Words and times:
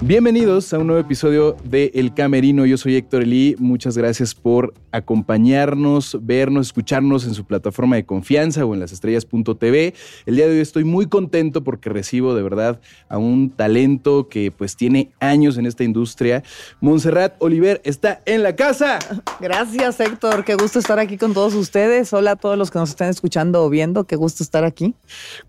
Bienvenidos 0.00 0.72
a 0.72 0.78
un 0.78 0.86
nuevo 0.86 1.00
episodio 1.00 1.56
de 1.64 1.90
El 1.92 2.14
Camerino. 2.14 2.64
Yo 2.64 2.76
soy 2.76 2.94
Héctor 2.94 3.22
Elí. 3.22 3.56
Muchas 3.58 3.98
gracias 3.98 4.32
por 4.32 4.72
acompañarnos, 4.92 6.16
vernos, 6.22 6.68
escucharnos 6.68 7.26
en 7.26 7.34
su 7.34 7.44
plataforma 7.44 7.96
de 7.96 8.06
confianza 8.06 8.64
o 8.64 8.74
en 8.74 8.80
lasestrellas.tv. 8.80 9.94
El 10.24 10.36
día 10.36 10.46
de 10.46 10.54
hoy 10.54 10.60
estoy 10.60 10.84
muy 10.84 11.06
contento 11.06 11.64
porque 11.64 11.90
recibo 11.90 12.36
de 12.36 12.42
verdad 12.42 12.80
a 13.08 13.18
un 13.18 13.50
talento 13.50 14.28
que 14.28 14.52
pues 14.52 14.76
tiene 14.76 15.10
años 15.18 15.58
en 15.58 15.66
esta 15.66 15.82
industria. 15.82 16.44
Montserrat 16.80 17.34
Oliver 17.40 17.80
está 17.84 18.22
en 18.24 18.44
la 18.44 18.54
casa. 18.54 19.00
Gracias 19.40 19.98
Héctor, 19.98 20.44
qué 20.44 20.54
gusto 20.54 20.78
estar 20.78 21.00
aquí 21.00 21.18
con 21.18 21.34
todos 21.34 21.54
ustedes. 21.54 22.12
Hola 22.12 22.32
a 22.32 22.36
todos 22.36 22.56
los 22.56 22.70
que 22.70 22.78
nos 22.78 22.90
están 22.90 23.08
escuchando 23.10 23.64
o 23.64 23.68
viendo, 23.68 24.04
qué 24.04 24.14
gusto 24.14 24.44
estar 24.44 24.64
aquí. 24.64 24.94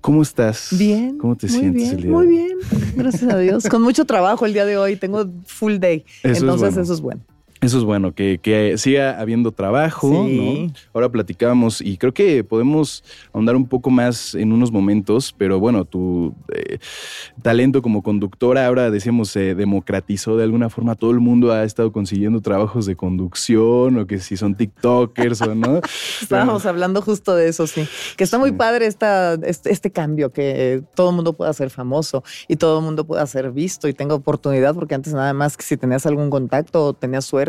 ¿Cómo 0.01 0.23
estás? 0.23 0.69
Bien. 0.71 1.19
¿Cómo 1.19 1.35
te 1.35 1.47
muy 1.47 1.59
sientes 1.59 1.83
bien, 1.83 1.95
el 1.95 2.01
día 2.01 2.11
Muy 2.11 2.27
bien, 2.27 2.57
gracias 2.95 3.31
a 3.31 3.37
Dios. 3.37 3.63
Con 3.69 3.83
mucho 3.83 4.05
trabajo 4.05 4.38
el 4.45 4.53
día 4.53 4.65
de 4.65 4.77
hoy, 4.77 4.95
tengo 4.95 5.25
full 5.45 5.77
day. 5.77 6.05
Eso 6.23 6.31
es 6.31 6.41
Entonces 6.41 6.69
bueno. 6.69 6.81
eso 6.81 6.93
es 6.93 7.01
bueno. 7.01 7.21
Eso 7.61 7.77
es 7.77 7.83
bueno, 7.83 8.13
que, 8.13 8.39
que 8.41 8.77
siga 8.77 9.19
habiendo 9.19 9.51
trabajo, 9.51 10.09
Sí. 10.09 10.69
¿no? 10.69 10.73
Ahora 10.93 11.09
platicábamos 11.09 11.81
y 11.81 11.97
creo 11.97 12.13
que 12.13 12.45
podemos 12.45 13.03
ahondar 13.33 13.57
un 13.57 13.67
poco 13.67 13.89
más 13.89 14.33
en 14.33 14.53
unos 14.53 14.71
momentos, 14.71 15.35
pero 15.37 15.59
bueno, 15.59 15.83
tu 15.83 16.33
eh, 16.53 16.77
talento 17.41 17.81
como 17.81 18.01
conductora 18.01 18.65
ahora 18.65 18.89
decíamos 18.91 19.29
se 19.29 19.55
democratizó 19.55 20.37
de 20.37 20.45
alguna 20.45 20.69
forma, 20.69 20.95
todo 20.95 21.11
el 21.11 21.19
mundo 21.19 21.51
ha 21.51 21.65
estado 21.65 21.91
consiguiendo 21.91 22.39
trabajos 22.39 22.85
de 22.85 22.95
conducción 22.95 23.97
o 23.97 24.07
que 24.07 24.19
si 24.19 24.37
son 24.37 24.55
TikTokers 24.55 25.41
o 25.41 25.53
no. 25.53 25.81
Estábamos 26.21 26.65
hablando 26.65 27.01
justo 27.01 27.35
de 27.35 27.49
eso, 27.49 27.67
sí. 27.67 27.85
Que 28.15 28.23
está 28.23 28.37
muy 28.37 28.53
padre 28.53 28.85
esta, 28.85 29.33
este, 29.43 29.71
este 29.71 29.91
cambio, 29.91 30.31
que 30.31 30.81
todo 30.95 31.09
el 31.09 31.15
mundo 31.17 31.33
pueda 31.33 31.51
ser 31.51 31.71
famoso 31.71 32.23
y 32.47 32.55
todo 32.55 32.79
el 32.79 32.85
mundo 32.85 33.05
pueda 33.05 33.25
ser 33.27 33.51
visto 33.51 33.89
y 33.89 33.93
tenga 33.93 34.15
oportunidad, 34.15 34.73
porque 34.75 34.95
antes 34.95 35.13
nada 35.13 35.33
más 35.33 35.57
que 35.57 35.63
si 35.63 35.75
tenías 35.75 36.05
algún 36.05 36.29
contacto 36.29 36.85
o 36.85 36.93
tenías 36.93 37.25
suerte 37.25 37.48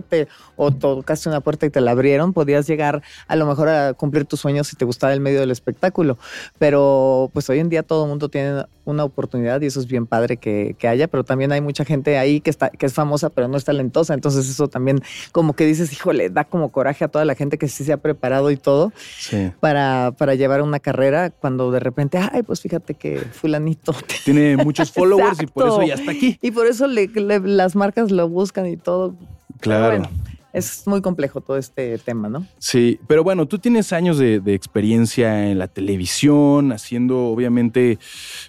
o 0.57 0.71
tocaste 0.71 1.29
una 1.29 1.41
puerta 1.41 1.67
y 1.67 1.71
te 1.71 1.81
la 1.81 1.93
abrieron, 1.93 2.33
podías 2.33 2.67
llegar 2.67 3.03
a 3.29 3.37
lo 3.37 3.47
mejor 3.47 3.69
a 3.69 3.95
cumplir 3.95 4.25
tus 4.25 4.41
sueños 4.41 4.69
si 4.69 4.77
te 4.77 4.85
gustaba 4.85 5.13
el 5.13 5.21
medio 5.21 5.41
del 5.41 5.51
espectáculo. 5.51 6.19
Pero 6.59 7.31
pues 7.33 7.49
hoy 7.49 7.59
en 7.59 7.69
día 7.69 7.83
todo 7.83 8.05
el 8.05 8.09
mundo 8.11 8.29
tiene 8.29 8.65
una 8.85 9.05
oportunidad 9.05 9.61
y 9.61 9.67
eso 9.67 9.79
es 9.81 9.87
bien 9.87 10.07
padre 10.07 10.37
que, 10.37 10.75
que 10.79 10.89
haya, 10.89 11.07
pero 11.09 11.25
también 11.25 11.53
hay 11.53 11.61
mucha 11.61 11.85
gente 11.85 12.19
ahí 12.19 12.41
que, 12.41 12.51
está, 12.51 12.71
que 12.71 12.87
es 12.87 12.93
famosa 12.93 13.31
pero 13.31 13.47
no 13.49 13.57
es 13.57 13.65
talentosa, 13.65 14.15
entonces 14.15 14.49
eso 14.49 14.69
también 14.69 15.01
como 15.33 15.55
que 15.55 15.65
dices, 15.65 15.93
híjole, 15.93 16.29
da 16.29 16.45
como 16.45 16.71
coraje 16.71 17.05
a 17.05 17.09
toda 17.09 17.25
la 17.25 17.35
gente 17.35 17.57
que 17.57 17.69
sí 17.69 17.85
se 17.85 17.93
ha 17.93 17.97
preparado 17.99 18.51
y 18.51 18.57
todo 18.57 18.93
Sí. 19.19 19.53
para, 19.61 20.13
para 20.19 20.35
llevar 20.35 20.63
una 20.63 20.81
carrera 20.81 21.31
cuando 21.31 21.71
de 21.71 21.79
repente, 21.81 22.19
ay, 22.19 22.43
pues 22.43 22.61
fíjate 22.61 22.95
que 22.95 23.19
fulanito. 23.19 23.95
Tiene 24.25 24.57
muchos 24.57 24.91
followers 24.93 25.41
y 25.43 25.47
por 25.47 25.67
eso 25.69 25.83
Exacto. 25.83 25.89
ya 25.89 25.95
está 25.95 26.11
aquí. 26.11 26.39
Y 26.43 26.51
por 26.51 26.67
eso 26.67 26.87
le- 26.87 27.07
le- 27.09 27.39
las 27.41 27.77
marcas 27.77 28.11
lo 28.11 28.29
buscan 28.29 28.67
y 28.67 28.77
todo. 28.77 29.15
Claro. 29.61 29.97
bueno, 29.99 30.11
es 30.53 30.87
muy 30.87 31.01
complejo 31.01 31.41
todo 31.41 31.57
este 31.57 31.97
tema, 31.99 32.29
¿no? 32.29 32.47
Sí, 32.59 32.99
pero 33.07 33.23
bueno, 33.25 33.47
tú 33.47 33.59
tienes 33.59 33.93
años 33.93 34.19
de, 34.19 34.41
de 34.41 34.55
experiencia 34.55 35.49
en 35.51 35.59
la 35.59 35.69
televisión, 35.69 36.73
haciendo 36.73 37.27
obviamente 37.27 37.99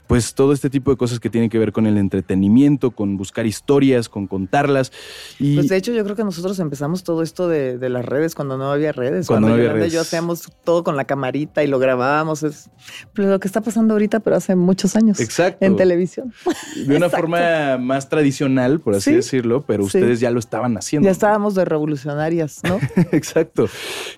pues 0.08 0.34
todo 0.34 0.54
este 0.54 0.70
tipo 0.70 0.92
de 0.92 0.98
cosas 0.98 1.20
que 1.20 1.30
tienen 1.30 1.50
que 1.50 1.60
ver 1.60 1.72
con 1.72 1.86
el 1.86 1.98
entretenimiento, 1.98 2.92
con 2.92 3.18
buscar 3.18 3.46
historias, 3.46 4.10
con 4.10 4.28
contarlas. 4.28 4.92
Y 5.40 5.56
Pues 5.56 5.70
de 5.70 5.78
hecho 5.78 5.92
yo 5.92 6.04
creo 6.04 6.16
que 6.16 6.24
nosotros 6.24 6.60
empezamos 6.60 7.04
todo 7.04 7.22
esto 7.24 7.48
de, 7.48 7.78
de 7.78 7.90
las 7.90 8.06
redes 8.06 8.36
cuando 8.36 8.58
no 8.58 8.72
había 8.72 8.92
redes. 8.92 9.28
Cuando 9.28 9.48
no 9.50 9.54
había 9.54 9.66
Yolanda 9.66 9.80
y 9.80 9.90
redes. 9.90 9.94
yo 9.94 10.02
hacíamos 10.02 10.50
todo 10.64 10.84
con 10.84 10.96
la 10.98 11.06
camarita 11.06 11.64
y 11.64 11.68
lo 11.68 11.80
grabábamos. 11.80 12.44
Es 12.44 12.70
pues, 13.14 13.28
lo 13.28 13.40
que 13.40 13.48
está 13.48 13.62
pasando 13.62 13.94
ahorita, 13.94 14.20
pero 14.22 14.36
hace 14.36 14.56
muchos 14.56 14.96
años. 14.96 15.20
Exacto. 15.20 15.66
En 15.66 15.76
televisión. 15.76 16.34
de 16.76 16.96
una 16.96 17.06
Exacto. 17.08 17.18
forma 17.28 17.78
más 17.78 18.10
tradicional, 18.10 18.80
por 18.80 18.96
así 18.96 19.12
Sí. 19.12 19.16
decirlo, 19.16 19.64
pero 19.68 19.84
Sí. 19.84 19.98
ustedes 19.98 20.20
ya 20.20 20.32
lo 20.32 20.40
estaban 20.40 20.78
haciendo. 20.78 21.06
Ya 21.06 21.12
estábamos 21.12 21.56
de 21.56 21.66
revolucionarias, 21.92 22.62
¿no? 22.64 22.80
Exacto. 23.12 23.68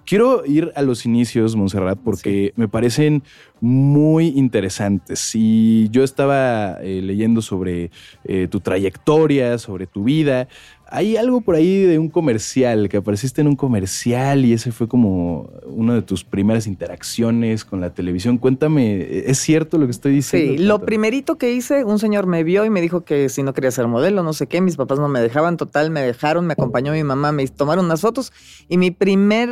Quiero 0.05 0.45
ir 0.45 0.71
a 0.75 0.81
los 0.81 1.05
inicios, 1.05 1.55
Montserrat, 1.55 1.99
porque 2.03 2.53
me 2.55 2.67
parecen 2.67 3.23
muy 3.59 4.27
interesantes. 4.27 5.31
Y 5.33 5.89
yo 5.89 6.03
estaba 6.03 6.77
eh, 6.81 7.01
leyendo 7.01 7.41
sobre 7.41 7.91
eh, 8.25 8.47
tu 8.49 8.59
trayectoria, 8.59 9.57
sobre 9.57 9.87
tu 9.87 10.03
vida. 10.03 10.47
Hay 10.95 11.17
algo 11.17 11.41
por 11.41 11.55
ahí 11.55 11.81
de 11.81 11.97
un 11.97 12.07
comercial, 12.07 12.87
que 12.87 12.97
apareciste 12.97 13.41
en 13.41 13.47
un 13.47 13.55
comercial 13.55 14.45
y 14.45 14.53
ese 14.53 14.71
fue 14.71 14.87
como 14.87 15.49
una 15.65 15.95
de 15.95 16.03
tus 16.03 16.23
primeras 16.23 16.67
interacciones 16.67 17.65
con 17.65 17.81
la 17.81 17.95
televisión. 17.95 18.37
Cuéntame, 18.37 19.27
¿es 19.27 19.39
cierto 19.39 19.79
lo 19.79 19.87
que 19.87 19.91
estoy 19.91 20.13
diciendo? 20.13 20.51
Sí, 20.51 20.59
lo 20.59 20.75
Cuéntame. 20.75 20.85
primerito 20.85 21.39
que 21.39 21.51
hice, 21.51 21.83
un 21.83 21.97
señor 21.97 22.27
me 22.27 22.43
vio 22.43 22.63
y 22.63 22.69
me 22.69 22.79
dijo 22.79 23.05
que 23.05 23.29
si 23.29 23.41
no 23.41 23.55
quería 23.55 23.71
ser 23.71 23.87
modelo, 23.87 24.21
no 24.21 24.33
sé 24.33 24.45
qué, 24.45 24.61
mis 24.61 24.75
papás 24.75 24.99
no 24.99 25.07
me 25.07 25.19
dejaban, 25.19 25.57
total, 25.57 25.89
me 25.89 26.01
dejaron, 26.01 26.45
me 26.45 26.53
acompañó 26.53 26.91
mi 26.91 27.03
mamá, 27.03 27.31
me 27.31 27.47
tomaron 27.47 27.85
unas 27.85 28.01
fotos 28.01 28.31
y 28.69 28.77
mi 28.77 28.91
primer, 28.91 29.49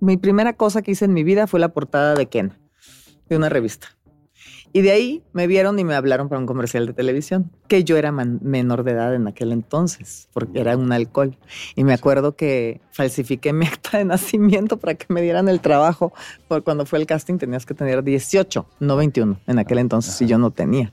mi 0.00 0.16
primera 0.16 0.54
cosa 0.54 0.80
que 0.80 0.92
hice 0.92 1.04
en 1.04 1.12
mi 1.12 1.24
vida 1.24 1.46
fue 1.46 1.60
la 1.60 1.74
portada 1.74 2.14
de 2.14 2.24
Ken, 2.24 2.54
de 3.28 3.36
una 3.36 3.50
revista. 3.50 3.88
Y 4.76 4.82
de 4.82 4.90
ahí 4.90 5.22
me 5.32 5.46
vieron 5.46 5.78
y 5.78 5.84
me 5.84 5.94
hablaron 5.94 6.28
para 6.28 6.40
un 6.40 6.46
comercial 6.46 6.84
de 6.86 6.92
televisión, 6.94 7.48
que 7.68 7.84
yo 7.84 7.96
era 7.96 8.10
man- 8.10 8.40
menor 8.42 8.82
de 8.82 8.90
edad 8.90 9.14
en 9.14 9.28
aquel 9.28 9.52
entonces, 9.52 10.28
porque 10.32 10.60
era 10.60 10.76
un 10.76 10.90
alcohol. 10.90 11.36
Y 11.76 11.84
me 11.84 11.92
acuerdo 11.94 12.34
que 12.34 12.80
falsifiqué 12.90 13.52
mi 13.52 13.66
acta 13.66 13.98
de 13.98 14.04
nacimiento 14.04 14.76
para 14.78 14.94
que 14.96 15.06
me 15.10 15.22
dieran 15.22 15.48
el 15.48 15.60
trabajo. 15.60 16.12
Por 16.48 16.64
cuando 16.64 16.86
fue 16.86 16.98
el 16.98 17.06
casting 17.06 17.38
tenías 17.38 17.64
que 17.66 17.74
tener 17.74 18.02
18, 18.02 18.66
no 18.80 18.96
21 18.96 19.38
en 19.46 19.60
aquel 19.60 19.78
entonces, 19.78 20.20
y 20.20 20.26
yo 20.26 20.38
no 20.38 20.50
tenía. 20.50 20.90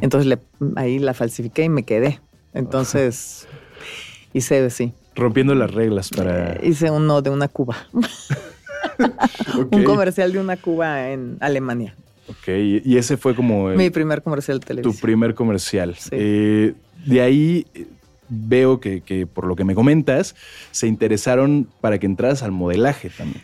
Entonces 0.00 0.26
le- 0.26 0.40
ahí 0.74 0.98
la 0.98 1.14
falsifiqué 1.14 1.62
y 1.62 1.68
me 1.68 1.84
quedé. 1.84 2.20
Entonces 2.52 3.46
hice, 4.32 4.68
sí, 4.70 4.92
Rompiendo 5.14 5.54
las 5.54 5.72
reglas 5.72 6.10
para... 6.10 6.54
eh, 6.54 6.60
hice 6.64 6.90
uno 6.90 7.22
de 7.22 7.30
una 7.30 7.46
Cuba, 7.46 7.76
un 9.70 9.84
comercial 9.84 10.32
de 10.32 10.40
una 10.40 10.56
Cuba 10.56 11.10
en 11.10 11.36
Alemania. 11.38 11.94
Ok, 12.28 12.48
y 12.84 12.96
ese 12.96 13.16
fue 13.16 13.34
como... 13.34 13.70
el- 13.70 13.76
Mi 13.76 13.90
primer 13.90 14.22
comercial 14.22 14.60
de 14.60 14.82
Tu 14.82 14.94
primer 14.96 15.34
comercial. 15.34 15.94
Sí. 15.96 16.08
Eh, 16.12 16.74
de 17.06 17.20
ahí 17.20 17.66
eh, 17.74 17.86
veo 18.28 18.80
que, 18.80 19.00
que, 19.02 19.26
por 19.26 19.46
lo 19.46 19.56
que 19.56 19.64
me 19.64 19.74
comentas, 19.74 20.34
se 20.70 20.86
interesaron 20.86 21.68
para 21.80 21.98
que 21.98 22.06
entraras 22.06 22.42
al 22.42 22.52
modelaje 22.52 23.10
también. 23.10 23.42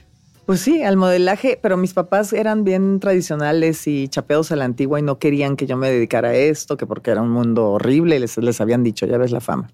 Pues 0.51 0.63
sí, 0.63 0.83
al 0.83 0.97
modelaje, 0.97 1.61
pero 1.63 1.77
mis 1.77 1.95
papás 1.95 2.33
eran 2.33 2.65
bien 2.65 2.99
tradicionales 2.99 3.87
y 3.87 4.09
chapeados 4.09 4.51
a 4.51 4.57
la 4.57 4.65
antigua 4.65 4.99
y 4.99 5.03
no 5.03 5.21
querían 5.21 5.55
que 5.55 5.69
yo 5.69 5.77
me 5.77 5.89
dedicara 5.89 6.31
a 6.31 6.35
esto, 6.35 6.77
que 6.77 6.87
porque 6.89 7.13
era 7.13 7.23
un 7.23 7.31
mundo 7.31 7.69
horrible 7.71 8.17
y 8.17 8.19
les, 8.19 8.37
les 8.37 8.61
habían 8.61 8.83
dicho, 8.83 9.07
ya 9.07 9.17
ves 9.17 9.31
la 9.31 9.41
fama. 9.41 9.71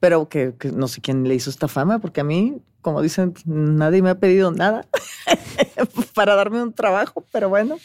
Pero 0.00 0.30
que, 0.30 0.54
que 0.58 0.72
no 0.72 0.88
sé 0.88 1.02
quién 1.02 1.28
le 1.28 1.34
hizo 1.34 1.50
esta 1.50 1.68
fama, 1.68 1.98
porque 1.98 2.22
a 2.22 2.24
mí, 2.24 2.56
como 2.80 3.02
dicen, 3.02 3.34
nadie 3.44 4.00
me 4.00 4.08
ha 4.08 4.14
pedido 4.18 4.50
nada 4.50 4.86
para 6.14 6.34
darme 6.36 6.62
un 6.62 6.72
trabajo, 6.72 7.22
pero 7.30 7.50
bueno, 7.50 7.76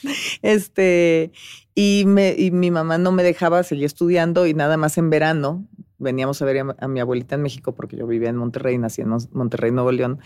este, 0.41 1.33
y, 1.75 2.05
me, 2.07 2.35
y 2.37 2.51
mi 2.51 2.71
mamá 2.71 2.97
no 2.97 3.11
me 3.11 3.23
dejaba 3.23 3.63
seguir 3.63 3.83
estudiando 3.83 4.47
y 4.47 4.53
nada 4.53 4.77
más 4.77 4.97
en 4.97 5.09
verano 5.09 5.65
veníamos 5.97 6.41
a 6.41 6.45
ver 6.45 6.59
a, 6.59 6.75
a 6.79 6.87
mi 6.87 7.01
abuelita 7.01 7.35
en 7.35 7.41
México 7.41 7.75
porque 7.75 7.97
yo 7.97 8.07
vivía 8.07 8.29
en 8.29 8.37
Monterrey, 8.37 8.77
nací 8.77 9.01
en 9.01 9.09
Mon- 9.09 9.27
Monterrey, 9.33 9.71
Nuevo 9.71 9.91
León, 9.91 10.19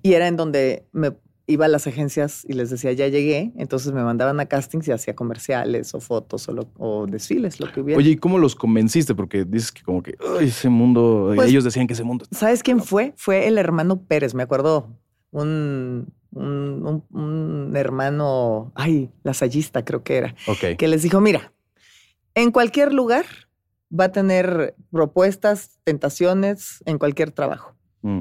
y 0.00 0.12
era 0.12 0.28
en 0.28 0.36
donde 0.36 0.84
me 0.92 1.10
iba 1.48 1.66
a 1.66 1.68
las 1.68 1.86
agencias 1.86 2.44
y 2.48 2.54
les 2.54 2.70
decía, 2.70 2.92
ya 2.92 3.06
llegué, 3.08 3.52
entonces 3.56 3.92
me 3.92 4.02
mandaban 4.02 4.40
a 4.40 4.46
castings 4.46 4.88
y 4.88 4.92
hacía 4.92 5.14
comerciales 5.14 5.94
o 5.94 6.00
fotos 6.00 6.48
o, 6.48 6.52
lo- 6.52 6.70
o 6.76 7.06
desfiles, 7.06 7.60
lo 7.60 7.70
que 7.72 7.80
hubiera. 7.80 7.98
Oye, 7.98 8.10
¿y 8.10 8.16
cómo 8.16 8.38
los 8.38 8.56
convenciste? 8.56 9.14
Porque 9.14 9.44
dices 9.44 9.70
que 9.70 9.82
como 9.82 10.02
que 10.02 10.16
"Ay, 10.40 10.48
ese 10.48 10.68
mundo, 10.68 11.32
Pues- 11.36 11.48
ellos 11.50 11.62
decían 11.62 11.86
que 11.86 11.92
ese 11.94 12.02
mundo... 12.04 12.24
¿Sabes 12.32 12.62
quién 12.62 12.82
fue? 12.82 13.12
Fue 13.16 13.46
el 13.46 13.58
hermano 13.58 14.02
Pérez, 14.02 14.34
me 14.34 14.42
acuerdo. 14.42 14.88
Un, 15.30 16.12
un, 16.32 17.04
un- 17.12 17.20
un 17.68 17.76
hermano, 17.76 18.72
ay, 18.74 19.10
lasallista 19.22 19.84
creo 19.84 20.02
que 20.02 20.16
era, 20.16 20.34
Ok. 20.48 20.76
que 20.76 20.88
les 20.88 21.02
dijo, 21.02 21.20
mira, 21.20 21.52
en 22.34 22.50
cualquier 22.50 22.92
lugar 22.92 23.24
va 23.88 24.04
a 24.06 24.12
tener 24.12 24.74
propuestas, 24.90 25.78
tentaciones, 25.84 26.82
en 26.86 26.98
cualquier 26.98 27.30
trabajo. 27.30 27.74
Mm. 28.02 28.20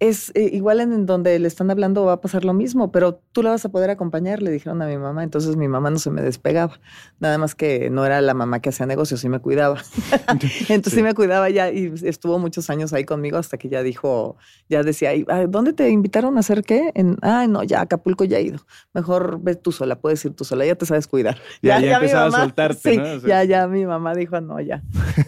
Es 0.00 0.32
eh, 0.34 0.48
igual 0.52 0.80
en 0.80 1.04
donde 1.06 1.38
le 1.38 1.46
están 1.46 1.70
hablando 1.70 2.04
va 2.06 2.14
a 2.14 2.20
pasar 2.20 2.44
lo 2.44 2.54
mismo, 2.54 2.90
pero 2.90 3.20
tú 3.32 3.42
la 3.42 3.50
vas 3.50 3.64
a 3.64 3.68
poder 3.68 3.90
acompañar, 3.90 4.40
le 4.42 4.50
dijeron 4.50 4.80
a 4.82 4.86
mi 4.86 4.96
mamá. 4.96 5.22
Entonces 5.22 5.56
mi 5.56 5.68
mamá 5.68 5.90
no 5.90 5.98
se 5.98 6.10
me 6.10 6.22
despegaba. 6.22 6.80
Nada 7.18 7.36
más 7.38 7.54
que 7.54 7.90
no 7.90 8.04
era 8.06 8.20
la 8.22 8.32
mamá 8.34 8.60
que 8.60 8.70
hacía 8.70 8.86
negocios, 8.86 9.20
sí 9.20 9.28
me 9.28 9.40
cuidaba. 9.40 9.76
Entonces 10.68 10.92
sí. 10.92 10.96
Sí. 10.96 11.02
me 11.02 11.14
cuidaba 11.14 11.50
ya 11.50 11.70
y 11.70 11.92
estuvo 12.02 12.38
muchos 12.38 12.70
años 12.70 12.92
ahí 12.94 13.04
conmigo 13.04 13.36
hasta 13.36 13.58
que 13.58 13.68
ya 13.68 13.82
dijo, 13.82 14.36
ya 14.68 14.82
decía, 14.82 15.10
"Ay, 15.10 15.24
¿a 15.28 15.46
¿dónde 15.46 15.72
te 15.74 15.88
invitaron 15.90 16.36
a 16.38 16.40
hacer 16.40 16.62
qué? 16.62 16.92
En, 16.94 17.18
ah, 17.22 17.46
no, 17.46 17.62
ya 17.62 17.82
Acapulco 17.82 18.24
ya 18.24 18.38
he 18.38 18.42
ido. 18.42 18.60
Mejor 18.94 19.40
ve 19.42 19.54
tú 19.54 19.70
sola, 19.70 20.00
puedes 20.00 20.24
ir 20.24 20.32
tú 20.32 20.44
sola, 20.44 20.64
ya 20.64 20.76
te 20.76 20.86
sabes 20.86 21.06
cuidar. 21.06 21.38
Ya, 21.62 21.78
ya, 21.78 21.96
empezaba 21.96 22.24
a 22.26 22.30
mamá- 22.30 22.44
soltarte, 22.44 22.90
sí, 22.92 22.96
¿no? 22.96 23.04
O 23.04 23.20
sea, 23.20 23.44
ya, 23.44 23.44
ya 23.44 23.66
mi 23.68 23.84
mamá 23.84 24.14
dijo, 24.14 24.40
no, 24.40 24.60
ya. 24.60 24.82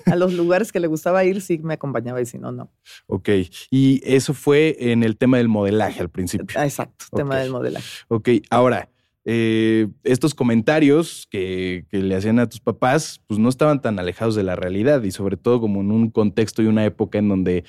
A 0.07 0.17
los 0.17 0.33
lugares 0.33 0.73
que 0.73 0.81
le 0.81 0.87
gustaba 0.87 1.25
ir 1.25 1.43
sí 1.43 1.59
me 1.59 1.75
acompañaba 1.75 2.21
y 2.23 2.27
si 2.27 2.39
no, 2.39 2.53
no. 2.53 2.71
Ok. 3.07 3.29
Y 3.71 4.01
eso 4.05 4.33
fue 4.33 4.62
en 4.79 5.03
el 5.03 5.17
tema 5.17 5.38
del 5.38 5.49
modelaje 5.49 6.00
al 6.00 6.11
principio. 6.11 6.59
Ah, 6.59 6.64
Exacto, 6.64 7.06
tema 7.14 7.38
del 7.38 7.50
modelaje. 7.50 7.87
Ok. 8.09 8.29
Ahora, 8.50 8.88
eh, 9.25 9.88
estos 10.03 10.35
comentarios 10.35 11.29
que, 11.31 11.85
que, 11.91 11.99
le 11.99 12.17
hacían 12.17 12.38
a 12.38 12.49
tus 12.49 12.61
papás, 12.61 13.20
pues 13.26 13.38
no 13.38 13.49
estaban 13.49 13.81
tan 13.81 13.99
alejados 13.99 14.35
de 14.35 14.43
la 14.43 14.56
realidad 14.56 15.03
y 15.03 15.12
sobre 15.12 15.37
todo 15.37 15.61
como 15.61 15.81
en 15.81 15.93
un 15.93 16.11
contexto 16.11 16.62
y 16.62 16.67
una 16.67 16.85
época 16.85 17.19
en 17.19 17.29
donde 17.29 17.64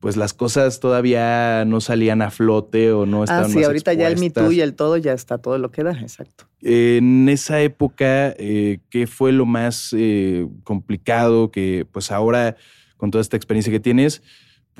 pues 0.00 0.16
las 0.16 0.32
cosas 0.32 0.80
todavía 0.80 1.64
no 1.66 1.80
salían 1.80 2.22
a 2.22 2.30
flote 2.30 2.90
o 2.90 3.04
no 3.04 3.22
estaban. 3.22 3.44
Ah, 3.44 3.48
sí, 3.48 3.62
ahorita 3.62 3.92
ya 3.92 4.08
el 4.08 4.18
Me 4.18 4.32
y 4.50 4.60
el 4.60 4.74
todo 4.74 4.96
ya 4.96 5.12
está 5.12 5.38
todo 5.38 5.58
lo 5.58 5.70
que 5.70 5.84
da, 5.84 5.92
exacto. 5.92 6.46
En 6.62 7.28
esa 7.28 7.60
época, 7.60 8.34
eh, 8.38 8.80
¿qué 8.88 9.06
fue 9.06 9.32
lo 9.32 9.44
más 9.44 9.94
eh, 9.96 10.48
complicado 10.64 11.50
que 11.50 11.86
pues 11.90 12.10
ahora, 12.10 12.56
con 12.96 13.10
toda 13.10 13.20
esta 13.20 13.36
experiencia 13.36 13.70
que 13.70 13.80
tienes, 13.80 14.22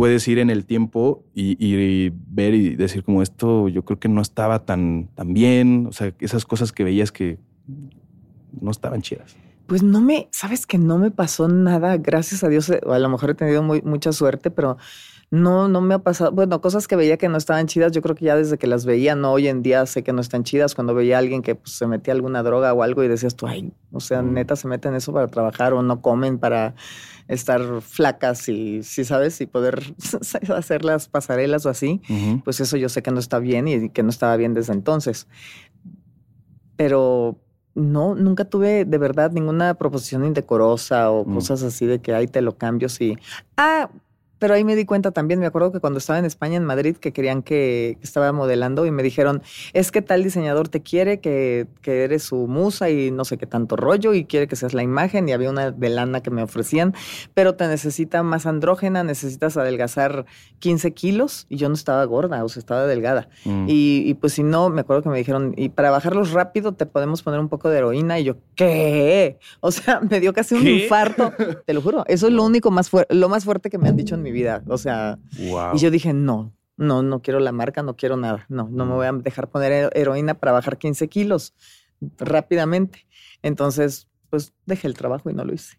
puedes 0.01 0.27
ir 0.29 0.39
en 0.39 0.49
el 0.49 0.65
tiempo 0.65 1.27
y, 1.35 2.09
ver 2.09 2.55
y 2.55 2.75
decir 2.75 3.05
como 3.05 3.21
esto 3.21 3.69
yo 3.69 3.85
creo 3.85 4.01
que 4.01 4.09
no 4.09 4.23
estaba 4.23 4.65
tan, 4.65 5.09
tan 5.15 5.35
bien, 5.35 5.85
o 5.87 5.93
sea, 5.93 6.15
esas 6.21 6.47
cosas 6.47 6.73
que 6.73 6.85
veías 6.85 7.13
que 7.13 7.39
no 8.59 8.71
estaban 8.71 9.03
chidas. 9.03 9.37
Pues 9.67 9.83
no 9.83 10.01
me, 10.01 10.31
sabes 10.33 10.65
que 10.65 10.79
no 10.79 10.97
me 10.97 11.11
pasó 11.11 11.49
nada, 11.49 11.99
gracias 11.99 12.43
a 12.43 12.49
Dios, 12.49 12.71
a 12.71 12.99
lo 12.99 13.09
mejor 13.11 13.29
he 13.29 13.35
tenido 13.35 13.63
muy, 13.63 13.83
mucha 13.83 14.11
suerte, 14.15 14.51
pero 14.51 14.79
no, 15.31 15.69
no 15.69 15.81
me 15.81 15.95
ha 15.95 16.01
pasado. 16.01 16.33
Bueno, 16.33 16.61
cosas 16.61 16.89
que 16.89 16.97
veía 16.97 17.17
que 17.17 17.29
no 17.29 17.37
estaban 17.39 17.69
chidas, 17.69 17.93
yo 17.93 18.03
creo 18.03 18.17
que 18.17 18.25
ya 18.25 18.35
desde 18.35 18.59
que 18.59 18.67
las 18.67 18.85
veía, 18.85 19.15
no 19.15 19.31
hoy 19.31 19.47
en 19.47 19.63
día 19.63 19.87
sé 19.87 20.03
que 20.03 20.13
no 20.13 20.21
están 20.21 20.43
chidas. 20.43 20.75
Cuando 20.75 20.93
veía 20.93 21.17
a 21.17 21.19
alguien 21.21 21.43
que 21.43 21.55
pues, 21.55 21.73
se 21.73 21.87
metía 21.87 22.15
alguna 22.15 22.43
droga 22.43 22.73
o 22.73 22.83
algo 22.83 23.05
y 23.05 23.09
decías 23.09 23.37
tú, 23.37 23.47
ay, 23.47 23.73
o 23.93 24.01
sea, 24.01 24.23
neta 24.23 24.57
se 24.57 24.67
meten 24.67 24.95
eso 24.95 25.13
para 25.13 25.29
trabajar 25.29 25.73
o 25.73 25.83
no 25.83 26.03
comen 26.03 26.39
para 26.39 26.75
estar 27.29 27.81
flacas 27.81 28.49
y, 28.49 28.83
si 28.83 29.05
sabes, 29.05 29.41
y 29.41 29.47
poder 29.47 29.81
hacer 30.57 30.85
las 30.85 31.09
pasarelas 31.09 31.65
o 31.65 31.69
así, 31.69 32.03
pues 32.45 32.59
eso 32.59 32.77
yo 32.77 32.89
sé 32.89 33.03
que 33.03 33.13
no 33.13 33.21
está 33.21 33.39
bien 33.39 33.69
y 33.69 33.91
que 33.91 34.03
no 34.03 34.11
estaba 34.11 34.37
bien 34.37 34.53
desde 34.53 34.73
entonces. 34.73 35.29
Pero 36.75 37.39
no, 37.77 38.17
nunca 38.17 38.47
tuve 38.47 38.85
de 38.85 38.99
verdad 38.99 39.31
ninguna 39.31 39.75
proposición 39.75 40.25
indecorosa 40.25 41.13
o 41.13 41.25
mm. 41.25 41.35
cosas 41.35 41.63
así 41.63 41.87
de 41.87 42.01
que 42.01 42.15
ahí 42.15 42.27
te 42.27 42.41
lo 42.41 42.59
cambio 42.59 42.89
si. 42.89 43.17
Ah, 43.57 43.91
pero 44.41 44.55
ahí 44.55 44.65
me 44.65 44.75
di 44.75 44.87
cuenta 44.87 45.13
también, 45.13 45.39
me 45.39 45.47
acuerdo 45.47 45.71
que 45.71 45.81
cuando 45.81 45.99
estaba 45.99 46.19
en 46.19 46.25
España, 46.25 46.57
en 46.57 46.65
Madrid, 46.65 46.97
que 46.97 47.13
querían 47.13 47.43
que, 47.43 47.99
estaba 48.03 48.33
modelando 48.33 48.87
y 48.87 48.91
me 48.91 49.03
dijeron, 49.03 49.43
es 49.75 49.93
que 49.93 50.03
tal 50.03 50.25
diseñador 50.25 50.69
te 50.69 50.81
quiere, 50.81 51.21
que, 51.21 51.67
que, 51.83 52.05
eres 52.05 52.25
su 52.25 52.47
musa 52.49 52.89
y 52.89 53.11
no 53.11 53.25
sé 53.25 53.37
qué 53.37 53.47
tanto 53.47 53.77
rollo 53.77 54.15
y 54.15 54.25
quiere 54.25 54.49
que 54.49 54.57
seas 54.57 54.73
la 54.73 54.83
imagen 54.83 55.29
y 55.29 55.33
había 55.33 55.51
una 55.51 55.71
de 55.71 55.89
lana 55.91 56.23
que 56.23 56.31
me 56.31 56.43
ofrecían, 56.43 56.95
pero 57.35 57.55
te 57.55 57.69
necesita 57.69 58.23
más 58.23 58.47
andrógena, 58.47 59.05
necesitas 59.05 59.59
adelgazar 59.59 60.25
15 60.61 60.93
kilos 60.93 61.47
y 61.51 61.57
yo 61.57 61.69
no 61.69 61.75
estaba 61.75 62.03
gorda, 62.05 62.43
o 62.43 62.49
sea, 62.49 62.61
estaba 62.61 62.87
delgada. 62.87 63.29
Mm. 63.45 63.67
Y, 63.69 64.15
pues 64.15 64.33
si 64.33 64.43
no, 64.43 64.71
me 64.71 64.81
acuerdo 64.81 65.03
que 65.03 65.11
me 65.11 65.19
dijeron, 65.19 65.53
y 65.57 65.69
para 65.69 65.91
bajarlos 65.91 66.33
rápido 66.33 66.73
te 66.73 66.87
podemos 66.87 67.23
poner 67.23 67.41
un 67.41 67.49
poco 67.51 67.69
de 67.69 67.79
heroína 67.79 68.19
y 68.19 68.25
yo, 68.25 68.37
¿qué? 68.55 69.39
O 69.61 69.71
sea, 69.71 70.01
me 70.11 70.19
dio 70.19 70.33
casi 70.33 70.55
un 70.55 70.67
infarto, 70.67 71.33
te 71.67 71.75
lo 71.75 71.83
juro, 71.83 72.05
eso 72.09 72.27
es 72.27 72.33
lo 72.33 72.45
único 72.45 72.71
más, 72.71 72.91
lo 73.11 73.29
más 73.29 73.45
fuerte 73.45 73.69
que 73.69 73.77
me 73.77 73.89
han 73.89 73.97
dicho 73.97 74.15
en 74.15 74.23
mi 74.23 74.30
vida. 74.31 74.63
O 74.67 74.79
sea, 74.79 75.19
y 75.39 75.79
yo 75.79 75.91
dije, 75.91 76.13
no, 76.13 76.53
no, 76.77 77.03
no 77.03 77.21
quiero 77.21 77.41
la 77.41 77.53
marca, 77.53 77.83
no 77.83 77.97
quiero 77.97 78.17
nada. 78.17 78.47
No, 78.49 78.69
no 78.71 78.87
me 78.87 78.95
voy 78.95 79.07
a 79.07 79.13
dejar 79.13 79.49
poner 79.49 79.91
heroína 79.95 80.35
para 80.35 80.53
bajar 80.53 80.79
15 80.79 81.09
kilos 81.09 81.55
rápidamente. 82.19 83.07
Entonces, 83.43 84.09
pues 84.31 84.53
dejé 84.65 84.87
el 84.87 84.95
trabajo 84.95 85.29
y 85.29 85.35
no 85.35 85.45
lo 85.45 85.53
hice. 85.53 85.79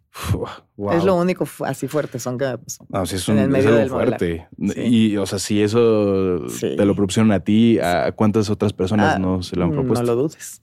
Es 0.92 1.03
lo 1.03 1.15
único 1.15 1.48
así 1.65 1.88
fuerte, 1.88 2.19
son 2.19 2.38
que 2.38 2.57
No, 2.89 3.06
si 3.06 3.15
es, 3.15 3.27
un, 3.30 3.38
en 3.38 3.44
el 3.45 3.50
medio 3.50 3.74
del 3.74 3.89
fuerte. 3.89 4.48
Y, 4.75 5.15
o 5.18 5.25
sea, 5.25 5.39
si 5.39 5.62
eso 5.62 6.45
te 6.59 6.86
lo 6.86 6.95
propusieron 6.95 7.31
a 7.31 7.39
ti, 7.39 7.80
¿a 7.80 8.12
cuántas 8.12 8.50
otras 8.50 8.74
personas 8.74 9.15
ah, 9.15 9.19
no 9.19 9.42
se 9.42 9.56
lo 9.56 9.63
han 9.63 9.71
propuesto? 9.71 10.06
No 10.06 10.15
lo 10.15 10.21
dudes. 10.24 10.62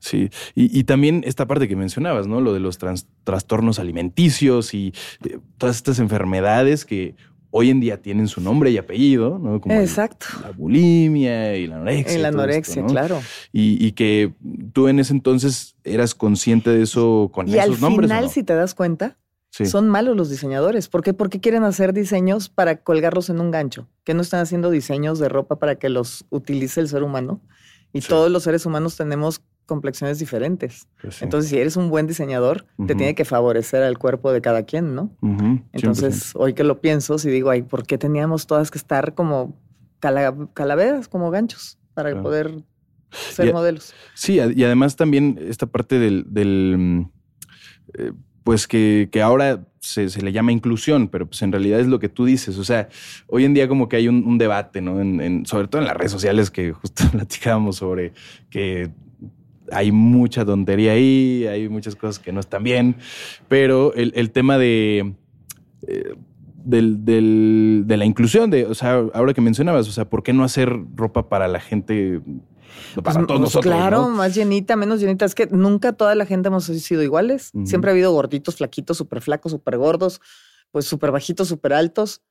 Sí, 0.00 0.30
y, 0.54 0.84
también 0.84 1.22
esta 1.26 1.46
parte 1.46 1.68
que 1.68 1.76
mencionabas, 1.76 2.26
¿no? 2.26 2.40
Lo 2.40 2.52
de 2.52 2.60
los 2.60 2.78
trastornos 3.24 3.78
alimenticios 3.78 4.74
y 4.74 4.92
eh, 5.24 5.38
todas 5.58 5.76
estas 5.76 5.98
enfermedades 5.98 6.84
que 6.84 7.14
hoy 7.50 7.70
en 7.70 7.80
día 7.80 8.00
tienen 8.00 8.28
su 8.28 8.40
nombre 8.40 8.70
y 8.70 8.78
apellido, 8.78 9.38
¿no? 9.38 9.60
Como 9.60 9.74
Exacto. 9.74 10.26
la 10.42 10.50
bulimia 10.50 11.54
y 11.56 11.66
la 11.66 11.76
anorexia. 11.76 12.18
la 12.18 12.28
anorexia, 12.28 12.84
claro. 12.86 13.20
Y, 13.52 13.92
que 13.92 14.32
tú 14.72 14.88
en 14.88 14.98
ese 14.98 15.12
entonces 15.12 15.76
eras 15.84 16.14
consciente 16.14 16.70
de 16.70 16.82
eso 16.82 17.30
con 17.32 17.48
esos 17.48 17.80
nombres. 17.80 18.10
Y 18.10 18.12
al 18.12 18.18
final, 18.20 18.30
si 18.30 18.42
te 18.42 18.54
das 18.54 18.74
cuenta, 18.74 19.18
son 19.50 19.88
malos 19.90 20.16
los 20.16 20.30
diseñadores. 20.30 20.88
¿Por 20.88 21.02
qué? 21.02 21.12
Porque 21.12 21.40
quieren 21.40 21.62
hacer 21.64 21.92
diseños 21.92 22.48
para 22.48 22.82
colgarlos 22.82 23.28
en 23.28 23.38
un 23.38 23.50
gancho. 23.50 23.86
Que 24.02 24.14
no 24.14 24.22
están 24.22 24.40
haciendo 24.40 24.70
diseños 24.70 25.18
de 25.18 25.28
ropa 25.28 25.56
para 25.56 25.76
que 25.76 25.90
los 25.90 26.24
utilice 26.30 26.80
el 26.80 26.88
ser 26.88 27.02
humano. 27.02 27.40
Y 27.92 28.00
todos 28.00 28.30
los 28.30 28.44
seres 28.44 28.64
humanos 28.64 28.96
tenemos 28.96 29.42
complexiones 29.72 30.18
diferentes. 30.18 30.86
Pues 31.00 31.22
Entonces, 31.22 31.48
si 31.48 31.58
eres 31.58 31.76
un 31.78 31.88
buen 31.88 32.06
diseñador, 32.06 32.66
te 32.86 32.94
tiene 32.94 33.14
que 33.14 33.24
favorecer 33.24 33.82
al 33.82 33.96
cuerpo 33.96 34.30
de 34.30 34.42
cada 34.42 34.64
quien, 34.64 34.94
¿no? 34.94 35.16
Entonces, 35.72 36.32
hoy 36.34 36.52
que 36.52 36.62
lo 36.62 36.82
pienso, 36.82 37.18
si 37.18 37.30
digo, 37.30 37.48
ay, 37.48 37.62
¿por 37.62 37.86
qué 37.86 37.96
teníamos 37.96 38.46
todas 38.46 38.70
que 38.70 38.76
estar 38.76 39.14
como 39.14 39.56
calaveras, 39.98 41.08
como 41.08 41.30
ganchos, 41.30 41.78
para 41.94 42.20
poder 42.20 42.62
ser 43.10 43.54
modelos? 43.54 43.94
Sí, 44.14 44.34
y 44.34 44.62
además 44.62 44.96
también 44.96 45.38
esta 45.40 45.64
parte 45.64 45.98
del, 45.98 46.76
mm, 46.78 47.00
eh, 47.94 48.12
pues 48.44 48.66
que, 48.66 49.08
ahora 49.24 49.64
se, 49.80 50.06
le 50.22 50.32
llama 50.32 50.52
inclusión, 50.52 51.08
pero 51.08 51.26
pues 51.26 51.40
en 51.40 51.50
realidad 51.50 51.80
es 51.80 51.86
lo 51.86 51.98
que 51.98 52.10
tú 52.10 52.26
dices. 52.26 52.58
O 52.58 52.64
sea, 52.64 52.90
hoy 53.26 53.46
en 53.46 53.54
día 53.54 53.68
como 53.68 53.88
que 53.88 53.96
hay 53.96 54.08
un, 54.08 54.36
debate, 54.36 54.82
¿no? 54.82 54.96
sobre 55.46 55.68
todo 55.68 55.80
en 55.80 55.88
las 55.88 55.96
redes 55.96 56.12
sociales 56.12 56.50
que 56.50 56.72
justo 56.72 57.04
platicábamos 57.12 57.76
sobre 57.76 58.12
que 58.50 58.90
hay 59.72 59.92
mucha 59.92 60.44
tontería 60.44 60.92
ahí, 60.92 61.46
hay 61.46 61.68
muchas 61.68 61.96
cosas 61.96 62.18
que 62.18 62.32
no 62.32 62.40
están 62.40 62.62
bien, 62.62 62.96
pero 63.48 63.92
el, 63.94 64.30
tema 64.30 64.58
de... 64.58 65.14
Eh, 65.86 66.14
del, 66.64 67.84
de 67.86 67.96
la 67.96 68.04
inclusión, 68.04 68.50
de, 68.50 68.66
o 68.66 68.74
sea, 68.74 69.02
ahora 69.14 69.34
que 69.34 69.40
mencionabas, 69.40 69.88
o 69.88 69.92
sea, 69.92 70.08
¿por 70.08 70.22
qué 70.22 70.32
no 70.32 70.44
hacer 70.44 70.72
ropa 70.94 71.28
para 71.28 71.48
la 71.48 71.58
gente, 71.58 72.20
para 73.02 73.18
pues, 73.18 73.26
todos 73.26 73.40
nosotros? 73.40 73.74
Claro, 73.74 74.08
más 74.08 74.34
llenita, 74.34 74.76
menos 74.76 75.00
llenita. 75.00 75.24
Es 75.24 75.34
que 75.34 75.46
nunca 75.48 75.92
toda 75.92 76.14
la 76.14 76.24
gente 76.24 76.48
hemos 76.48 76.64
sido 76.66 77.02
iguales. 77.02 77.50
Siempre 77.64 77.90
ha 77.90 77.92
habido 77.92 78.12
gorditos, 78.12 78.56
flaquitos, 78.56 78.96
súper 78.96 79.20
flacos, 79.20 79.50
súper 79.52 79.76
gordos, 79.76 80.20
pues 80.70 80.84
súper 80.84 81.10
bajitos, 81.10 81.48
súper 81.48 81.72
altos. 81.72 82.22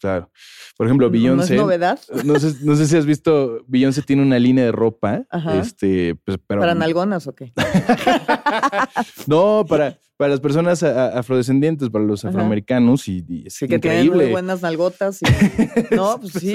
Claro. 0.00 0.30
Por 0.76 0.86
ejemplo, 0.86 1.10
Beyoncé. 1.10 1.54
¿No 1.54 1.60
es 1.60 1.64
novedad? 1.64 2.00
No 2.24 2.38
sé, 2.38 2.54
no 2.62 2.76
sé 2.76 2.86
si 2.86 2.96
has 2.96 3.06
visto, 3.06 3.64
Beyoncé 3.66 4.02
tiene 4.02 4.22
una 4.22 4.38
línea 4.38 4.64
de 4.64 4.72
ropa. 4.72 5.24
Este, 5.60 6.14
pues, 6.16 6.38
¿Para 6.38 6.74
nalgonas 6.74 7.26
o 7.26 7.34
qué? 7.34 7.52
no, 9.26 9.64
para, 9.68 9.98
para 10.16 10.30
las 10.30 10.40
personas 10.40 10.82
afrodescendientes, 10.82 11.90
para 11.90 12.04
los 12.04 12.24
afroamericanos 12.24 13.08
y, 13.08 13.46
sí, 13.48 13.68
que 13.68 13.78
tienen 13.78 14.12
muy 14.12 14.30
buenas 14.30 14.62
nalgotas. 14.62 15.20
no, 15.90 16.18
pues 16.20 16.32
sí. 16.34 16.54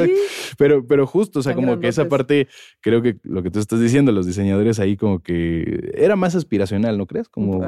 Pero, 0.57 0.85
pero 0.85 1.07
justo, 1.07 1.39
o 1.39 1.43
sea, 1.43 1.55
como 1.55 1.79
que 1.79 1.87
esa 1.87 2.09
parte, 2.09 2.47
creo 2.81 3.01
que 3.01 3.17
lo 3.23 3.41
que 3.41 3.51
tú 3.51 3.59
estás 3.59 3.79
diciendo, 3.79 4.11
los 4.11 4.25
diseñadores 4.25 4.79
ahí 4.79 4.97
como 4.97 5.21
que 5.21 5.91
era 5.93 6.15
más 6.15 6.35
aspiracional, 6.35 6.97
¿no 6.97 7.07
crees? 7.07 7.29
Como 7.29 7.61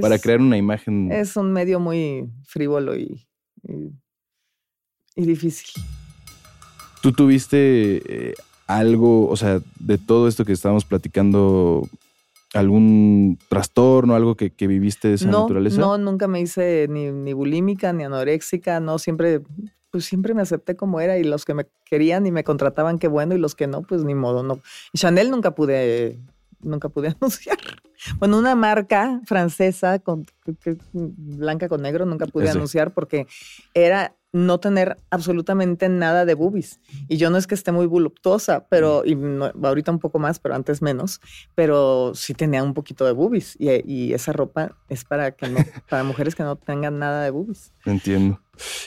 para 0.00 0.18
crear 0.18 0.40
una 0.40 0.56
imagen. 0.56 1.12
Es 1.12 1.36
un 1.36 1.52
medio 1.52 1.78
muy 1.80 2.28
frívolo 2.44 2.96
y 2.96 3.28
y 3.62 3.92
difícil. 5.26 5.82
¿Tú 7.02 7.12
tuviste 7.12 8.28
eh, 8.28 8.34
algo, 8.66 9.28
o 9.28 9.36
sea, 9.36 9.60
de 9.78 9.98
todo 9.98 10.28
esto 10.28 10.44
que 10.44 10.52
estábamos 10.52 10.84
platicando, 10.84 11.88
algún 12.54 13.38
trastorno, 13.48 14.14
algo 14.14 14.34
que, 14.36 14.52
viviste 14.66 15.08
de 15.08 15.14
esa 15.14 15.26
naturaleza? 15.26 15.80
No, 15.80 15.98
nunca 15.98 16.28
me 16.28 16.40
hice 16.40 16.86
ni, 16.90 17.10
ni 17.10 17.32
bulímica, 17.32 17.92
ni 17.92 18.04
anoréxica, 18.04 18.80
no, 18.80 18.98
siempre, 18.98 19.40
pues 19.90 20.04
siempre 20.04 20.34
me 20.34 20.42
acepté 20.42 20.76
como 20.76 21.00
era 21.00 21.18
y 21.18 21.24
los 21.24 21.44
que 21.44 21.54
me 21.54 21.66
querían 21.84 22.26
y 22.26 22.32
me 22.32 22.44
contrataban, 22.44 22.98
qué 22.98 23.08
bueno, 23.08 23.34
y 23.34 23.38
los 23.38 23.54
que 23.54 23.66
no, 23.66 23.82
pues 23.82 24.04
ni 24.04 24.14
modo, 24.14 24.42
no. 24.42 24.60
Chanel 24.94 25.30
nunca 25.30 25.54
pude, 25.54 26.18
nunca 26.60 26.88
pude 26.88 27.08
anunciar. 27.20 27.58
Bueno, 28.18 28.38
una 28.38 28.54
marca 28.54 29.20
francesa 29.24 29.98
con, 29.98 30.26
blanca 30.92 31.68
con 31.68 31.82
negro 31.82 32.06
nunca 32.06 32.26
pude 32.26 32.48
anunciar 32.48 32.92
porque 32.92 33.26
era 33.74 34.14
no 34.32 34.60
tener 34.60 34.98
absolutamente 35.10 35.88
nada 35.88 36.24
de 36.24 36.34
boobies. 36.34 36.80
Y 37.08 37.16
yo 37.16 37.30
no 37.30 37.38
es 37.38 37.46
que 37.46 37.54
esté 37.54 37.72
muy 37.72 37.86
voluptuosa, 37.86 38.66
pero 38.68 39.02
y 39.04 39.16
ahorita 39.62 39.90
un 39.90 39.98
poco 39.98 40.18
más, 40.18 40.38
pero 40.38 40.54
antes 40.54 40.82
menos, 40.82 41.20
pero 41.54 42.12
sí 42.14 42.34
tenía 42.34 42.62
un 42.62 42.74
poquito 42.74 43.04
de 43.06 43.12
boobies 43.12 43.56
y, 43.58 44.12
esa 44.12 44.32
ropa 44.32 44.76
es 44.88 45.04
para 45.04 45.32
que 45.32 45.48
no, 45.48 45.58
para 45.88 46.02
mujeres 46.02 46.34
que 46.34 46.42
no 46.42 46.56
tengan 46.56 46.98
nada 46.98 47.22
de 47.24 47.30
boobies. 47.30 47.72
Entiendo. 47.84 48.40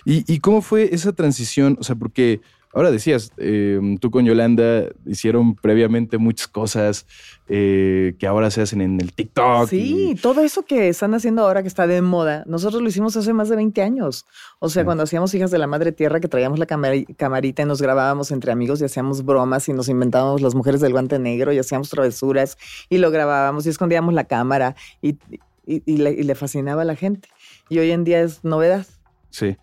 ¿Y, 0.05 0.39
cómo 0.39 0.61
fue 0.61 0.93
esa 0.93 1.13
transición? 1.13 1.77
O 1.79 1.83
sea, 1.83 1.95
porque 1.95 2.41
Ahora 2.73 2.91
decías, 2.91 3.31
em, 3.37 3.97
tú 3.97 4.11
con 4.11 4.25
Yolanda 4.25 4.85
hicieron 5.05 5.55
previamente 5.55 6.17
muchas 6.17 6.47
cosas 6.47 7.05
eh, 7.47 8.15
que 8.17 8.27
ahora 8.27 8.49
se 8.49 8.61
hacen 8.61 8.79
en 8.79 9.01
el 9.01 9.11
TikTok. 9.11 9.67
Sí, 9.69 10.15
todo 10.21 10.41
eso 10.41 10.63
que 10.63 10.87
están 10.87 11.13
haciendo 11.13 11.41
ahora 11.41 11.61
que 11.61 11.67
está 11.67 11.85
de 11.85 12.01
moda, 12.01 12.43
nosotros 12.47 12.81
lo 12.81 12.87
hicimos 12.87 13.17
hace 13.17 13.33
más 13.33 13.49
de 13.49 13.57
20 13.57 13.81
años. 13.81 14.25
O 14.59 14.69
sea, 14.69 14.85
cuando 14.85 15.03
hacíamos 15.03 15.33
Hijas 15.33 15.51
de 15.51 15.57
la 15.57 15.67
Madre 15.67 15.91
Tierra, 15.91 16.21
que 16.21 16.29
traíamos 16.29 16.59
la 16.59 16.65
camarita 16.65 17.61
y 17.61 17.65
nos 17.65 17.81
grabábamos 17.81 18.31
entre 18.31 18.51
amigos 18.53 18.81
y 18.81 18.85
hacíamos 18.85 19.25
bromas 19.25 19.67
y 19.67 19.73
nos 19.73 19.89
inventábamos 19.89 20.41
las 20.41 20.55
mujeres 20.55 20.79
del 20.79 20.93
guante 20.93 21.19
negro 21.19 21.51
y 21.51 21.59
hacíamos 21.59 21.89
travesuras 21.89 22.57
y 22.89 22.99
lo 22.99 23.11
grabábamos 23.11 23.65
y 23.65 23.69
escondíamos 23.69 24.13
la 24.13 24.23
cámara 24.23 24.75
y, 25.01 25.17
le, 25.65 26.35
fascinaba 26.35 26.83
a 26.83 26.85
la 26.85 26.95
gente. 26.95 27.29
Y 27.69 27.79
hoy 27.79 27.91
en 27.91 28.03
día 28.03 28.21
es 28.21 28.43
novedad. 28.43 28.85
Sí. 29.29 29.57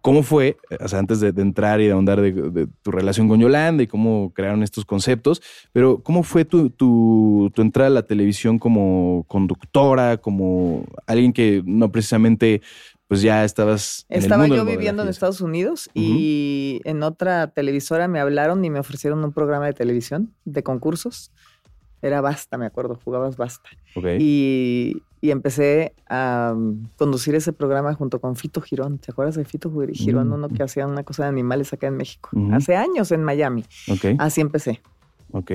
¿Cómo 0.00 0.22
fue, 0.22 0.56
o 0.80 0.88
sea, 0.88 0.98
antes 0.98 1.20
de, 1.20 1.28
entrar 1.28 1.80
y 1.80 1.86
de 1.86 1.92
ahondar 1.92 2.20
de, 2.20 2.66
tu 2.82 2.90
relación 2.90 3.28
con 3.28 3.38
Yolanda 3.38 3.82
y 3.82 3.86
cómo 3.86 4.32
crearon 4.32 4.62
estos 4.62 4.84
conceptos, 4.84 5.42
pero 5.72 6.02
cómo 6.02 6.22
fue 6.22 6.44
tu, 6.44 6.70
tu, 6.70 7.52
entrada 7.56 7.88
a 7.88 7.92
la 7.92 8.02
televisión 8.02 8.58
como 8.58 9.24
conductora, 9.28 10.16
como 10.16 10.86
alguien 11.06 11.34
que 11.34 11.62
no 11.66 11.92
precisamente, 11.92 12.62
pues 13.08 13.20
ya 13.20 13.44
estabas... 13.44 14.06
En 14.08 14.22
Estaba 14.22 14.46
yo 14.48 14.64
viviendo 14.64 15.02
en 15.02 15.08
Estados 15.08 15.42
Unidos 15.42 15.90
y 15.92 16.80
en 16.84 17.02
otra 17.02 17.48
televisora 17.48 18.08
me 18.08 18.20
hablaron 18.20 18.64
y 18.64 18.70
me 18.70 18.78
ofrecieron 18.78 19.22
un 19.22 19.32
programa 19.32 19.66
de 19.66 19.74
televisión 19.74 20.34
de 20.46 20.62
concursos 20.62 21.30
era 22.02 22.20
Basta, 22.20 22.58
me 22.58 22.66
acuerdo, 22.66 22.98
jugabas 23.04 23.36
Basta. 23.36 23.70
Y, 24.18 25.02
empecé 25.22 25.92
a 26.08 26.54
um, 26.56 26.86
conducir 26.96 27.34
ese 27.34 27.52
programa 27.52 27.92
junto 27.94 28.20
con 28.20 28.36
Fito 28.36 28.60
Girón. 28.62 28.98
¿Te 28.98 29.12
acuerdas 29.12 29.34
de 29.34 29.44
Fito 29.44 29.70
Girón? 29.92 30.28
Mm. 30.28 30.32
Uno 30.32 30.48
que 30.48 30.62
hacía 30.62 30.86
una 30.86 31.02
cosa 31.02 31.24
de 31.24 31.28
animales 31.28 31.72
acá 31.72 31.88
en 31.88 31.96
México. 31.96 32.30
Hace 32.52 32.74
años 32.74 33.12
en 33.12 33.22
Miami. 33.22 33.64
Así 34.18 34.40
empecé. 34.40 34.80
Ok. 35.32 35.52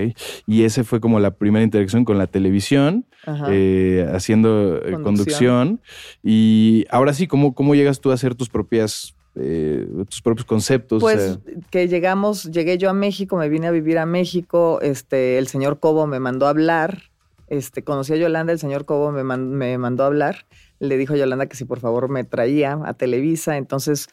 Y 0.47 0.63
ese 0.63 0.83
fue 0.83 0.99
como 0.99 1.19
la 1.19 1.31
primera 1.31 1.63
interacción 1.63 2.05
con 2.05 2.17
la 2.17 2.27
televisión, 2.27 3.05
eh, 3.49 4.07
haciendo 4.13 4.77
eh, 4.77 4.97
conducción. 5.01 5.81
Y 6.23 6.85
ahora 6.89 7.13
sí, 7.13 7.27
¿cómo, 7.27 7.53
¿cómo 7.55 7.75
llegas 7.75 7.99
tú 7.99 8.11
a 8.11 8.13
hacer 8.13 8.35
tus 8.35 8.49
propias 8.49 9.14
eh, 9.35 9.87
tus 10.09 10.21
propios 10.21 10.45
conceptos. 10.45 11.01
Pues 11.01 11.39
que 11.69 11.87
llegamos, 11.87 12.45
llegué 12.51 12.77
yo 12.77 12.89
a 12.89 12.93
México, 12.93 13.37
me 13.37 13.49
vine 13.49 13.67
a 13.67 13.71
vivir 13.71 13.97
a 13.97 14.05
México, 14.05 14.79
este, 14.81 15.37
el 15.37 15.47
señor 15.47 15.79
Cobo 15.79 16.07
me 16.07 16.19
mandó 16.19 16.47
a 16.47 16.49
hablar, 16.49 17.03
este, 17.47 17.83
conocí 17.83 18.13
a 18.13 18.17
Yolanda, 18.17 18.53
el 18.53 18.59
señor 18.59 18.85
Cobo 18.85 19.11
me, 19.11 19.23
me 19.23 19.77
mandó 19.77 20.03
a 20.03 20.07
hablar, 20.07 20.45
le 20.79 20.97
dijo 20.97 21.13
a 21.13 21.17
Yolanda 21.17 21.47
que 21.47 21.55
si 21.55 21.65
por 21.65 21.79
favor 21.79 22.09
me 22.09 22.23
traía 22.23 22.79
a 22.83 22.93
Televisa, 22.93 23.57
entonces 23.57 24.07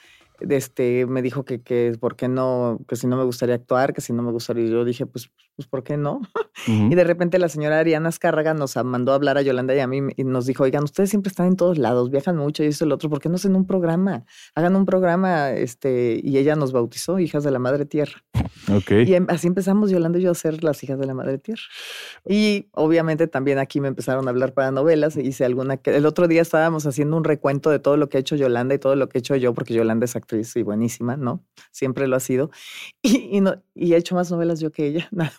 este, 0.49 1.07
me 1.07 1.23
dijo 1.23 1.45
que, 1.45 1.61
que, 1.61 1.97
¿por 1.99 2.17
qué 2.17 2.29
no? 2.29 2.81
Que 2.89 2.97
si 2.97 3.07
no 3.07 3.17
me 3.17 3.25
gustaría 3.25 3.55
actuar, 3.55 3.93
que 3.93 4.01
si 4.01 4.13
no 4.13 4.23
me 4.23 4.33
gustaría. 4.33 4.67
Yo 4.67 4.85
dije, 4.85 5.07
pues, 5.07 5.31
pues 5.57 5.69
¿por 5.69 5.83
qué 5.83 5.97
no? 5.97 6.21
Y 6.67 6.95
de 6.95 7.03
repente 7.03 7.39
la 7.39 7.49
señora 7.49 7.81
Ariana 7.81 8.11
Azcárraga 8.11 8.55
nos 8.55 8.77
mandó 8.85 9.13
a 9.13 9.15
hablar 9.17 9.37
a 9.37 9.43
Yolanda 9.43 9.75
y 9.75 9.81
a 9.81 9.87
mí 9.87 10.01
y 10.17 10.23
nos 10.23 10.47
dijo, 10.47 10.63
oigan, 10.63 10.85
ustedes 10.85 11.11
siempre 11.11 11.31
están 11.31 11.47
en 11.47 11.57
todos 11.57 11.79
lados, 11.79 12.11
viajan 12.11 12.37
mucho 12.37 12.63
y 12.63 12.67
eso 12.67 12.85
y 12.85 12.89
lo 12.89 12.95
otro, 12.95 13.11
¿por 13.11 13.21
qué 13.21 13.29
no 13.29 13.35
hacen 13.35 13.57
un 13.57 13.67
programa? 13.67 14.25
Hagan 14.55 14.77
un 14.77 14.85
programa, 14.85 15.51
este, 15.51 16.21
y 16.23 16.39
ella 16.39 16.55
nos 16.55 16.73
bautizó, 16.73 17.19
Hijas 17.19 17.43
de 17.43 17.51
la 17.51 17.59
Madre 17.59 17.85
Tierra. 17.87 18.23
Ok. 18.71 18.93
Y 19.07 19.15
em, 19.15 19.27
así 19.29 19.47
empezamos 19.49 19.91
Yolanda 19.91 20.19
y 20.19 20.23
yo 20.23 20.31
a 20.31 20.35
ser 20.35 20.63
las 20.63 20.83
Hijas 20.85 20.99
de 20.99 21.07
la 21.07 21.15
Madre 21.15 21.39
Tierra. 21.39 21.63
Y 22.29 22.69
obviamente 22.73 23.27
también 23.27 23.59
aquí 23.59 23.81
me 23.81 23.89
empezaron 23.89 24.29
a 24.29 24.31
hablar 24.31 24.53
para 24.53 24.71
novelas, 24.71 25.17
hice 25.17 25.45
alguna, 25.45 25.79
que 25.79 25.97
el 25.97 26.07
otro 26.07 26.29
día 26.29 26.43
estábamos 26.43 26.87
haciendo 26.87 27.17
un 27.17 27.25
recuento 27.25 27.71
de 27.71 27.79
todo 27.79 27.97
lo 27.97 28.09
que 28.09 28.19
ha 28.19 28.21
hecho 28.21 28.37
Yolanda 28.37 28.75
y 28.75 28.79
todo 28.79 28.95
lo 28.95 29.09
que 29.09 29.19
he 29.19 29.21
hecho 29.21 29.37
yo, 29.37 29.55
porque 29.55 29.75
Yolanda 29.75 30.05
es 30.05 30.17
actriz 30.17 30.55
y 30.57 30.63
buenísima, 30.63 31.17
¿no? 31.17 31.45
Siempre 31.71 32.07
lo 32.07 32.17
ha 32.17 32.21
sido. 32.21 32.51
Y, 33.33 33.41
no, 33.41 33.63
y 33.75 33.95
he 33.95 33.97
hecho 33.97 34.15
más 34.15 34.31
novelas 34.31 34.61
yo 34.61 34.71
que 34.71 34.87
ella, 34.87 35.09
nada. 35.13 35.33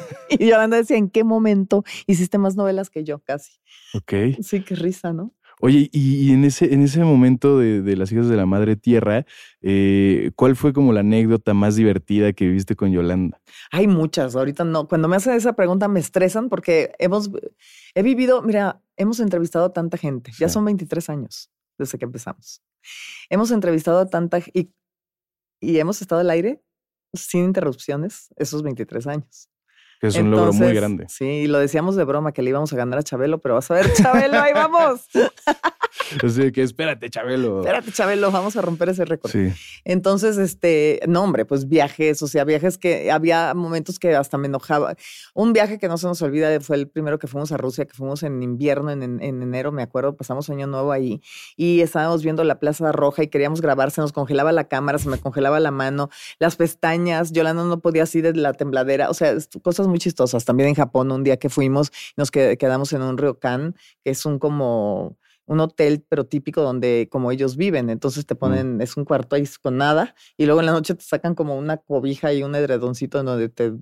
y 0.30 0.48
Yolanda 0.48 0.76
decía, 0.76 0.96
¿en 0.96 1.10
qué 1.10 1.24
momento 1.24 1.84
hiciste 2.06 2.38
más 2.38 2.56
novelas 2.56 2.90
que 2.90 3.04
yo? 3.04 3.20
Casi. 3.20 3.52
Ok. 3.94 4.12
Sí, 4.42 4.62
qué 4.62 4.74
risa, 4.74 5.12
¿no? 5.12 5.34
Oye, 5.64 5.88
y, 5.92 6.32
en, 6.32 6.44
ese, 6.44 6.74
en 6.74 6.82
ese 6.82 7.04
momento 7.04 7.56
de, 7.56 7.96
las 7.96 8.10
hijas 8.10 8.26
de 8.28 8.36
la 8.36 8.46
madre 8.46 8.74
tierra, 8.74 9.26
eh, 9.60 10.32
¿cuál 10.34 10.56
fue 10.56 10.72
como 10.72 10.92
la 10.92 11.00
anécdota 11.00 11.54
más 11.54 11.76
divertida 11.76 12.32
que 12.32 12.46
viviste 12.46 12.74
con 12.74 12.90
Yolanda? 12.90 13.40
Hay 13.70 13.86
muchas, 13.86 14.34
ahorita 14.34 14.64
no. 14.64 14.88
Cuando 14.88 15.06
me 15.06 15.14
hacen 15.14 15.34
esa 15.34 15.52
pregunta 15.52 15.86
me 15.86 16.00
estresan 16.00 16.48
porque 16.48 16.90
hemos, 16.98 17.30
he 17.94 18.02
vivido, 18.02 18.42
mira, 18.42 18.82
hemos 18.96 19.20
entrevistado 19.20 19.66
a 19.66 19.72
tanta 19.72 19.98
gente, 19.98 20.32
ya 20.36 20.48
son 20.48 20.64
23 20.64 21.08
años 21.10 21.52
desde 21.78 21.96
que 21.96 22.06
empezamos. 22.06 22.60
Hemos 23.30 23.52
entrevistado 23.52 24.00
a 24.00 24.06
tanta 24.06 24.40
y, 24.52 24.72
y 25.60 25.78
hemos 25.78 26.02
estado 26.02 26.22
al 26.22 26.30
aire 26.30 26.60
sin 27.14 27.44
interrupciones 27.44 28.34
esos 28.36 28.64
23 28.64 29.06
años. 29.06 29.51
Que 30.02 30.08
es 30.08 30.16
un 30.16 30.32
logro 30.32 30.52
muy 30.52 30.74
grande. 30.74 31.06
Sí, 31.08 31.46
lo 31.46 31.60
decíamos 31.60 31.94
de 31.94 32.02
broma 32.02 32.32
que 32.32 32.42
le 32.42 32.50
íbamos 32.50 32.72
a 32.72 32.76
ganar 32.76 32.98
a 32.98 33.04
Chabelo, 33.04 33.38
pero 33.38 33.54
vas 33.54 33.70
a 33.70 33.74
ver, 33.74 33.92
Chabelo, 33.92 34.40
ahí 34.40 34.52
vamos. 34.52 35.02
Así 36.24 36.50
que 36.50 36.62
espérate, 36.62 37.08
Chabelo. 37.08 37.60
Espérate, 37.60 37.92
Chabelo, 37.92 38.32
vamos 38.32 38.56
a 38.56 38.62
romper 38.62 38.88
ese 38.88 39.04
récord. 39.04 39.30
Sí. 39.30 39.52
Entonces, 39.84 40.38
este, 40.38 40.98
no, 41.06 41.22
hombre, 41.22 41.44
pues 41.44 41.68
viajes, 41.68 42.20
o 42.20 42.26
sea, 42.26 42.42
viajes 42.42 42.78
que 42.78 43.12
había 43.12 43.54
momentos 43.54 44.00
que 44.00 44.16
hasta 44.16 44.38
me 44.38 44.48
enojaba. 44.48 44.96
Un 45.34 45.52
viaje 45.52 45.78
que 45.78 45.86
no 45.86 45.96
se 45.96 46.08
nos 46.08 46.20
olvida 46.20 46.60
fue 46.60 46.74
el 46.78 46.88
primero 46.88 47.20
que 47.20 47.28
fuimos 47.28 47.52
a 47.52 47.56
Rusia, 47.56 47.84
que 47.84 47.94
fuimos 47.94 48.24
en 48.24 48.42
invierno, 48.42 48.90
en, 48.90 49.02
en 49.02 49.42
enero, 49.42 49.70
me 49.70 49.84
acuerdo, 49.84 50.16
pasamos 50.16 50.50
año 50.50 50.66
nuevo 50.66 50.90
ahí 50.90 51.22
y 51.56 51.80
estábamos 51.80 52.24
viendo 52.24 52.42
la 52.42 52.58
Plaza 52.58 52.90
Roja 52.90 53.22
y 53.22 53.28
queríamos 53.28 53.60
grabar, 53.60 53.92
se 53.92 54.00
nos 54.00 54.12
congelaba 54.12 54.50
la 54.50 54.64
cámara, 54.64 54.98
se 54.98 55.08
me 55.08 55.18
congelaba 55.18 55.60
la 55.60 55.70
mano, 55.70 56.10
las 56.40 56.56
pestañas, 56.56 57.30
Yolanda 57.30 57.62
no 57.64 57.80
podía 57.80 58.02
así 58.02 58.20
de 58.20 58.34
la 58.34 58.52
tembladera, 58.52 59.10
o 59.10 59.14
sea, 59.14 59.36
cosas 59.62 59.86
muy 59.92 60.00
chistosas. 60.00 60.44
También 60.44 60.70
en 60.70 60.74
Japón, 60.74 61.12
un 61.12 61.22
día 61.22 61.36
que 61.36 61.48
fuimos, 61.48 61.92
nos 62.16 62.30
quedamos 62.30 62.92
en 62.92 63.02
un 63.02 63.16
ryokan, 63.18 63.76
que 64.02 64.10
es 64.10 64.26
un 64.26 64.38
como 64.38 65.16
un 65.46 65.60
hotel, 65.60 66.04
pero 66.08 66.26
típico 66.26 66.62
donde 66.62 67.08
como 67.10 67.30
ellos 67.30 67.56
viven. 67.56 67.90
Entonces 67.90 68.26
te 68.26 68.34
mm. 68.34 68.38
ponen, 68.38 68.80
es 68.80 68.96
un 68.96 69.04
cuarto 69.04 69.36
ahí 69.36 69.44
con 69.60 69.76
nada, 69.76 70.14
y 70.36 70.46
luego 70.46 70.60
en 70.60 70.66
la 70.66 70.72
noche 70.72 70.94
te 70.94 71.04
sacan 71.04 71.34
como 71.34 71.56
una 71.56 71.76
cobija 71.76 72.32
y 72.32 72.42
un 72.42 72.54
edredoncito 72.54 73.20
en 73.20 73.26
donde 73.26 73.48
te, 73.48 73.72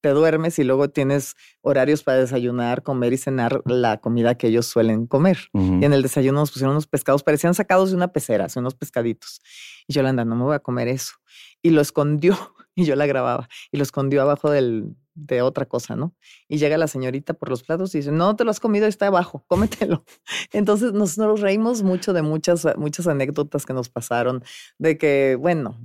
te 0.00 0.10
duermes 0.10 0.58
y 0.58 0.64
luego 0.64 0.88
tienes 0.88 1.34
horarios 1.62 2.02
para 2.02 2.18
desayunar, 2.18 2.82
comer 2.82 3.12
y 3.12 3.16
cenar 3.16 3.62
la 3.64 3.98
comida 3.98 4.36
que 4.36 4.48
ellos 4.48 4.66
suelen 4.66 5.06
comer. 5.06 5.38
Y 5.52 5.84
en 5.84 5.92
el 5.92 6.02
desayuno 6.02 6.40
nos 6.40 6.52
pusieron 6.52 6.72
unos 6.72 6.86
pescados, 6.86 7.22
parecían 7.22 7.54
sacados 7.54 7.90
de 7.90 7.96
una 7.96 8.12
pecera, 8.12 8.46
unos 8.56 8.74
pescaditos. 8.74 9.40
Y 9.88 9.94
Yolanda, 9.94 10.24
no 10.24 10.36
me 10.36 10.44
voy 10.44 10.54
a 10.54 10.60
comer 10.60 10.88
eso. 10.88 11.14
Y 11.62 11.70
lo 11.70 11.80
escondió, 11.80 12.54
y 12.76 12.84
yo 12.84 12.94
la 12.94 13.06
grababa, 13.06 13.48
y 13.72 13.78
lo 13.78 13.82
escondió 13.82 14.22
abajo 14.22 14.50
del, 14.50 14.94
de 15.14 15.42
otra 15.42 15.64
cosa, 15.64 15.96
¿no? 15.96 16.14
Y 16.46 16.58
llega 16.58 16.76
la 16.76 16.86
señorita 16.86 17.34
por 17.34 17.48
los 17.48 17.62
platos 17.62 17.94
y 17.94 17.98
dice, 17.98 18.12
no 18.12 18.36
te 18.36 18.44
lo 18.44 18.50
has 18.50 18.60
comido, 18.60 18.86
está 18.86 19.08
abajo, 19.08 19.44
cómetelo. 19.48 20.04
Entonces 20.52 20.92
nos, 20.92 21.18
nos 21.18 21.40
reímos 21.40 21.82
mucho 21.82 22.12
de 22.12 22.22
muchas, 22.22 22.66
muchas 22.76 23.08
anécdotas 23.08 23.66
que 23.66 23.72
nos 23.72 23.88
pasaron, 23.88 24.44
de 24.78 24.98
que, 24.98 25.36
bueno, 25.40 25.80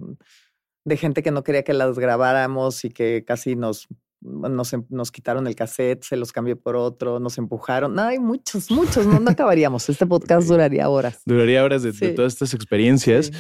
de 0.83 0.97
gente 0.97 1.23
que 1.23 1.31
no 1.31 1.43
quería 1.43 1.63
que 1.63 1.73
las 1.73 1.97
grabáramos 1.97 2.83
y 2.85 2.89
que 2.89 3.23
casi 3.25 3.55
nos 3.55 3.87
nos, 4.21 4.75
nos, 4.89 5.11
quitaron 5.11 5.47
el 5.47 5.55
cassette, 5.55 6.03
se 6.03 6.15
los 6.15 6.31
cambié 6.31 6.55
por 6.55 6.75
otro, 6.75 7.19
nos 7.19 7.37
empujaron. 7.37 7.95
No, 7.95 8.03
hay 8.03 8.19
muchos, 8.19 8.69
muchos, 8.69 9.05
no, 9.07 9.19
no 9.19 9.31
acabaríamos. 9.31 9.89
Este 9.89 10.05
podcast 10.05 10.47
duraría 10.47 10.87
horas. 10.89 11.21
Duraría 11.25 11.63
horas 11.63 11.81
de, 11.81 11.91
todas 12.13 12.33
estas 12.33 12.53
experiencias. 12.53 13.31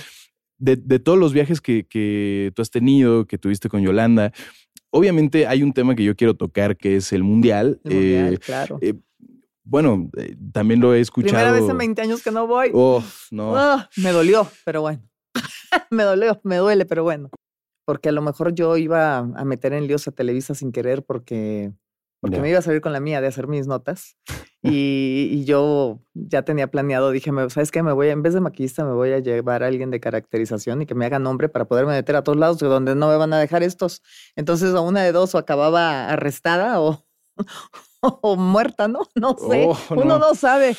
De, 0.61 0.75
de, 0.75 0.99
todos 0.99 1.17
los 1.17 1.33
viajes 1.33 1.59
que, 1.59 1.85
que, 1.87 2.51
tú 2.55 2.61
has 2.61 2.69
tenido, 2.69 3.25
que 3.25 3.37
tuviste 3.37 3.67
con 3.67 3.81
Yolanda, 3.81 4.31
Obviamente 4.91 5.47
hay 5.47 5.63
un 5.63 5.71
tema 5.71 5.95
que 5.95 6.03
yo 6.03 6.15
quiero 6.15 6.35
tocar 6.35 6.75
que 6.75 6.97
es 6.97 7.13
el 7.13 7.23
mundial. 7.23 7.79
El 7.85 7.93
mundial 7.93 8.33
eh, 8.33 8.37
claro. 8.37 8.77
Eh, 8.81 8.93
bueno, 9.63 10.09
eh, 10.17 10.35
también 10.51 10.81
lo 10.81 10.93
he 10.93 10.99
escuchado. 10.99 11.33
Primera 11.33 11.51
vez 11.53 11.69
en 11.69 11.77
20 11.77 12.01
años 12.01 12.21
que 12.21 12.31
no 12.31 12.45
voy. 12.45 12.71
Oh, 12.73 13.01
no. 13.31 13.55
Ah, 13.55 13.89
me 13.95 14.11
dolió, 14.11 14.47
pero 14.65 14.81
bueno. 14.81 15.01
me 15.91 16.03
dolió, 16.03 16.41
me 16.43 16.57
duele, 16.57 16.85
pero 16.85 17.03
bueno. 17.03 17.29
Porque 17.85 18.09
a 18.09 18.11
lo 18.11 18.21
mejor 18.21 18.53
yo 18.53 18.75
iba 18.75 19.19
a 19.19 19.45
meter 19.45 19.71
en 19.71 19.87
líos 19.87 20.07
a 20.09 20.11
Televisa 20.11 20.55
sin 20.55 20.73
querer 20.73 21.03
porque 21.03 21.71
porque 22.21 22.39
me 22.39 22.49
iba 22.49 22.59
a 22.59 22.61
salir 22.61 22.81
con 22.81 22.93
la 22.93 22.99
mía 22.99 23.19
de 23.19 23.27
hacer 23.27 23.47
mis 23.47 23.67
notas. 23.67 24.17
Y, 24.63 25.43
yo 25.45 26.03
ya 26.13 26.43
tenía 26.43 26.67
planeado, 26.67 27.09
dije, 27.09 27.31
¿sabes 27.49 27.71
qué? 27.71 27.81
Me 27.81 27.93
voy, 27.93 28.09
en 28.09 28.21
vez 28.21 28.35
de 28.35 28.41
maquillista, 28.41 28.85
me 28.85 28.93
voy 28.93 29.11
a 29.11 29.17
llevar 29.17 29.63
a 29.63 29.67
alguien 29.67 29.89
de 29.89 29.99
caracterización 29.99 30.83
y 30.83 30.85
que 30.85 30.93
me 30.93 31.07
haga 31.07 31.17
nombre 31.17 31.49
para 31.49 31.65
poderme 31.65 31.93
meter 31.93 32.15
a 32.15 32.23
todos 32.23 32.37
lados 32.37 32.59
de 32.59 32.67
donde 32.67 32.93
no 32.93 33.07
me 33.07 33.17
van 33.17 33.33
a 33.33 33.39
dejar 33.39 33.63
estos. 33.63 34.03
Entonces, 34.35 34.75
a 34.75 34.81
una 34.81 35.01
de 35.01 35.13
dos, 35.13 35.33
o 35.33 35.39
acababa 35.39 36.09
arrestada 36.09 36.79
o, 36.79 37.03
o 38.01 38.35
muerta, 38.35 38.87
¿no? 38.87 38.99
No 39.15 39.35
sé. 39.35 39.65
Oh, 39.67 39.95
Uno 39.95 40.19
no 40.19 40.35
sabe. 40.35 40.77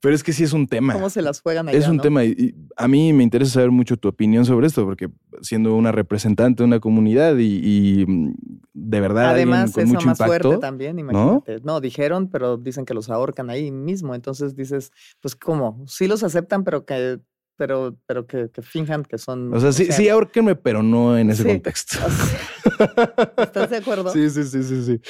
Pero 0.00 0.14
es 0.14 0.22
que 0.22 0.32
sí 0.32 0.44
es 0.44 0.52
un 0.52 0.66
tema. 0.66 0.94
¿Cómo 0.94 1.10
se 1.10 1.22
las 1.22 1.40
juegan 1.40 1.68
allá, 1.68 1.78
Es 1.78 1.88
un 1.88 1.98
tema 1.98 2.24
y 2.24 2.54
a 2.76 2.88
mí 2.88 3.12
me 3.12 3.22
interesa 3.22 3.52
saber 3.52 3.70
mucho 3.70 3.96
tu 3.96 4.08
opinión 4.08 4.44
sobre 4.44 4.66
esto, 4.66 4.84
porque 4.84 5.10
siendo 5.40 5.74
una 5.74 5.92
representante 5.92 6.62
de 6.62 6.66
una 6.66 6.80
comunidad 6.80 7.36
y, 7.38 8.04
mm, 8.06 8.34
de 8.74 9.00
verdad 9.00 9.30
Además, 9.30 9.72
con 9.72 9.88
mucho 9.88 10.06
más 10.06 10.20
impacto, 10.20 10.48
fuerte 10.50 10.60
también, 10.60 10.98
imagínate. 10.98 11.60
¿no? 11.62 11.80
dijeron, 11.80 12.28
pero 12.28 12.56
dicen 12.56 12.84
que 12.84 12.94
los 12.94 13.10
ahorcan 13.10 13.50
ahí 13.50 13.70
mismo. 13.70 14.14
Entonces 14.14 14.54
dices, 14.54 14.92
pues 15.20 15.36
¿cómo? 15.36 15.84
Sí 15.86 16.06
los 16.06 16.22
aceptan, 16.22 16.64
pero 16.64 16.84
que 16.84 17.20
pero, 17.58 17.98
pero 18.06 18.26
que, 18.26 18.50
que 18.50 18.62
finjan 18.62 19.02
que 19.02 19.18
son. 19.18 19.52
O 19.52 19.58
sea, 19.58 19.72
sí, 19.72 19.90
sí, 19.90 20.08
ahorquenme, 20.08 20.54
pero 20.54 20.82
no 20.82 21.18
en 21.18 21.30
ese 21.30 21.44
contexto. 21.44 21.98
¿Estás 23.36 23.70
de 23.70 23.78
acuerdo? 23.78 24.12
Sí, 24.12 24.30
sí, 24.30 24.44
sí, 24.44 24.62
sí, 24.62 24.84
sí. 24.84 25.00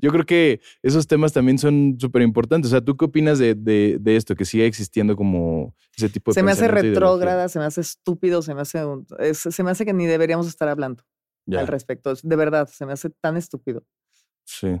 Yo 0.00 0.12
creo 0.12 0.24
que 0.24 0.60
esos 0.82 1.08
temas 1.08 1.32
también 1.32 1.58
son 1.58 1.96
súper 1.98 2.22
importantes. 2.22 2.70
O 2.70 2.70
sea, 2.70 2.80
¿tú 2.80 2.96
qué 2.96 3.06
opinas 3.06 3.40
de, 3.40 3.56
de, 3.56 3.98
de, 4.00 4.16
esto? 4.16 4.36
Que 4.36 4.44
sigue 4.44 4.66
existiendo 4.66 5.16
como 5.16 5.74
ese 5.96 6.08
tipo 6.08 6.30
de 6.30 6.34
Se 6.34 6.44
me 6.44 6.52
hace 6.52 6.68
retrógrada, 6.68 7.48
se 7.48 7.58
me 7.58 7.64
hace 7.64 7.80
estúpido, 7.80 8.40
se 8.40 8.54
me 8.54 8.60
hace, 8.60 8.84
se 9.34 9.62
me 9.64 9.70
hace 9.72 9.84
que 9.84 9.92
ni 9.92 10.06
deberíamos 10.06 10.46
estar 10.46 10.68
hablando 10.68 11.02
al 11.56 11.66
respecto. 11.66 12.14
De 12.22 12.36
verdad, 12.36 12.68
se 12.68 12.86
me 12.86 12.92
hace 12.92 13.10
tan 13.10 13.36
estúpido. 13.36 13.82
Sí. 14.46 14.80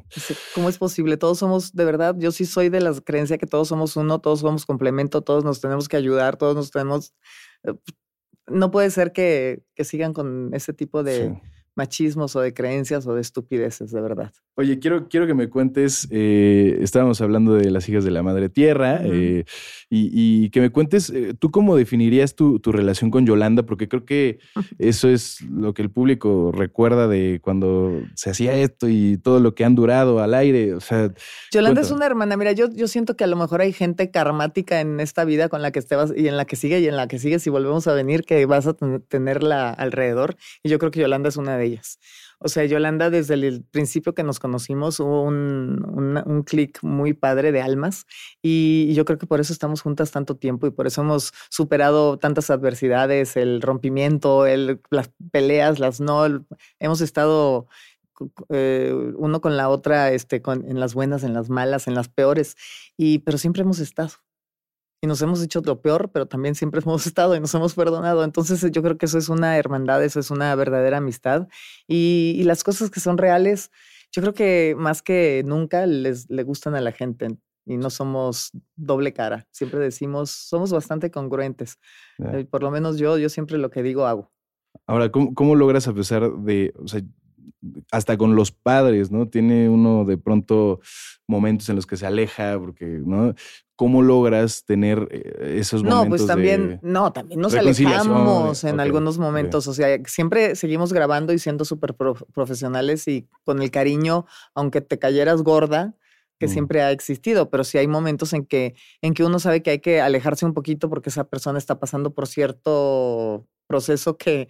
¿Cómo 0.54 0.68
es 0.68 0.78
posible? 0.78 1.16
Todos 1.16 1.38
somos, 1.38 1.74
de 1.74 1.84
verdad, 1.84 2.14
yo 2.16 2.30
sí 2.30 2.46
soy 2.46 2.68
de 2.68 2.80
la 2.80 2.94
creencia 3.00 3.36
que 3.36 3.46
todos 3.46 3.66
somos 3.66 3.96
uno, 3.96 4.20
todos 4.20 4.40
somos 4.40 4.64
complemento, 4.64 5.22
todos 5.22 5.44
nos 5.44 5.60
tenemos 5.60 5.88
que 5.88 5.96
ayudar, 5.96 6.36
todos 6.36 6.54
nos 6.54 6.70
tenemos... 6.70 7.14
Eh, 7.64 7.74
no 8.46 8.70
puede 8.70 8.92
ser 8.92 9.12
que, 9.12 9.64
que 9.74 9.84
sigan 9.84 10.12
con 10.12 10.54
ese 10.54 10.72
tipo 10.72 11.02
de 11.02 11.42
machismos 11.74 12.36
o 12.36 12.40
de 12.40 12.54
creencias 12.54 13.08
o 13.08 13.14
de 13.14 13.20
estupideces, 13.20 13.90
de 13.90 14.00
verdad. 14.00 14.32
Oye, 14.58 14.78
quiero, 14.78 15.06
quiero 15.08 15.26
que 15.26 15.34
me 15.34 15.50
cuentes, 15.50 16.08
eh, 16.10 16.78
estábamos 16.80 17.20
hablando 17.20 17.52
de 17.52 17.70
las 17.70 17.86
hijas 17.90 18.04
de 18.04 18.10
la 18.10 18.22
madre 18.22 18.48
tierra, 18.48 19.00
eh, 19.04 19.44
y, 19.90 20.48
que 20.48 20.62
me 20.62 20.70
cuentes, 20.70 21.10
eh, 21.10 21.34
¿tú 21.38 21.50
cómo 21.50 21.76
definirías 21.76 22.34
tu, 22.34 22.58
relación 22.64 23.10
con 23.10 23.26
Yolanda? 23.26 23.64
Porque 23.64 23.86
creo 23.86 24.06
que 24.06 24.38
eso 24.78 25.10
es 25.10 25.42
lo 25.42 25.74
que 25.74 25.82
el 25.82 25.90
público 25.90 26.52
recuerda 26.54 27.06
de 27.06 27.38
cuando 27.42 28.00
se 28.14 28.30
hacía 28.30 28.54
esto 28.54 28.88
y 28.88 29.18
todo 29.18 29.40
lo 29.40 29.54
que 29.54 29.66
han 29.66 29.74
durado 29.74 30.20
al 30.20 30.32
aire. 30.32 30.72
O 30.72 30.80
sea, 30.80 31.12
Yolanda 31.52 31.82
es 31.82 31.90
una 31.90 32.06
hermana. 32.06 32.38
Mira, 32.38 32.52
yo, 32.52 32.70
yo 32.72 32.88
siento 32.88 33.14
que 33.14 33.24
a 33.24 33.26
lo 33.26 33.36
mejor 33.36 33.60
hay 33.60 33.74
gente 33.74 34.10
karmática 34.10 34.80
en 34.80 35.00
esta 35.00 35.26
vida 35.26 35.50
con 35.50 35.60
la 35.60 35.70
que 35.70 35.80
estés 35.80 36.14
y 36.16 36.28
en 36.28 36.38
la 36.38 36.46
que 36.46 36.56
sigue 36.56 36.80
y 36.80 36.88
en 36.88 36.96
la 36.96 37.08
que 37.08 37.18
sigue 37.18 37.40
si 37.40 37.50
volvemos 37.50 37.86
a 37.88 37.92
venir 37.92 38.22
que 38.22 38.46
vas 38.46 38.66
a 38.66 38.74
tenerla 39.08 39.68
alrededor. 39.70 40.36
Y 40.62 40.70
yo 40.70 40.78
creo 40.78 40.90
que 40.90 41.00
Yolanda 41.00 41.28
es 41.28 41.36
una 41.36 41.58
de 41.58 41.66
ellas. 41.66 41.98
O 42.38 42.48
sea, 42.48 42.64
Yolanda, 42.66 43.08
desde 43.08 43.34
el 43.34 43.64
principio 43.64 44.14
que 44.14 44.22
nos 44.22 44.38
conocimos, 44.38 45.00
hubo 45.00 45.22
un, 45.22 46.22
un, 46.26 46.42
clic 46.42 46.78
muy 46.82 47.14
padre 47.14 47.50
de 47.50 47.62
almas 47.62 48.06
y 48.42 48.92
yo 48.94 49.06
creo 49.06 49.18
que 49.18 49.26
por 49.26 49.40
eso 49.40 49.54
estamos 49.54 49.80
juntas 49.80 50.10
tanto 50.10 50.36
tiempo 50.36 50.66
y 50.66 50.70
por 50.70 50.86
eso 50.86 51.00
hemos 51.00 51.32
superado 51.48 52.18
tantas 52.18 52.50
adversidades, 52.50 53.36
el 53.36 53.62
rompimiento, 53.62 54.46
el, 54.46 54.80
las 54.90 55.10
peleas, 55.32 55.78
las 55.78 56.00
no, 56.00 56.44
hemos 56.78 57.00
estado 57.00 57.68
eh, 58.50 58.92
uno 59.16 59.40
con 59.40 59.56
la 59.56 59.68
otra, 59.68 60.12
este, 60.12 60.42
en 60.46 60.80
las 60.80 60.94
buenas, 60.94 61.22
en 61.24 61.34
las 61.34 61.48
malas, 61.50 61.86
en 61.86 61.94
las 61.94 62.08
peores, 62.08 62.56
y 62.96 63.20
pero 63.20 63.38
siempre 63.38 63.62
hemos 63.62 63.78
estado 63.78 64.10
y 65.00 65.06
nos 65.06 65.20
hemos 65.22 65.42
hecho 65.42 65.60
lo 65.64 65.80
peor, 65.80 66.10
pero 66.12 66.26
también 66.26 66.54
siempre 66.54 66.80
hemos 66.84 67.06
estado 67.06 67.34
y 67.36 67.40
nos 67.40 67.54
hemos 67.54 67.74
perdonado. 67.74 68.24
Entonces 68.24 68.70
yo 68.70 68.82
creo 68.82 68.98
que 68.98 69.06
eso 69.06 69.18
es 69.18 69.28
una 69.28 69.56
hermandad, 69.58 70.02
eso 70.04 70.20
es 70.20 70.30
una 70.30 70.54
verdadera 70.54 70.98
amistad. 70.98 71.48
Y, 71.86 72.42
las 72.44 72.62
cosas 72.62 72.90
que 72.90 73.00
son 73.00 73.18
reales, 73.18 73.70
yo 74.12 74.22
creo 74.22 74.34
que 74.34 74.74
más 74.78 75.02
que 75.02 75.42
nunca 75.44 75.86
les 75.86 76.30
le 76.30 76.42
gustan 76.44 76.74
a 76.76 76.80
la 76.80 76.92
gente 76.92 77.36
y 77.66 77.76
no 77.76 77.90
somos 77.90 78.52
doble 78.76 79.12
cara. 79.12 79.46
Siempre 79.50 79.80
decimos, 79.80 80.30
somos 80.30 80.70
bastante 80.70 81.10
congruentes. 81.10 81.78
Eh, 82.18 82.46
por 82.48 82.62
lo 82.62 82.70
menos 82.70 82.98
yo, 82.98 83.18
yo 83.18 83.28
siempre 83.28 83.58
lo 83.58 83.70
que 83.70 83.82
digo 83.82 84.06
hago. 84.06 84.30
Ahora, 84.86 85.10
¿cómo, 85.10 85.34
cómo 85.34 85.56
logras 85.56 85.88
a 85.88 85.94
pesar 85.94 86.30
de, 86.38 86.72
o 86.76 86.86
sea, 86.86 87.00
hasta 87.90 88.16
con 88.16 88.34
los 88.36 88.52
padres, 88.52 89.10
¿no? 89.10 89.28
Tiene 89.28 89.68
uno 89.68 90.04
de 90.04 90.18
pronto 90.18 90.80
momentos 91.26 91.68
en 91.68 91.76
los 91.76 91.86
que 91.86 91.96
se 91.96 92.06
aleja, 92.06 92.58
porque, 92.58 92.84
¿no? 93.04 93.34
¿Cómo 93.74 94.02
logras 94.02 94.64
tener 94.64 95.08
eh, 95.10 95.56
esos 95.58 95.82
momentos? 95.82 96.04
No, 96.04 96.08
pues 96.08 96.26
también, 96.26 96.80
no, 96.82 97.12
también 97.12 97.40
nos 97.40 97.54
alejamos 97.54 98.64
en 98.64 98.80
algunos 98.80 99.18
momentos. 99.18 99.66
O 99.68 99.74
sea, 99.74 99.98
siempre 100.06 100.56
seguimos 100.56 100.92
grabando 100.92 101.32
y 101.32 101.38
siendo 101.38 101.64
súper 101.64 101.94
profesionales 101.94 103.06
y 103.08 103.28
con 103.44 103.62
el 103.62 103.70
cariño, 103.70 104.26
aunque 104.54 104.80
te 104.80 104.98
cayeras 104.98 105.42
gorda, 105.42 105.94
que 106.38 106.46
mm. 106.46 106.50
siempre 106.50 106.82
ha 106.82 106.90
existido, 106.90 107.50
pero 107.50 107.64
sí 107.64 107.78
hay 107.78 107.88
momentos 107.88 108.32
en 108.32 108.46
que, 108.46 108.74
en 109.02 109.14
que 109.14 109.24
uno 109.24 109.38
sabe 109.38 109.62
que 109.62 109.70
hay 109.70 109.78
que 109.78 110.00
alejarse 110.00 110.44
un 110.46 110.54
poquito 110.54 110.88
porque 110.88 111.10
esa 111.10 111.24
persona 111.24 111.58
está 111.58 111.78
pasando 111.78 112.14
por 112.14 112.26
cierto 112.26 113.46
proceso 113.66 114.16
que, 114.16 114.48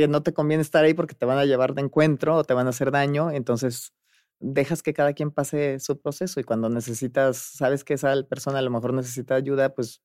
que 0.00 0.08
no 0.08 0.22
te 0.22 0.32
conviene 0.32 0.62
estar 0.62 0.84
ahí 0.84 0.94
porque 0.94 1.14
te 1.14 1.26
van 1.26 1.38
a 1.38 1.44
llevar 1.44 1.74
de 1.74 1.82
encuentro 1.82 2.36
o 2.36 2.44
te 2.44 2.54
van 2.54 2.66
a 2.66 2.70
hacer 2.70 2.90
daño. 2.90 3.30
Entonces, 3.30 3.92
dejas 4.40 4.82
que 4.82 4.94
cada 4.94 5.12
quien 5.12 5.30
pase 5.30 5.78
su 5.80 6.00
proceso 6.00 6.40
y 6.40 6.44
cuando 6.44 6.68
necesitas, 6.68 7.36
sabes 7.36 7.84
que 7.84 7.94
esa 7.94 8.14
persona 8.28 8.58
a 8.58 8.62
lo 8.62 8.70
mejor 8.70 8.94
necesita 8.94 9.34
ayuda, 9.34 9.74
pues 9.74 10.02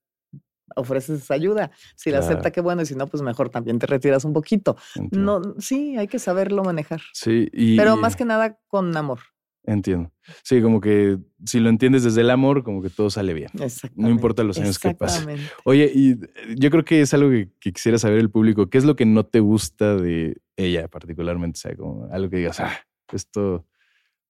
ofreces 0.75 1.23
esa 1.23 1.33
ayuda. 1.33 1.71
Si 1.95 2.09
la 2.09 2.19
acepta, 2.19 2.51
qué 2.51 2.61
bueno, 2.61 2.81
y 2.81 2.85
si 2.85 2.95
no, 2.95 3.07
pues 3.07 3.21
mejor 3.21 3.49
también 3.49 3.79
te 3.79 3.85
retiras 3.85 4.25
un 4.25 4.33
poquito. 4.33 4.75
No, 5.11 5.41
sí, 5.59 5.97
hay 5.97 6.07
que 6.07 6.19
saberlo 6.19 6.63
manejar. 6.63 7.01
Sí, 7.13 7.49
pero 7.77 7.97
más 7.97 8.15
que 8.15 8.25
nada 8.25 8.59
con 8.67 8.95
amor. 8.95 9.19
Entiendo. 9.65 10.11
Sí, 10.43 10.61
como 10.61 10.81
que 10.81 11.17
si 11.45 11.59
lo 11.59 11.69
entiendes 11.69 12.03
desde 12.03 12.21
el 12.21 12.29
amor, 12.29 12.63
como 12.63 12.81
que 12.81 12.89
todo 12.89 13.09
sale 13.09 13.33
bien. 13.33 13.49
No 13.95 14.09
importa 14.09 14.43
los 14.43 14.57
años 14.57 14.77
que 14.77 14.93
pasen. 14.93 15.39
Oye, 15.63 15.89
y 15.93 16.17
yo 16.57 16.69
creo 16.69 16.83
que 16.83 17.01
es 17.01 17.13
algo 17.13 17.29
que, 17.29 17.49
quisiera 17.59 17.97
saber 17.97 18.19
el 18.19 18.29
público. 18.29 18.69
¿Qué 18.69 18.77
es 18.77 18.83
lo 18.83 18.95
que 18.95 19.05
no 19.05 19.25
te 19.25 19.39
gusta 19.39 19.95
de 19.95 20.41
ella 20.57 20.87
particularmente? 20.89 21.57
O 21.57 21.61
sea, 21.61 21.75
como 21.75 22.07
algo 22.11 22.29
que 22.29 22.37
digas, 22.37 22.59
ah, 22.59 22.77
esto 23.11 23.65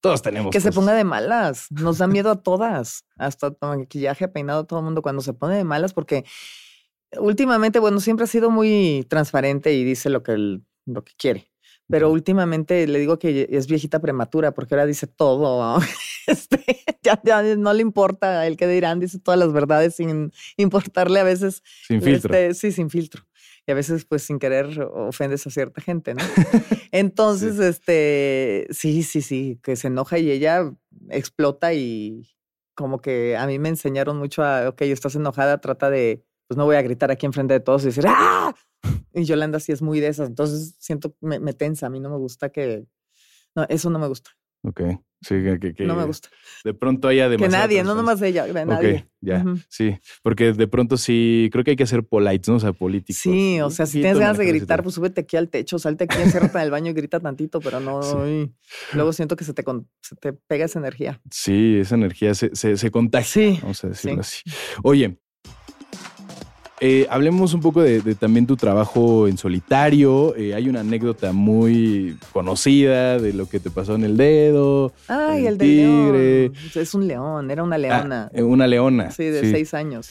todos 0.04 0.22
tenemos. 0.22 0.52
Que 0.52 0.60
se 0.60 0.74
ponga 0.74 0.94
de 0.94 1.06
malas. 1.06 1.68
Nos 1.72 1.98
da 1.98 2.08
miedo 2.08 2.30
a 2.30 2.36
todas. 2.36 3.06
Hasta 3.18 3.56
maquillaje, 3.62 4.28
peinado, 4.28 4.66
todo 4.66 4.80
el 4.80 4.86
mundo 4.86 5.02
cuando 5.02 5.22
se 5.22 5.34
pone 5.34 5.56
de 5.56 5.64
malas, 5.64 5.94
porque 5.94 6.26
últimamente, 7.18 7.80
bueno, 7.80 8.02
siempre 8.02 8.26
ha 8.26 8.28
sido 8.28 8.52
muy 8.52 9.06
transparente 9.10 9.74
y 9.74 9.86
dice 9.86 10.10
lo 10.10 10.22
que, 10.22 10.60
lo 10.86 11.04
que 11.04 11.14
quiere. 11.18 11.53
Pero 11.94 12.10
últimamente 12.10 12.88
le 12.88 12.98
digo 12.98 13.20
que 13.20 13.48
es 13.52 13.68
viejita 13.68 14.00
prematura 14.00 14.52
porque 14.52 14.74
ahora 14.74 14.88
dice 14.88 15.06
todo. 15.06 15.80
Este, 16.26 16.80
ya, 17.04 17.20
no 17.58 17.74
le 17.74 17.82
importa 17.82 18.48
él 18.48 18.56
que 18.56 18.66
dirán, 18.66 19.02
dice 19.02 19.20
todas 19.20 19.38
las 19.38 19.52
verdades 19.52 19.98
sin 19.98 20.32
importarle 20.56 21.20
a 21.20 21.24
veces. 21.24 21.62
Sin 21.86 22.02
filtro. 22.02 22.34
Este, 22.34 22.54
sí, 22.54 22.72
sin 22.72 22.90
filtro 22.90 23.26
y 23.68 23.72
a 23.72 23.76
veces 23.76 24.06
pues 24.06 24.24
sin 24.24 24.40
querer 24.40 24.80
ofendes 24.82 25.46
a 25.46 25.50
cierta 25.50 25.82
gente, 25.82 26.14
¿no? 26.14 26.24
Entonces, 26.92 27.60
este, 27.60 28.68
sí, 28.72 29.04
sí, 29.04 29.22
sí, 29.22 29.60
que 29.62 29.76
se 29.76 29.88
enoja 29.88 30.18
y 30.18 30.32
ella 30.32 30.74
explota 31.10 31.74
y 31.74 32.30
como 32.74 33.00
que 33.00 33.36
a 33.36 33.46
mí 33.46 33.60
me 33.60 33.70
enseñaron 33.70 34.18
mucho 34.18 34.44
a, 34.44 34.70
ok, 34.70 34.82
estás 34.84 35.16
enojada, 35.16 35.60
trata 35.60 35.90
de, 35.90 36.24
pues 36.48 36.58
no 36.58 36.64
voy 36.64 36.78
a 36.78 36.82
gritar 36.82 37.12
aquí 37.12 37.26
enfrente 37.26 37.54
de 37.54 37.60
todos 37.60 37.84
y 37.84 37.88
decir, 37.88 38.06
¡ah! 38.08 38.56
Y 39.14 39.26
Yolanda 39.26 39.60
sí 39.60 39.72
es 39.72 39.82
muy 39.82 40.00
de 40.00 40.08
esas, 40.08 40.30
entonces 40.30 40.76
siento, 40.80 41.16
me, 41.22 41.40
me 41.40 41.54
tensa, 41.54 41.88
a 41.88 41.90
mí 41.90 42.00
no 42.00 42.10
me 42.10 42.18
gusta 42.18 42.50
que, 42.50 42.86
no, 43.56 43.66
eso 43.70 43.90
no 43.90 44.00
me 44.00 44.08
gusta. 44.08 44.32
Ok. 44.64 44.82
Sí, 45.24 45.36
que, 45.76 45.86
no 45.86 45.96
me 45.96 46.04
gusta. 46.04 46.28
De 46.66 46.74
pronto 46.74 47.08
haya 47.08 47.30
demasiado. 47.30 47.52
Que 47.52 47.58
nadie, 47.58 47.84
no 47.84 47.96
nomás 47.96 48.22
ella, 48.22 48.46
de 48.46 48.66
nadie. 48.66 48.96
Ok, 48.96 49.06
ya, 49.22 49.46
sí. 49.70 49.98
Porque 50.22 50.52
de 50.52 50.68
pronto 50.68 50.98
sí, 50.98 51.48
creo 51.52 51.64
que 51.64 51.72
hay 51.72 51.78
que 51.78 51.88
ser 51.88 52.04
polite, 52.04 52.52
¿no? 52.52 52.58
O 52.58 52.60
sea, 52.60 52.74
políticos. 52.74 53.22
Sí, 53.22 53.62
o 53.62 53.70
sea, 53.70 53.86
si 53.86 54.02
tienes 54.02 54.20
ganas 54.20 54.38
de 54.38 54.46
gritar, 54.46 54.84
pues 54.84 54.96
súbete 54.96 55.22
aquí 55.22 55.38
al 55.38 55.50
techo, 55.50 55.80
salte 55.80 56.04
aquí, 56.06 56.22
encérrate 56.22 56.58
en 56.58 56.64
el 56.66 56.72
baño 56.72 56.92
y 56.92 56.94
grita 56.94 57.22
tantito, 57.22 57.62
pero 57.62 57.80
no. 57.80 58.02
Luego 58.94 59.14
siento 59.14 59.38
que 59.38 59.46
se 59.46 59.54
te, 59.54 59.64
se 60.02 60.16
te 60.18 60.34
pega 60.34 60.66
esa 60.66 60.80
energía. 60.80 61.22
Sí, 61.32 61.78
esa 61.80 61.96
energía 61.96 62.34
se, 62.36 62.54
se, 62.54 62.76
se 62.76 62.92
contagia. 62.92 63.26
Sí. 63.26 63.60
Vamos 63.62 63.82
a 63.86 63.88
decirlo 63.88 64.20
así. 64.20 64.42
Oye, 64.84 65.20
eh, 66.86 67.08
hablemos 67.10 67.54
un 67.54 67.62
poco 67.62 67.82
de, 67.82 68.02
también 68.16 68.46
tu 68.46 68.58
trabajo 68.58 69.30
en 69.30 69.38
solitario. 69.38 70.36
Eh, 70.36 70.54
hay 70.54 70.68
una 70.68 70.82
anécdota 70.82 71.32
muy 71.32 72.18
conocida 72.34 73.20
de 73.20 73.32
lo 73.32 73.48
que 73.48 73.62
te 73.62 73.70
pasó 73.70 73.96
en 73.96 74.04
el 74.04 74.18
dedo. 74.18 74.92
Ay, 75.08 75.48
el, 75.48 75.58
tigre. 75.58 76.50
león. 76.50 76.54
Es 76.76 76.94
un 76.94 77.08
león, 77.08 77.50
era 77.50 77.64
una 77.64 77.78
ah, 77.78 77.80
leona. 77.80 78.32
Eh, 78.34 78.44
una 78.44 78.68
leona. 78.68 79.12
Sí, 79.12 79.24
de 79.24 79.50
seis 79.50 79.74
años. 79.74 80.10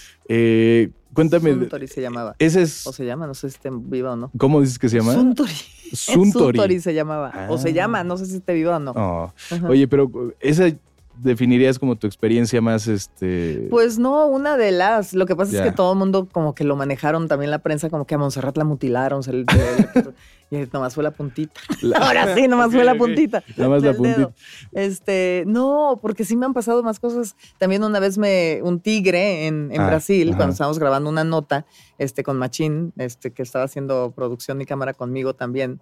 cuéntame. 1.12 1.50
Suntory 1.50 1.88
se 1.88 2.00
llamaba. 2.00 2.36
Ese 2.38 2.62
es. 2.62 2.86
O 2.86 2.92
se 2.94 3.04
llama, 3.04 3.26
no 3.26 3.34
sé 3.34 3.50
si 3.50 3.56
esté 3.56 3.68
viva 3.70 4.14
o 4.14 4.16
no. 4.16 4.30
¿Cómo 4.38 4.62
dices 4.62 4.78
que 4.78 4.88
se 4.88 4.96
llama? 4.96 5.12
Suntory. 5.12 5.52
Suntory. 5.92 6.80
se 6.80 6.94
llamaba. 6.94 7.48
O 7.50 7.58
se 7.58 7.68
ah. 7.68 7.72
llama, 7.72 8.02
no 8.02 8.16
sé 8.16 8.24
si 8.24 8.36
esté 8.36 8.54
viva 8.54 8.78
o 8.78 8.80
no. 8.80 8.92
Oh. 8.96 9.32
Oye, 9.68 9.86
pero 9.88 10.10
esa 10.40 10.72
definirías 11.18 11.78
como 11.78 11.96
tu 11.96 12.06
experiencia 12.06 12.60
más 12.60 12.86
este? 12.86 13.66
Pues 13.70 13.98
no, 13.98 14.26
una 14.26 14.56
de 14.56 14.72
las. 14.72 15.14
Lo 15.14 15.26
que 15.26 15.36
pasa 15.36 15.56
es 15.56 15.62
que 15.62 15.72
todo 15.72 15.92
el 15.92 15.98
mundo 15.98 16.28
como 16.30 16.54
que 16.54 16.64
lo 16.64 16.76
manejaron 16.76 17.28
también 17.28 17.50
la 17.50 17.58
prensa, 17.58 17.90
como 17.90 18.06
que 18.06 18.14
a 18.14 18.18
Montserrat 18.18 18.56
la 18.56 18.64
mutilaron. 18.64 19.22
Se 19.22 19.32
y 20.50 20.68
nomás 20.72 20.94
fue 20.94 21.02
la 21.02 21.10
puntita. 21.12 21.60
Ahora 22.00 22.34
sí, 22.34 22.46
nomás 22.48 22.72
fue 22.72 22.84
la 22.84 22.94
puntita. 22.94 23.42
Nomás 23.56 23.82
la 23.82 23.94
puntita. 23.94 24.32
Este, 24.72 25.44
no, 25.46 25.98
porque 26.00 26.24
sí 26.24 26.36
me 26.36 26.46
han 26.46 26.52
pasado 26.52 26.82
más 26.82 27.00
cosas. 27.00 27.36
También 27.58 27.84
una 27.84 28.00
vez 28.00 28.18
me, 28.18 28.60
un 28.62 28.80
tigre 28.80 29.46
en, 29.46 29.70
en 29.72 29.80
ah, 29.80 29.86
Brasil, 29.86 30.34
cuando 30.36 30.52
estábamos 30.52 30.78
grabando 30.78 31.08
una 31.08 31.24
nota, 31.24 31.64
este, 31.98 32.22
con 32.22 32.38
Machín, 32.38 32.92
este, 32.96 33.32
que 33.32 33.42
estaba 33.42 33.64
haciendo 33.64 34.12
producción 34.14 34.60
y 34.60 34.66
cámara 34.66 34.92
conmigo 34.92 35.34
también 35.34 35.80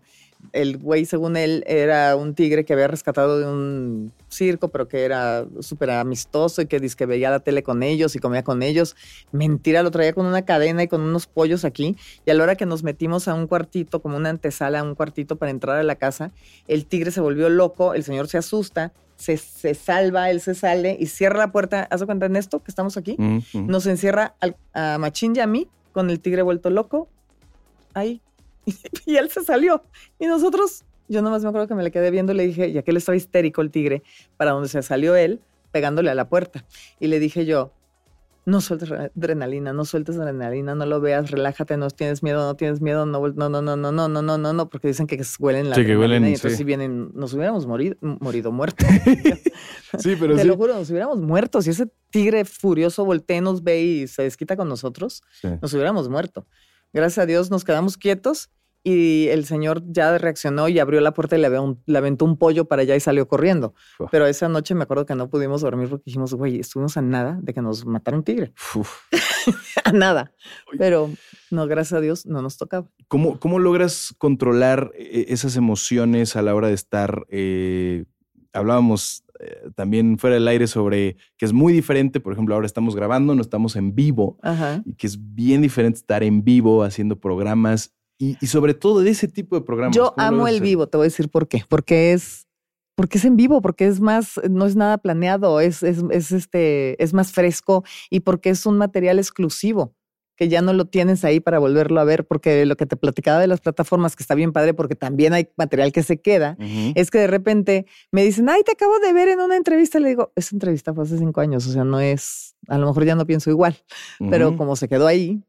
el 0.52 0.78
güey, 0.78 1.04
según 1.04 1.36
él, 1.36 1.62
era 1.66 2.16
un 2.16 2.34
tigre 2.34 2.64
que 2.64 2.72
había 2.72 2.88
rescatado 2.88 3.38
de 3.38 3.46
un 3.46 4.12
circo, 4.28 4.68
pero 4.68 4.88
que 4.88 5.04
era 5.04 5.44
súper 5.60 5.90
amistoso 5.90 6.62
y 6.62 6.66
que 6.66 6.80
dice 6.80 6.96
que 6.96 7.06
veía 7.06 7.30
la 7.30 7.40
tele 7.40 7.62
con 7.62 7.82
ellos 7.82 8.16
y 8.16 8.18
comía 8.18 8.42
con 8.42 8.62
ellos. 8.62 8.96
Mentira, 9.32 9.82
lo 9.82 9.90
traía 9.90 10.12
con 10.12 10.26
una 10.26 10.42
cadena 10.44 10.82
y 10.82 10.88
con 10.88 11.00
unos 11.02 11.26
pollos 11.26 11.64
aquí. 11.64 11.96
Y 12.26 12.30
a 12.30 12.34
la 12.34 12.42
hora 12.44 12.56
que 12.56 12.66
nos 12.66 12.82
metimos 12.82 13.28
a 13.28 13.34
un 13.34 13.46
cuartito, 13.46 14.00
como 14.02 14.16
una 14.16 14.30
antesala, 14.30 14.80
a 14.80 14.82
un 14.82 14.94
cuartito 14.94 15.36
para 15.36 15.50
entrar 15.50 15.76
a 15.76 15.82
la 15.82 15.96
casa, 15.96 16.30
el 16.68 16.86
tigre 16.86 17.10
se 17.10 17.20
volvió 17.20 17.48
loco, 17.48 17.94
el 17.94 18.04
señor 18.04 18.28
se 18.28 18.38
asusta. 18.38 18.92
Se, 19.16 19.36
se 19.36 19.74
salva, 19.74 20.30
él 20.30 20.40
se 20.40 20.54
sale 20.54 20.96
y 20.98 21.04
cierra 21.04 21.40
la 21.40 21.52
puerta. 21.52 21.86
¿Haz 21.90 22.00
de 22.00 22.06
cuenta 22.06 22.24
en 22.24 22.36
esto 22.36 22.62
que 22.62 22.70
estamos 22.70 22.96
aquí? 22.96 23.16
Nos 23.52 23.84
encierra 23.84 24.34
al- 24.40 24.56
a 24.72 24.96
Machín 24.96 25.36
y 25.36 25.40
a 25.40 25.46
mí 25.46 25.68
con 25.92 26.08
el 26.08 26.20
tigre 26.20 26.40
vuelto 26.40 26.70
loco. 26.70 27.06
Ahí. 27.92 28.22
Y 29.06 29.16
él 29.16 29.30
se 29.30 29.42
salió. 29.44 29.82
Y 30.18 30.26
nosotros, 30.26 30.84
yo 31.08 31.22
nomás 31.22 31.42
me 31.42 31.48
acuerdo 31.48 31.68
que 31.68 31.74
me 31.74 31.82
le 31.82 31.90
quedé 31.90 32.10
viendo 32.10 32.32
y 32.32 32.36
le 32.36 32.46
dije, 32.46 32.72
ya 32.72 32.82
que 32.82 32.90
él 32.90 32.96
estaba 32.96 33.16
histérico 33.16 33.60
el 33.62 33.70
tigre, 33.70 34.02
para 34.36 34.52
donde 34.52 34.68
se 34.68 34.82
salió 34.82 35.16
él, 35.16 35.40
pegándole 35.72 36.10
a 36.10 36.14
la 36.14 36.28
puerta. 36.28 36.64
Y 36.98 37.06
le 37.08 37.18
dije 37.20 37.44
yo, 37.46 37.72
no 38.46 38.60
sueltes 38.62 38.88
re- 38.88 39.10
adrenalina, 39.14 39.72
no 39.72 39.84
sueltes 39.84 40.16
adrenalina, 40.18 40.74
no 40.74 40.86
lo 40.86 41.00
veas, 41.00 41.30
relájate, 41.30 41.76
no 41.76 41.88
tienes 41.90 42.22
miedo, 42.22 42.40
no 42.44 42.54
tienes 42.56 42.80
miedo, 42.80 43.04
no, 43.06 43.20
no, 43.28 43.48
no, 43.48 43.60
no, 43.62 43.76
no, 43.76 43.92
no, 43.92 44.08
no, 44.08 44.22
no, 44.22 44.38
no, 44.38 44.52
no, 44.52 44.68
porque 44.70 44.88
dicen 44.88 45.06
que 45.06 45.22
huelen 45.38 45.68
la 45.70 45.76
Sí, 45.76 45.84
que 45.84 45.96
huelen, 45.96 46.24
y 46.24 46.28
entonces 46.28 46.52
sí. 46.52 46.58
si 46.58 46.64
vienen, 46.64 47.10
nos 47.14 47.34
hubiéramos 47.34 47.66
morido, 47.66 47.96
morido 48.00 48.50
muerto. 48.50 48.84
Sí, 49.98 50.16
pero 50.18 50.34
Te 50.36 50.42
sí. 50.42 50.48
lo 50.48 50.56
juro, 50.56 50.74
nos 50.74 50.88
hubiéramos 50.90 51.20
muerto. 51.20 51.60
Si 51.62 51.70
ese 51.70 51.88
tigre 52.10 52.44
furioso 52.44 53.04
voltea, 53.04 53.40
nos 53.40 53.62
ve 53.62 53.82
y 53.82 54.06
se 54.08 54.22
desquita 54.22 54.56
con 54.56 54.68
nosotros, 54.68 55.22
Sí. 55.40 55.48
nos 55.60 55.72
hubiéramos 55.74 56.08
muerto. 56.08 56.46
Gracias 56.92 57.18
a 57.22 57.26
Dios 57.26 57.50
nos 57.50 57.64
quedamos 57.64 57.96
quietos 57.96 58.50
y 58.82 59.26
el 59.28 59.44
señor 59.44 59.82
ya 59.86 60.16
reaccionó 60.18 60.68
y 60.68 60.78
abrió 60.78 61.00
la 61.00 61.12
puerta 61.12 61.36
y 61.36 61.40
le, 61.40 61.46
aventó 61.48 61.64
un- 61.64 61.82
le 61.86 61.98
aventó 61.98 62.24
un 62.24 62.36
pollo 62.38 62.64
para 62.66 62.82
allá 62.82 62.96
y 62.96 63.00
salió 63.00 63.28
corriendo. 63.28 63.74
Uf. 63.98 64.08
Pero 64.10 64.26
esa 64.26 64.48
noche 64.48 64.74
me 64.74 64.84
acuerdo 64.84 65.04
que 65.06 65.14
no 65.14 65.28
pudimos 65.28 65.60
dormir 65.60 65.88
porque 65.90 66.04
dijimos, 66.06 66.32
güey, 66.34 66.60
estuvimos 66.60 66.96
a 66.96 67.02
nada 67.02 67.38
de 67.42 67.52
que 67.52 67.60
nos 67.62 67.84
matara 67.84 68.16
un 68.16 68.24
tigre. 68.24 68.52
A 69.84 69.92
nada. 69.92 70.32
Pero 70.78 71.10
no, 71.50 71.66
gracias 71.66 71.94
a 71.98 72.00
Dios 72.00 72.26
no 72.26 72.42
nos 72.42 72.56
tocaba. 72.58 72.86
¿Cómo, 73.08 73.38
cómo 73.40 73.58
logras 73.58 74.14
controlar 74.18 74.92
eh, 74.94 75.26
esas 75.28 75.56
emociones 75.56 76.36
a 76.36 76.42
la 76.42 76.54
hora 76.54 76.68
de 76.68 76.74
estar? 76.74 77.24
eh, 77.30 78.04
hablábamos 78.52 79.24
eh, 79.40 79.70
también 79.76 80.18
fuera 80.18 80.34
del 80.34 80.48
aire 80.48 80.66
sobre 80.66 81.16
que 81.36 81.44
es 81.46 81.52
muy 81.52 81.72
diferente. 81.72 82.20
Por 82.20 82.32
ejemplo, 82.32 82.54
ahora 82.54 82.66
estamos 82.66 82.94
grabando, 82.96 83.34
no 83.34 83.42
estamos 83.42 83.76
en 83.76 83.94
vivo 83.94 84.38
Ajá. 84.42 84.82
y 84.84 84.94
que 84.94 85.06
es 85.06 85.18
bien 85.34 85.62
diferente 85.62 85.98
estar 85.98 86.22
en 86.22 86.42
vivo 86.44 86.82
haciendo 86.82 87.18
programas 87.18 87.94
y, 88.20 88.36
y 88.38 88.46
sobre 88.48 88.74
todo 88.74 89.00
de 89.00 89.10
ese 89.10 89.26
tipo 89.28 89.56
de 89.56 89.62
programas. 89.62 89.96
Yo 89.96 90.12
¿Cómo 90.14 90.26
amo 90.28 90.46
el 90.46 90.60
vivo, 90.60 90.86
te 90.86 90.98
voy 90.98 91.06
a 91.06 91.08
decir 91.08 91.30
por 91.30 91.48
qué. 91.48 91.64
Porque 91.66 92.12
es, 92.12 92.46
porque 92.94 93.16
es 93.16 93.24
en 93.24 93.34
vivo, 93.34 93.62
porque 93.62 93.86
es 93.86 93.98
más, 93.98 94.38
no 94.48 94.66
es 94.66 94.76
nada 94.76 94.98
planeado, 94.98 95.58
es, 95.60 95.82
es, 95.82 96.04
es 96.10 96.30
este, 96.30 97.02
es 97.02 97.14
más 97.14 97.32
fresco 97.32 97.82
y 98.10 98.20
porque 98.20 98.50
es 98.50 98.66
un 98.66 98.76
material 98.76 99.18
exclusivo 99.18 99.94
que 100.36 100.48
ya 100.48 100.62
no 100.62 100.72
lo 100.72 100.86
tienes 100.86 101.22
ahí 101.24 101.38
para 101.38 101.58
volverlo 101.58 102.00
a 102.00 102.04
ver, 102.04 102.26
porque 102.26 102.64
lo 102.64 102.76
que 102.76 102.86
te 102.86 102.96
platicaba 102.96 103.38
de 103.40 103.46
las 103.46 103.60
plataformas, 103.60 104.16
que 104.16 104.22
está 104.22 104.34
bien 104.34 104.52
padre, 104.52 104.72
porque 104.72 104.94
también 104.94 105.34
hay 105.34 105.48
material 105.56 105.92
que 105.92 106.02
se 106.02 106.20
queda, 106.20 106.56
Ujú. 106.58 106.92
es 106.94 107.10
que 107.10 107.18
de 107.18 107.26
repente 107.26 107.84
me 108.10 108.24
dicen, 108.24 108.48
ay, 108.48 108.62
te 108.64 108.72
acabo 108.72 108.98
de 109.00 109.12
ver 109.12 109.28
en 109.28 109.40
una 109.40 109.56
entrevista. 109.56 110.00
Le 110.00 110.08
digo, 110.08 110.32
esa 110.36 110.54
entrevista 110.56 110.94
fue 110.94 111.04
hace 111.04 111.18
cinco 111.18 111.42
años, 111.42 111.66
o 111.66 111.72
sea, 111.72 111.84
no 111.84 112.00
es, 112.00 112.56
a 112.68 112.78
lo 112.78 112.86
mejor 112.86 113.04
ya 113.04 113.14
no 113.14 113.26
pienso 113.26 113.50
igual 113.50 113.76
pero 114.30 114.48
Ujú. 114.48 114.56
como 114.56 114.76
se 114.76 114.88
quedó 114.88 115.06
ahí, 115.06 115.42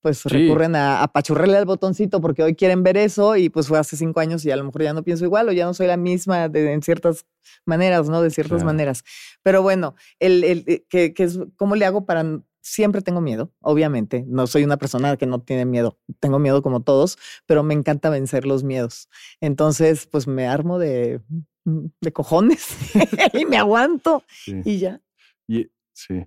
pues 0.00 0.18
Sí. 0.18 0.28
recurren 0.28 0.76
a, 0.76 1.02
a 1.02 1.08
pachurrarle 1.08 1.56
al 1.56 1.64
botoncito 1.64 2.20
porque 2.20 2.42
hoy 2.42 2.54
quieren 2.54 2.82
ver 2.82 2.96
eso 2.96 3.36
y 3.36 3.48
pues 3.48 3.66
fue 3.68 3.78
hace 3.78 3.96
cinco 3.96 4.20
años 4.20 4.44
y 4.44 4.50
a 4.50 4.56
lo 4.56 4.64
mejor 4.64 4.82
ya 4.82 4.92
no 4.92 5.02
pienso 5.02 5.24
igual 5.24 5.48
o 5.48 5.52
ya 5.52 5.64
no 5.66 5.74
soy 5.74 5.86
la 5.86 5.96
misma 5.96 6.48
de, 6.48 6.72
en 6.72 6.82
ciertas 6.82 7.26
maneras, 7.66 8.08
¿no? 8.08 8.22
De 8.22 8.30
ciertas 8.30 8.56
Claro. 8.58 8.66
maneras. 8.66 9.04
Pero 9.42 9.62
bueno, 9.62 9.94
el, 10.18 10.44
el, 10.44 10.64
eh, 10.66 10.84
que, 10.88 11.14
que 11.14 11.24
es, 11.24 11.38
¿cómo 11.56 11.74
le 11.76 11.84
hago 11.84 12.06
para... 12.06 12.24
Siempre 12.60 13.00
tengo 13.00 13.22
miedo, 13.22 13.50
obviamente. 13.60 14.24
No 14.28 14.46
soy 14.46 14.62
una 14.64 14.76
persona 14.76 15.16
que 15.16 15.24
no 15.26 15.40
tiene 15.40 15.64
miedo. 15.64 15.98
Tengo 16.20 16.38
miedo 16.38 16.60
como 16.60 16.82
todos, 16.82 17.16
pero 17.46 17.62
me 17.62 17.72
encanta 17.72 18.10
vencer 18.10 18.44
los 18.46 18.62
miedos. 18.62 19.08
Entonces, 19.40 20.06
pues 20.06 20.26
me 20.26 20.46
armo 20.46 20.78
de, 20.78 21.22
de 21.64 22.12
cojones 22.12 22.66
y 23.32 23.46
me 23.46 23.56
aguanto 23.56 24.22
Sí. 24.44 24.60
y 24.66 24.78
ya. 24.80 25.00
Y- 25.48 25.70
sí. 25.94 26.26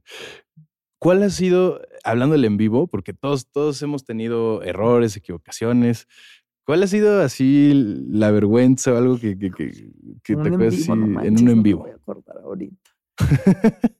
¿Cuál 1.03 1.23
ha 1.23 1.31
sido, 1.31 1.81
hablando 2.03 2.33
del 2.33 2.45
en 2.45 2.57
vivo, 2.57 2.85
porque 2.85 3.11
todos, 3.11 3.47
todos 3.49 3.81
hemos 3.81 4.05
tenido 4.05 4.61
errores, 4.61 5.17
equivocaciones, 5.17 6.07
¿cuál 6.63 6.83
ha 6.83 6.87
sido 6.87 7.21
así 7.23 7.71
la 8.07 8.29
vergüenza 8.29 8.93
o 8.93 8.97
algo 8.97 9.19
que, 9.19 9.35
que, 9.35 9.49
que, 9.49 9.71
que 10.23 10.35
Un 10.35 10.43
te 10.43 10.49
en 10.49 10.53
acuerdas 10.53 10.75
vivo, 10.75 10.93
así 10.93 11.01
no 11.01 11.21
en 11.23 11.37
un 11.39 11.45
no 11.45 11.51
en 11.51 11.57
me 11.57 11.63
vivo? 11.63 11.79
voy 11.81 11.89
a 11.89 11.95
acordar 11.95 12.37
ahorita. 12.43 12.91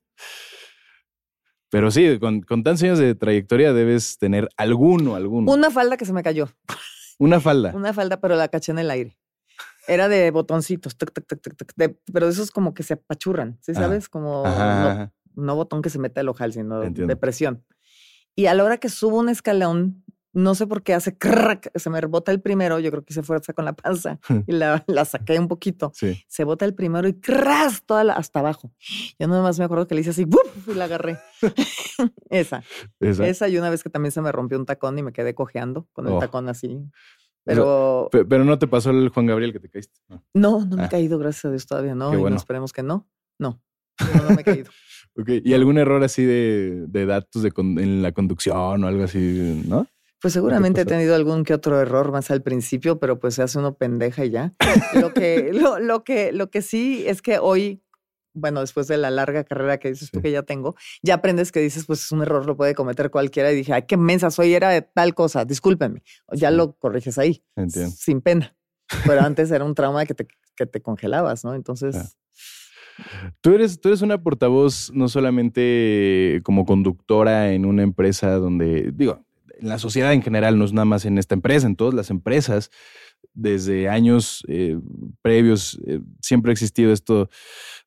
Pero 1.71 1.89
sí, 1.89 2.19
con, 2.19 2.41
con 2.41 2.63
tantos 2.63 2.83
años 2.83 2.99
de 2.99 3.15
trayectoria 3.15 3.73
debes 3.73 4.17
tener 4.19 4.47
alguno, 4.57 5.15
alguno. 5.15 5.51
Una 5.51 5.71
falda 5.71 5.97
que 5.97 6.05
se 6.05 6.13
me 6.13 6.21
cayó. 6.21 6.49
Una 7.17 7.39
falda. 7.39 7.73
Una 7.73 7.93
falda, 7.93 8.19
pero 8.21 8.35
la 8.35 8.49
caché 8.49 8.73
en 8.73 8.79
el 8.79 8.91
aire. 8.91 9.17
Era 9.87 10.07
de 10.07 10.29
botoncitos, 10.31 10.95
tuc, 10.97 11.11
tuc, 11.13 11.25
tuc, 11.39 11.71
de- 11.75 11.97
pero 12.13 12.27
esos 12.27 12.51
como 12.51 12.73
que 12.75 12.83
se 12.83 12.93
apachurran, 12.95 13.57
¿sí 13.61 13.73
sabes? 13.73 14.07
Como 14.09 14.45
Ajá, 14.45 14.81
no, 14.81 14.87
ajá. 14.87 15.13
No 15.35 15.55
botón 15.55 15.81
que 15.81 15.89
se 15.89 15.99
mete 15.99 16.19
al 16.19 16.29
ojal, 16.29 16.53
sino 16.53 16.83
Entiendo. 16.83 17.11
de 17.11 17.15
presión. 17.15 17.63
Y 18.35 18.45
a 18.47 18.53
la 18.53 18.63
hora 18.63 18.77
que 18.77 18.89
subo 18.89 19.19
un 19.19 19.29
escalón, 19.29 20.03
no 20.33 20.55
sé 20.55 20.65
por 20.65 20.81
qué 20.83 20.93
hace 20.93 21.17
crack, 21.17 21.71
se 21.77 21.89
me 21.89 21.99
rebota 21.99 22.31
el 22.31 22.39
primero, 22.41 22.79
yo 22.79 22.89
creo 22.89 23.03
que 23.03 23.11
hice 23.11 23.21
fuerza 23.23 23.51
con 23.51 23.65
la 23.65 23.73
panza 23.73 24.19
y 24.47 24.53
la, 24.53 24.83
la 24.87 25.03
saqué 25.03 25.37
un 25.37 25.49
poquito. 25.49 25.91
Sí. 25.93 26.23
Se 26.27 26.45
bota 26.45 26.63
el 26.65 26.73
primero 26.73 27.07
y 27.09 27.19
cras 27.19 27.83
toda 27.85 28.03
la- 28.05 28.13
hasta 28.13 28.39
abajo. 28.39 28.71
Yo 29.19 29.27
nada 29.27 29.41
más 29.43 29.59
me 29.59 29.65
acuerdo 29.65 29.87
que 29.87 29.95
le 29.95 30.01
hice 30.01 30.11
así, 30.11 30.23
¡buf! 30.23 30.41
y 30.67 30.73
la 30.73 30.85
agarré. 30.85 31.19
esa, 32.29 32.63
Esa. 32.99 33.27
esa 33.27 33.49
y 33.49 33.57
una 33.57 33.69
vez 33.69 33.83
que 33.83 33.89
también 33.89 34.11
se 34.11 34.21
me 34.21 34.31
rompió 34.31 34.57
un 34.57 34.65
tacón 34.65 34.97
y 34.97 35.03
me 35.03 35.11
quedé 35.11 35.35
cojeando 35.35 35.87
con 35.93 36.07
el 36.07 36.13
Oh. 36.13 36.19
tacón 36.19 36.47
así. 36.49 36.79
Pero 37.43 38.07
Pe- 38.11 38.23
Pero 38.23 38.45
no 38.45 38.59
te 38.59 38.67
pasó 38.67 38.91
el 38.91 39.09
Juan 39.09 39.25
Gabriel 39.25 39.51
que 39.51 39.59
te 39.59 39.69
caíste. 39.69 39.99
No. 40.07 40.23
no, 40.33 40.65
no 40.65 40.75
me 40.77 40.83
Ah. 40.83 40.85
he 40.85 40.89
caído, 40.89 41.17
gracias 41.17 41.45
a 41.45 41.49
Dios 41.49 41.65
todavía 41.65 41.95
no. 41.95 42.13
Y 42.17 42.21
no 42.21 42.35
esperemos 42.37 42.71
que 42.71 42.83
no. 42.83 43.09
No, 43.39 43.61
no, 43.99 44.23
no 44.23 44.35
me 44.35 44.41
he 44.41 44.43
caído. 44.45 44.69
Ok, 45.17 45.29
¿Y 45.43 45.53
algún 45.53 45.77
error 45.77 46.03
así 46.03 46.23
de, 46.23 46.85
de 46.87 47.05
datos 47.05 47.43
de 47.43 47.51
con- 47.51 47.77
en 47.79 48.01
la 48.01 48.11
conducción 48.13 48.83
o 48.83 48.87
algo 48.87 49.03
así, 49.03 49.61
no? 49.67 49.87
Pues 50.21 50.33
seguramente 50.33 50.81
he 50.81 50.85
tenido 50.85 51.15
algún 51.15 51.43
que 51.43 51.53
otro 51.53 51.81
error 51.81 52.11
más 52.11 52.29
al 52.31 52.43
principio, 52.43 52.99
pero 52.99 53.19
pues 53.19 53.33
se 53.35 53.41
hace 53.41 53.57
uno 53.57 53.73
pendeja 53.75 54.23
y 54.23 54.29
ya. 54.29 54.53
Lo 54.93 55.13
que, 55.13 55.51
lo, 55.53 55.79
lo 55.79 56.03
que, 56.03 56.31
lo 56.31 56.49
que 56.51 56.61
sí 56.61 57.03
es 57.07 57.21
que 57.23 57.39
hoy, 57.39 57.83
bueno, 58.33 58.61
después 58.61 58.87
de 58.87 58.97
la 58.97 59.09
larga 59.09 59.43
carrera 59.43 59.79
que 59.79 59.89
dices 59.89 60.11
tú 60.11 60.19
Sí. 60.19 60.21
que 60.21 60.31
ya 60.31 60.43
tengo, 60.43 60.75
ya 61.01 61.15
aprendes 61.15 61.51
que 61.51 61.59
dices, 61.59 61.85
pues 61.85 62.03
es 62.03 62.11
un 62.11 62.21
error, 62.21 62.45
lo 62.45 62.55
puede 62.55 62.75
cometer 62.75 63.09
cualquiera. 63.09 63.51
Y 63.51 63.55
dije, 63.55 63.73
ay, 63.73 63.83
qué 63.87 63.97
mensa 63.97 64.29
soy, 64.31 64.53
era 64.53 64.69
de 64.69 64.83
tal 64.83 65.15
cosa, 65.15 65.43
discúlpenme. 65.43 66.03
Ya 66.33 66.51
Sí. 66.51 66.55
lo 66.55 66.73
corriges 66.77 67.17
ahí, 67.17 67.43
Entiendo. 67.55 67.91
sin 67.97 68.21
pena. 68.21 68.55
Pero 69.07 69.21
antes 69.25 69.49
era 69.51 69.65
un 69.65 69.73
trauma 69.75 70.05
que 70.05 70.13
te, 70.13 70.27
que 70.55 70.65
te 70.67 70.81
congelabas, 70.81 71.43
¿no? 71.43 71.55
Entonces, 71.55 71.95
Ah. 71.95 72.07
Tú 73.41 73.53
eres, 73.53 73.79
tú 73.81 73.89
eres 73.89 74.01
una 74.01 74.21
portavoz 74.21 74.91
no 74.93 75.07
solamente 75.09 76.41
como 76.43 76.65
conductora 76.65 77.53
en 77.53 77.65
una 77.65 77.83
empresa 77.83 78.31
donde, 78.35 78.91
digo, 78.93 79.25
en 79.59 79.69
la 79.69 79.77
sociedad 79.79 80.13
en 80.13 80.21
general, 80.23 80.57
no 80.57 80.65
es 80.65 80.73
nada 80.73 80.85
más 80.85 81.05
en 81.05 81.17
esta 81.17 81.35
empresa, 81.35 81.67
en 81.67 81.75
todas 81.75 81.93
las 81.93 82.09
empresas, 82.09 82.71
desde 83.33 83.87
años 83.89 84.43
eh, 84.47 84.77
previos, 85.21 85.79
eh, 85.87 86.01
siempre 86.21 86.51
ha 86.51 86.53
existido 86.53 86.91
esto 86.91 87.29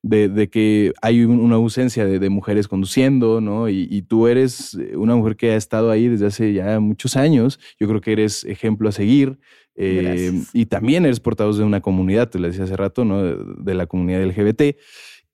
de, 0.02 0.28
de 0.28 0.48
que 0.48 0.92
hay 1.02 1.24
un- 1.24 1.40
una 1.40 1.56
ausencia 1.56 2.06
de, 2.06 2.30
mujeres 2.30 2.68
conduciendo, 2.68 3.40
¿no? 3.40 3.68
Y, 3.68 3.86
y 3.90 4.02
tú 4.02 4.26
eres 4.28 4.74
eh, 4.74 4.96
una 4.96 5.16
mujer 5.16 5.36
que 5.36 5.50
ha 5.52 5.56
estado 5.56 5.90
ahí 5.90 6.08
desde 6.08 6.26
hace 6.26 6.52
ya 6.54 6.80
muchos 6.80 7.16
años. 7.16 7.58
Yo 7.78 7.88
creo 7.88 8.00
que 8.00 8.12
eres 8.12 8.44
ejemplo 8.44 8.88
a 8.88 8.92
seguir. 8.92 9.38
Eh, 9.76 10.00
Gracias. 10.30 10.50
y 10.54 10.66
también 10.66 11.04
eres 11.04 11.20
portavoz 11.20 11.58
de 11.58 11.64
una 11.64 11.80
comunidad, 11.80 12.30
te 12.30 12.38
lo 12.38 12.46
decía 12.48 12.64
hace 12.64 12.76
rato, 12.76 13.04
¿no? 13.04 13.22
De, 13.22 13.36
de 13.58 13.74
la 13.74 13.86
comunidad 13.86 14.22
LGBT. 14.24 14.76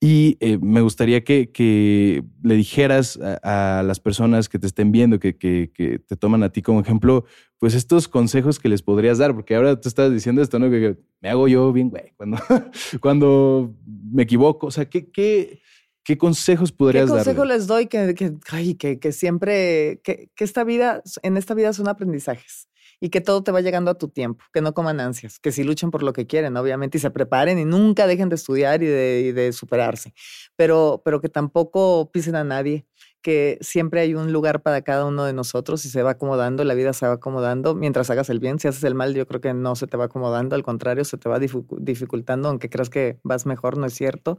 Y 0.02 0.38
eh, 0.40 0.56
me 0.62 0.80
gustaría 0.80 1.22
que, 1.24 1.50
que 1.52 2.24
le 2.42 2.54
dijeras 2.54 3.18
a, 3.42 3.80
a 3.80 3.82
las 3.82 4.00
personas 4.00 4.48
que 4.48 4.58
te 4.58 4.66
estén 4.66 4.92
viendo, 4.92 5.18
que, 5.18 5.36
que- 5.36 5.70
que 5.74 5.98
te 5.98 6.16
toman 6.16 6.42
a 6.42 6.48
ti 6.50 6.62
como 6.62 6.80
ejemplo, 6.80 7.26
pues 7.58 7.74
estos 7.74 8.08
consejos 8.08 8.58
que 8.58 8.70
les 8.70 8.80
podrías 8.80 9.18
dar, 9.18 9.34
porque 9.34 9.54
ahora 9.54 9.78
tú 9.78 9.90
estás 9.90 10.10
diciendo 10.10 10.40
esto, 10.40 10.58
¿no? 10.58 10.70
Que, 10.70 10.96
me 11.20 11.28
hago 11.28 11.48
yo 11.48 11.70
bien, 11.74 11.90
güey, 11.90 12.14
cuando, 12.16 12.38
cuando 13.02 13.74
me 14.10 14.22
equivoco. 14.22 14.68
O 14.68 14.70
sea, 14.70 14.86
¿qué, 14.86 15.10
qué, 15.10 15.60
qué 16.02 16.16
consejos 16.16 16.70
¿qué 16.72 16.78
podrías 16.78 17.10
consejo 17.10 17.40
darle? 17.40 17.54
les 17.58 17.66
doy? 17.66 17.86
Que, 17.86 18.14
ay, 18.52 18.76
que, 18.76 18.98
que 18.98 19.12
siempre, 19.12 20.00
que, 20.02 20.30
que 20.34 20.44
esta 20.44 20.64
vida, 20.64 21.02
en 21.22 21.36
esta 21.36 21.52
vida 21.52 21.74
son 21.74 21.88
aprendizajes. 21.88 22.69
Y 23.00 23.08
que 23.08 23.20
todo 23.20 23.42
te 23.42 23.50
va 23.50 23.62
llegando 23.62 23.90
a 23.90 23.94
tu 23.94 24.08
tiempo, 24.08 24.44
que 24.52 24.60
no 24.60 24.74
coman 24.74 25.00
ansias, 25.00 25.38
que 25.40 25.52
si 25.52 25.64
luchen 25.64 25.90
por 25.90 26.02
lo 26.02 26.12
que 26.12 26.26
quieren, 26.26 26.56
obviamente, 26.56 26.98
y 26.98 27.00
se 27.00 27.10
preparen 27.10 27.58
y 27.58 27.64
nunca 27.64 28.06
dejen 28.06 28.28
de 28.28 28.36
estudiar 28.36 28.82
y 28.82 28.86
de, 28.86 29.52
superarse, 29.52 30.14
pero, 30.54 31.02
pero 31.04 31.20
que 31.20 31.28
tampoco 31.28 32.10
pisen 32.12 32.36
a 32.36 32.44
nadie, 32.44 32.86
que 33.22 33.58
siempre 33.60 34.00
hay 34.00 34.14
un 34.14 34.32
lugar 34.32 34.62
para 34.62 34.82
cada 34.82 35.04
uno 35.06 35.24
de 35.24 35.32
nosotros 35.32 35.84
y 35.84 35.88
se 35.90 36.02
va 36.02 36.12
acomodando, 36.12 36.64
la 36.64 36.74
vida 36.74 36.92
se 36.92 37.06
va 37.06 37.14
acomodando 37.14 37.74
mientras 37.74 38.10
hagas 38.10 38.30
el 38.30 38.40
bien. 38.40 38.58
Si 38.58 38.68
haces 38.68 38.84
el 38.84 38.94
mal, 38.94 39.14
yo 39.14 39.26
creo 39.26 39.40
que 39.40 39.52
no 39.52 39.76
se 39.76 39.86
te 39.86 39.96
va 39.96 40.06
acomodando, 40.06 40.56
al 40.56 40.62
contrario, 40.62 41.04
se 41.04 41.18
te 41.18 41.28
va 41.28 41.38
dificultando, 41.38 42.48
aunque 42.48 42.70
creas 42.70 42.90
que 42.90 43.18
vas 43.22 43.46
mejor, 43.46 43.76
no 43.76 43.86
es 43.86 43.94
cierto. 43.94 44.38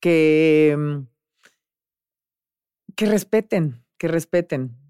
Que, 0.00 0.74
mm, 0.78 1.06
que 2.96 3.06
respeten, 3.06 3.84
que 3.98 4.08
respeten. 4.08 4.85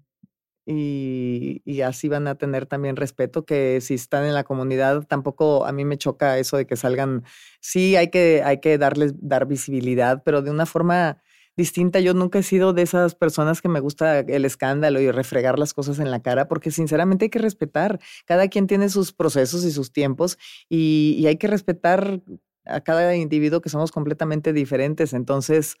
Y, 0.69 1.61
y, 1.63 1.81
así 1.81 2.09
van 2.09 2.27
a 2.27 2.35
tener 2.35 2.65
también 2.65 2.97
respeto, 2.97 3.45
que 3.45 3.79
si 3.79 3.93
están 3.93 4.25
en 4.25 4.33
la 4.33 4.43
comunidad, 4.43 5.03
tampoco 5.07 5.65
a 5.65 5.71
mí 5.71 5.85
me 5.85 5.97
choca 5.97 6.37
eso 6.39 6.57
de 6.57 6.67
que 6.67 6.75
salgan, 6.75 7.23
sí 7.61 7.95
hay 7.95 8.09
que, 8.09 8.41
hay 8.43 8.59
que 8.59 8.77
darles, 8.77 9.13
dar 9.17 9.47
visibilidad, 9.47 10.23
pero 10.25 10.41
de 10.41 10.51
una 10.51 10.65
forma 10.65 11.21
distinta. 11.57 11.99
Yo 11.99 12.13
nunca 12.13 12.39
he 12.39 12.43
sido 12.43 12.71
de 12.71 12.83
esas 12.83 13.15
personas 13.15 13.61
que 13.61 13.67
me 13.67 13.81
gusta 13.81 14.19
el 14.19 14.45
escándalo 14.45 15.01
y 15.01 15.11
refregar 15.11 15.59
las 15.59 15.73
cosas 15.73 15.99
en 15.99 16.11
la 16.11 16.21
cara, 16.21 16.47
porque 16.47 16.71
sinceramente 16.71 17.25
hay 17.25 17.29
que 17.29 17.39
respetar. 17.39 17.99
Cada 18.25 18.47
quien 18.47 18.67
tiene 18.67 18.89
sus 18.89 19.11
procesos 19.11 19.65
y 19.65 19.71
sus 19.71 19.91
tiempos 19.91 20.37
y, 20.69 21.25
hay 21.27 21.37
que 21.37 21.47
respetar 21.47 22.21
a 22.65 22.81
cada 22.81 23.15
individuo 23.15 23.59
que 23.59 23.69
somos 23.69 23.91
completamente 23.91 24.53
diferentes. 24.53 25.11
Entonces 25.13 25.75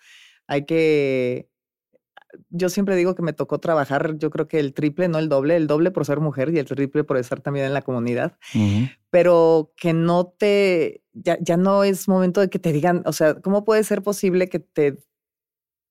hay 0.47 0.65
que... 0.65 1.47
Yo 2.49 2.69
siempre 2.69 2.95
digo 2.95 3.15
que 3.15 3.21
me 3.21 3.33
tocó 3.33 3.59
trabajar, 3.59 4.17
yo 4.17 4.29
creo 4.29 4.47
que 4.47 4.59
el 4.59 4.73
triple, 4.73 5.07
no 5.07 5.17
el 5.17 5.29
doble, 5.29 5.55
el 5.55 5.67
doble 5.67 5.91
por 5.91 6.05
ser 6.05 6.19
mujer 6.19 6.53
y 6.53 6.59
el 6.59 6.65
triple 6.65 7.03
por 7.03 7.17
estar 7.17 7.41
también 7.41 7.65
en 7.65 7.73
la 7.73 7.81
comunidad, 7.81 8.37
pero 9.09 9.71
que 9.77 9.93
no 9.93 10.27
te, 10.27 11.01
ya, 11.13 11.37
ya 11.39 11.57
no 11.57 11.83
es 11.83 12.07
momento 12.07 12.41
de 12.41 12.49
que 12.49 12.59
te 12.59 12.71
digan, 12.73 13.03
o 13.05 13.13
sea, 13.13 13.35
¿cómo 13.35 13.63
puede 13.63 13.83
ser 13.83 14.01
posible 14.01 14.49
que 14.49 14.59
te 14.59 14.97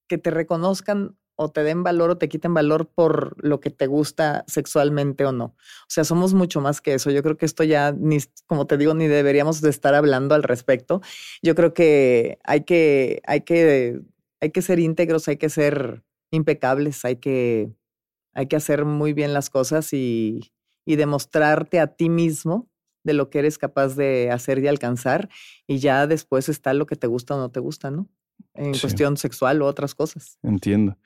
que 0.09 0.18
te 0.18 0.31
reconozcan 0.31 1.16
o 1.37 1.51
te 1.51 1.62
den 1.62 1.83
valor 1.83 2.11
o 2.11 2.18
te 2.18 2.29
quiten 2.29 2.55
valor 2.55 2.88
por 2.88 3.37
lo 3.44 3.61
que 3.61 3.70
te 3.70 3.87
gusta 3.87 4.44
sexualmente 4.46 5.25
o 5.27 5.33
no. 5.33 5.44
O 5.44 5.87
sea, 5.88 6.05
somos 6.05 6.33
mucho 6.33 6.62
más 6.62 6.81
que 6.81 6.94
eso. 6.94 7.11
Yo 7.11 7.22
creo 7.22 7.37
que 7.37 7.44
esto 7.44 7.62
ya 7.62 7.92
ni, 7.92 8.18
como 8.46 8.66
te 8.66 8.79
digo, 8.79 8.94
ni 8.94 9.07
deberíamos 9.07 9.61
de 9.61 9.70
estar 9.70 9.94
hablando 9.94 10.35
al 10.35 10.42
respecto. 10.42 11.03
Yo 11.42 11.55
creo 11.55 11.75
que 11.75 12.38
hay 12.44 12.64
que, 12.64 13.20
hay 13.27 13.42
que, 13.42 14.01
hay 14.40 14.51
que 14.51 14.62
ser 14.62 14.79
íntegros, 14.79 15.29
hay 15.29 15.37
que 15.37 15.51
ser 15.51 16.03
impecables, 16.31 17.05
hay 17.05 17.17
que, 17.17 17.71
hay 18.35 18.47
que 18.47 18.57
hacer 18.57 18.85
muy 18.85 19.12
bien 19.12 19.33
las 19.33 19.51
cosas 19.51 19.93
y, 19.93 20.53
y 20.85 20.97
demostrarte 20.97 21.81
a 21.81 21.89
ti 21.89 22.09
mismo 22.09 22.69
de 23.05 23.15
lo 23.15 23.31
que 23.31 23.39
eres 23.39 23.59
capaz 23.59 23.95
de 23.97 24.31
hacer 24.31 24.59
y 24.59 24.67
alcanzar. 24.67 25.29
Y 25.67 25.79
ya 25.79 26.07
después 26.07 26.49
está 26.49 26.75
lo 26.75 26.87
que 26.87 26.97
te 26.97 27.07
gusta 27.07 27.37
o 27.37 27.39
no 27.39 27.51
te 27.51 27.61
gusta, 27.61 27.91
¿no? 27.91 28.09
en 28.55 28.73
cuestión 28.79 29.17
sexual 29.17 29.62
o 29.62 29.67
otras 29.67 29.95
cosas. 29.95 30.39
Entiendo. 30.43 30.97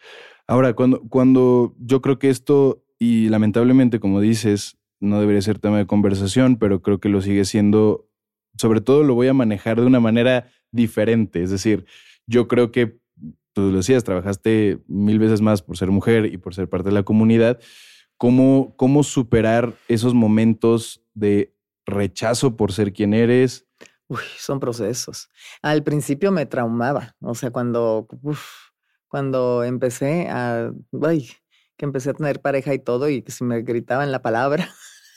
Ahora, 0.46 0.74
cuando, 0.74 1.02
cuando 1.08 1.74
yo 1.78 2.00
creo 2.00 2.18
que 2.18 2.30
esto, 2.30 2.84
y 2.98 3.28
lamentablemente, 3.28 4.00
como 4.00 4.20
dices, 4.20 4.78
no 5.00 5.20
debería 5.20 5.42
ser 5.42 5.58
tema 5.58 5.78
de 5.78 5.86
conversación, 5.86 6.56
pero 6.56 6.82
creo 6.82 7.00
que 7.00 7.08
lo 7.08 7.20
sigue 7.20 7.44
siendo, 7.44 8.08
sobre 8.56 8.80
todo 8.80 9.02
lo 9.02 9.14
voy 9.14 9.28
a 9.28 9.34
manejar 9.34 9.80
de 9.80 9.86
una 9.86 10.00
manera 10.00 10.50
diferente. 10.70 11.42
Es 11.42 11.50
decir, 11.50 11.86
yo 12.26 12.48
creo 12.48 12.72
que, 12.72 12.99
tú 13.52 13.70
lo 13.70 13.78
decías, 13.78 14.04
trabajaste 14.04 14.80
mil 14.86 15.18
veces 15.18 15.40
más 15.40 15.62
por 15.62 15.76
ser 15.76 15.90
mujer 15.90 16.26
y 16.26 16.36
por 16.38 16.54
ser 16.54 16.68
parte 16.68 16.88
de 16.88 16.94
la 16.94 17.02
comunidad. 17.02 17.60
¿Cómo, 18.16 18.74
cómo 18.76 19.02
superar 19.02 19.74
esos 19.88 20.14
momentos 20.14 21.02
de 21.14 21.54
rechazo 21.86 22.56
por 22.56 22.72
ser 22.72 22.92
quien 22.92 23.14
eres, 23.14 23.66
Uy, 24.10 24.22
son 24.38 24.58
procesos. 24.58 25.28
Al 25.62 25.84
principio 25.84 26.32
me 26.32 26.44
traumaba, 26.44 27.14
o 27.20 27.36
sea, 27.36 27.52
cuando, 27.52 28.08
cuando 29.06 29.62
empecé 29.62 30.26
a, 30.28 30.72
ay, 31.02 31.30
que 31.76 31.84
empecé 31.84 32.10
a 32.10 32.14
tener 32.14 32.40
pareja 32.40 32.74
y 32.74 32.80
todo 32.80 33.08
y 33.08 33.22
que 33.22 33.30
si 33.30 33.44
me 33.44 33.62
gritaban 33.62 34.10
la 34.10 34.20
palabra, 34.20 34.68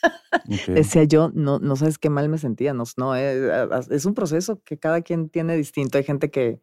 decía 0.68 1.06
yo, 1.06 1.32
no, 1.34 1.58
no 1.58 1.76
sabes 1.76 1.98
qué 1.98 2.12
mal 2.12 2.30
me 2.30 2.38
sentía, 2.38 2.76
no, 2.76 2.84
no, 2.96 3.16
eh, 3.16 3.68
es 3.90 4.06
un 4.06 4.14
proceso 4.14 4.62
que 4.64 4.78
cada 4.78 5.02
quien 5.02 5.28
tiene 5.28 5.58
distinto. 5.58 5.98
Hay 5.98 6.04
gente 6.04 6.30
que, 6.30 6.60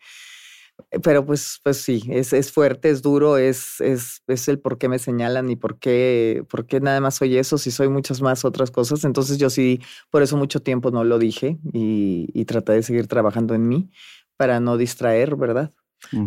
pero 1.02 1.24
pues, 1.24 1.60
pues 1.62 1.78
sí, 1.78 2.02
es, 2.10 2.32
es 2.32 2.52
fuerte, 2.52 2.90
es 2.90 3.02
duro, 3.02 3.36
es, 3.38 3.80
es, 3.80 4.22
es, 4.26 4.48
el 4.48 4.58
por 4.58 4.78
qué 4.78 4.88
me 4.88 4.98
señalan 4.98 5.50
y 5.50 5.56
por 5.56 5.78
qué, 5.78 6.44
por 6.48 6.66
qué 6.66 6.80
nada 6.80 7.00
más 7.00 7.16
soy 7.16 7.36
eso, 7.36 7.58
si 7.58 7.70
soy 7.70 7.88
muchas 7.88 8.20
más 8.20 8.44
otras 8.44 8.70
cosas. 8.70 9.04
Entonces 9.04 9.38
yo 9.38 9.50
sí, 9.50 9.80
por 10.10 10.22
eso 10.22 10.36
mucho 10.36 10.60
tiempo 10.60 10.90
no 10.90 11.04
lo 11.04 11.18
dije 11.18 11.58
y, 11.72 12.28
y 12.32 12.44
traté 12.44 12.72
de 12.72 12.82
seguir 12.82 13.06
trabajando 13.06 13.54
en 13.54 13.68
mí 13.68 13.90
para 14.36 14.60
no 14.60 14.76
distraer, 14.76 15.36
¿verdad? 15.36 15.72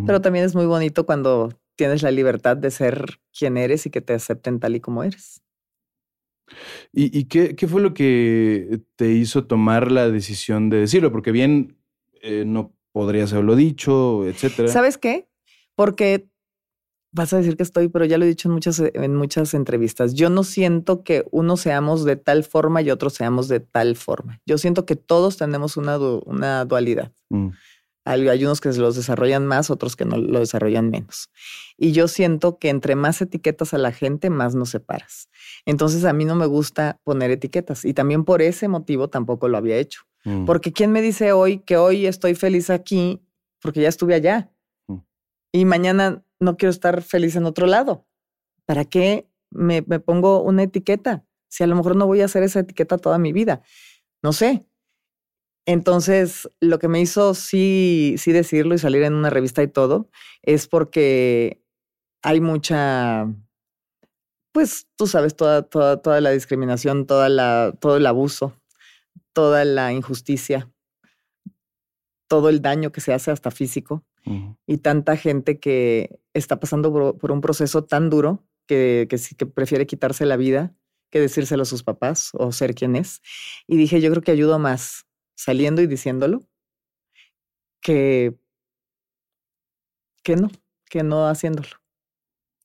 Pero 0.05 0.21
también 0.21 0.45
es 0.45 0.53
muy 0.53 0.67
bonito 0.67 1.05
cuando 1.05 1.49
tienes 1.75 2.03
la 2.03 2.11
libertad 2.11 2.55
de 2.55 2.69
ser 2.69 3.19
quien 3.37 3.57
eres 3.57 3.85
y 3.85 3.89
que 3.89 4.01
te 4.01 4.13
acepten 4.13 4.59
tal 4.59 4.75
y 4.75 4.79
como 4.79 5.03
eres. 5.03 5.41
¿Y, 6.91 7.17
y 7.17 7.25
qué, 7.25 7.55
qué, 7.55 7.67
fue 7.67 7.81
lo 7.81 7.93
que 7.93 8.81
te 8.95 9.11
hizo 9.11 9.45
tomar 9.45 9.91
la 9.91 10.09
decisión 10.11 10.69
de 10.69 10.77
decirlo? 10.77 11.11
Porque 11.11 11.31
bien, 11.31 11.77
eh, 12.21 12.43
no 12.45 12.75
podrías 12.93 13.33
haberlo 13.33 13.57
dicho, 13.57 14.25
etcétera. 14.25 14.69
¿Sabes 14.69 14.97
qué? 14.97 15.27
Porque 15.75 16.29
vas 17.11 17.33
a 17.33 17.37
decir 17.37 17.57
que 17.57 17.63
estoy, 17.63 17.89
pero 17.89 18.05
ya 18.05 18.17
lo 18.17 18.25
he 18.25 18.27
dicho 18.27 18.47
en 18.47 18.53
muchas, 18.53 18.79
en 18.79 19.15
muchas 19.15 19.53
entrevistas. 19.53 20.13
Yo 20.13 20.29
no 20.29 20.43
siento 20.43 21.03
que 21.03 21.25
uno 21.31 21.57
seamos 21.57 22.05
de 22.05 22.15
tal 22.15 22.43
forma 22.43 22.81
y 22.81 22.91
otro 22.91 23.09
seamos 23.09 23.47
de 23.47 23.59
tal 23.59 23.95
forma. 23.95 24.41
Yo 24.45 24.57
siento 24.57 24.85
que 24.85 24.95
todos 24.95 25.37
tenemos 25.37 25.75
una, 25.75 25.97
una 25.97 26.65
dualidad. 26.65 27.11
Mm. 27.29 27.49
Hay, 28.05 28.43
unos 28.43 28.59
que 28.59 28.73
se 28.73 28.81
los 28.81 28.95
desarrollan 28.95 29.45
más, 29.45 29.69
otros 29.69 29.95
que 29.95 30.03
no 30.03 30.17
lo 30.17 30.39
desarrollan 30.39 30.89
menos. 30.89 31.29
Y 31.77 31.93
yo 31.93 32.07
siento 32.09 32.59
que 32.59 32.69
entre 32.69 32.95
más 32.95 33.21
etiquetas 33.21 33.73
a 33.73 33.77
la 33.77 33.93
gente, 33.93 34.29
más 34.29 34.55
nos 34.55 34.71
separas. 34.71 35.29
Entonces 35.65 36.03
a 36.03 36.11
mí 36.11 36.25
no 36.25 36.35
me 36.35 36.45
gusta 36.45 36.99
poner 37.03 37.31
etiquetas 37.31 37.85
y 37.85 37.93
también 37.93 38.25
por 38.25 38.41
ese 38.41 38.67
motivo 38.67 39.09
tampoco 39.09 39.47
lo 39.47 39.57
había 39.57 39.77
hecho. 39.77 40.01
Mm. 40.25 40.45
Porque 40.45 40.73
¿quién 40.73 40.91
me 40.91 41.01
dice 41.01 41.31
hoy 41.31 41.59
que 41.59 41.77
hoy 41.77 42.05
estoy 42.05 42.35
feliz 42.35 42.69
aquí 42.69 43.21
porque 43.61 43.81
ya 43.81 43.89
estuve 43.89 44.15
allá? 44.15 44.51
Mm. 44.87 44.97
Y 45.53 45.65
mañana 45.65 46.25
no 46.39 46.57
quiero 46.57 46.71
estar 46.71 47.01
feliz 47.01 47.37
en 47.37 47.45
otro 47.45 47.67
lado. 47.67 48.05
¿Para 48.65 48.83
qué 48.83 49.29
me, 49.49 49.81
me 49.87 49.99
pongo 50.01 50.41
una 50.41 50.63
etiqueta? 50.63 51.25
Si 51.47 51.63
a 51.63 51.67
lo 51.67 51.75
mejor 51.75 51.95
no 51.95 52.05
voy 52.05 52.21
a 52.21 52.25
hacer 52.25 52.43
esa 52.43 52.59
etiqueta 52.59 52.97
toda 52.97 53.17
mi 53.17 53.31
vida. 53.31 53.61
No 54.21 54.33
sé, 54.33 54.65
entonces, 55.65 56.49
lo 56.59 56.77
que 56.77 56.89
me 56.89 56.99
hizo 56.99 57.33
sí, 57.33 58.15
sí 58.17 58.31
decirlo 58.31 58.75
y 58.75 58.79
salir 58.79 59.03
en 59.03 59.13
una 59.13 59.29
revista 59.29 59.63
y 59.63 59.67
todo, 59.67 60.09
es 60.41 60.67
porque 60.67 61.61
hay 62.21 62.41
mucha, 62.41 63.27
pues 64.51 64.87
tú 64.97 65.07
sabes, 65.07 65.35
toda, 65.35 65.61
toda, 65.63 66.01
toda 66.01 66.19
la 66.19 66.31
discriminación, 66.31 67.05
toda 67.05 67.29
la, 67.29 67.73
todo 67.79 67.95
el 67.95 68.05
abuso, 68.05 68.53
toda 69.31 69.63
la 69.63 69.93
injusticia, 69.93 70.69
todo 72.27 72.49
el 72.49 72.61
daño 72.61 72.91
que 72.91 73.01
se 73.01 73.13
hace 73.13 73.31
hasta 73.31 73.51
físico 73.51 74.03
y 74.65 74.77
tanta 74.77 75.17
gente 75.17 75.59
que 75.59 76.21
está 76.33 76.57
pasando 76.59 77.17
por, 77.17 77.31
un 77.31 77.41
proceso 77.41 77.83
tan 77.83 78.09
duro 78.09 78.45
que, 78.67 79.07
que, 79.09 79.17
que 79.37 79.45
prefiere 79.45 79.85
quitarse 79.85 80.25
la 80.25 80.37
vida 80.37 80.73
que 81.11 81.19
decírselo 81.19 81.63
a 81.63 81.65
sus 81.65 81.83
papás 81.83 82.31
o 82.33 82.51
ser 82.51 82.73
quien 82.73 82.95
es. 82.95 83.21
Y 83.67 83.77
dije, 83.77 84.01
yo 84.01 84.09
creo 84.09 84.23
que 84.23 84.31
ayudo 84.31 84.57
más 84.57 85.05
saliendo 85.35 85.81
y 85.81 85.87
diciéndolo 85.87 86.41
que, 87.81 88.35
que 90.23 90.35
no, 90.35 90.49
que 90.89 91.03
no 91.03 91.27
haciéndolo. 91.27 91.69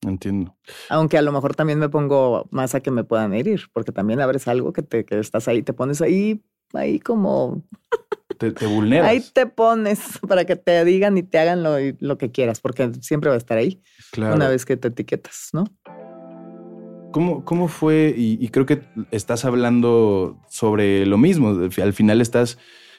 Entiendo. 0.02 0.56
Aunque 0.88 1.18
a 1.18 1.22
lo 1.22 1.32
mejor 1.32 1.56
también 1.56 1.78
me 1.80 1.88
pongo 1.88 2.46
más 2.50 2.74
a 2.74 2.80
que 2.80 2.90
me 2.90 3.04
puedan 3.04 3.34
herir, 3.34 3.62
porque 3.72 3.90
también 3.90 4.20
abres 4.20 4.46
algo 4.46 4.72
que 4.72 4.82
te 4.82 5.04
que 5.04 5.18
estás 5.18 5.48
ahí, 5.48 5.62
te 5.62 5.72
pones 5.72 6.00
ahí, 6.00 6.44
ahí 6.72 7.00
como 7.00 7.64
te, 8.38 8.52
te 8.52 8.66
vulneras. 8.66 9.08
Ahí 9.08 9.20
te 9.20 9.46
pones 9.46 10.20
para 10.26 10.44
que 10.44 10.54
te 10.54 10.84
digan 10.84 11.18
y 11.18 11.24
te 11.24 11.38
hagan 11.38 11.64
lo, 11.64 11.76
lo 11.98 12.16
que 12.16 12.30
quieras, 12.30 12.60
porque 12.60 12.92
siempre 13.00 13.28
va 13.28 13.34
a 13.34 13.38
estar 13.38 13.58
ahí. 13.58 13.82
Una 14.16 14.48
vez 14.48 14.64
que 14.64 14.76
te 14.76 14.88
etiquetas, 14.88 15.50
¿no? 15.52 15.64
¿Cómo, 17.18 17.44
¿Cómo, 17.44 17.66
fue? 17.66 18.14
Y, 18.16 18.48
creo 18.50 18.64
que 18.64 18.80
estás 19.10 19.44
hablando 19.44 20.38
sobre 20.48 21.04
lo 21.04 21.18
mismo. 21.18 21.48
Al 21.48 21.92
final 21.92 22.20
estás 22.20 22.58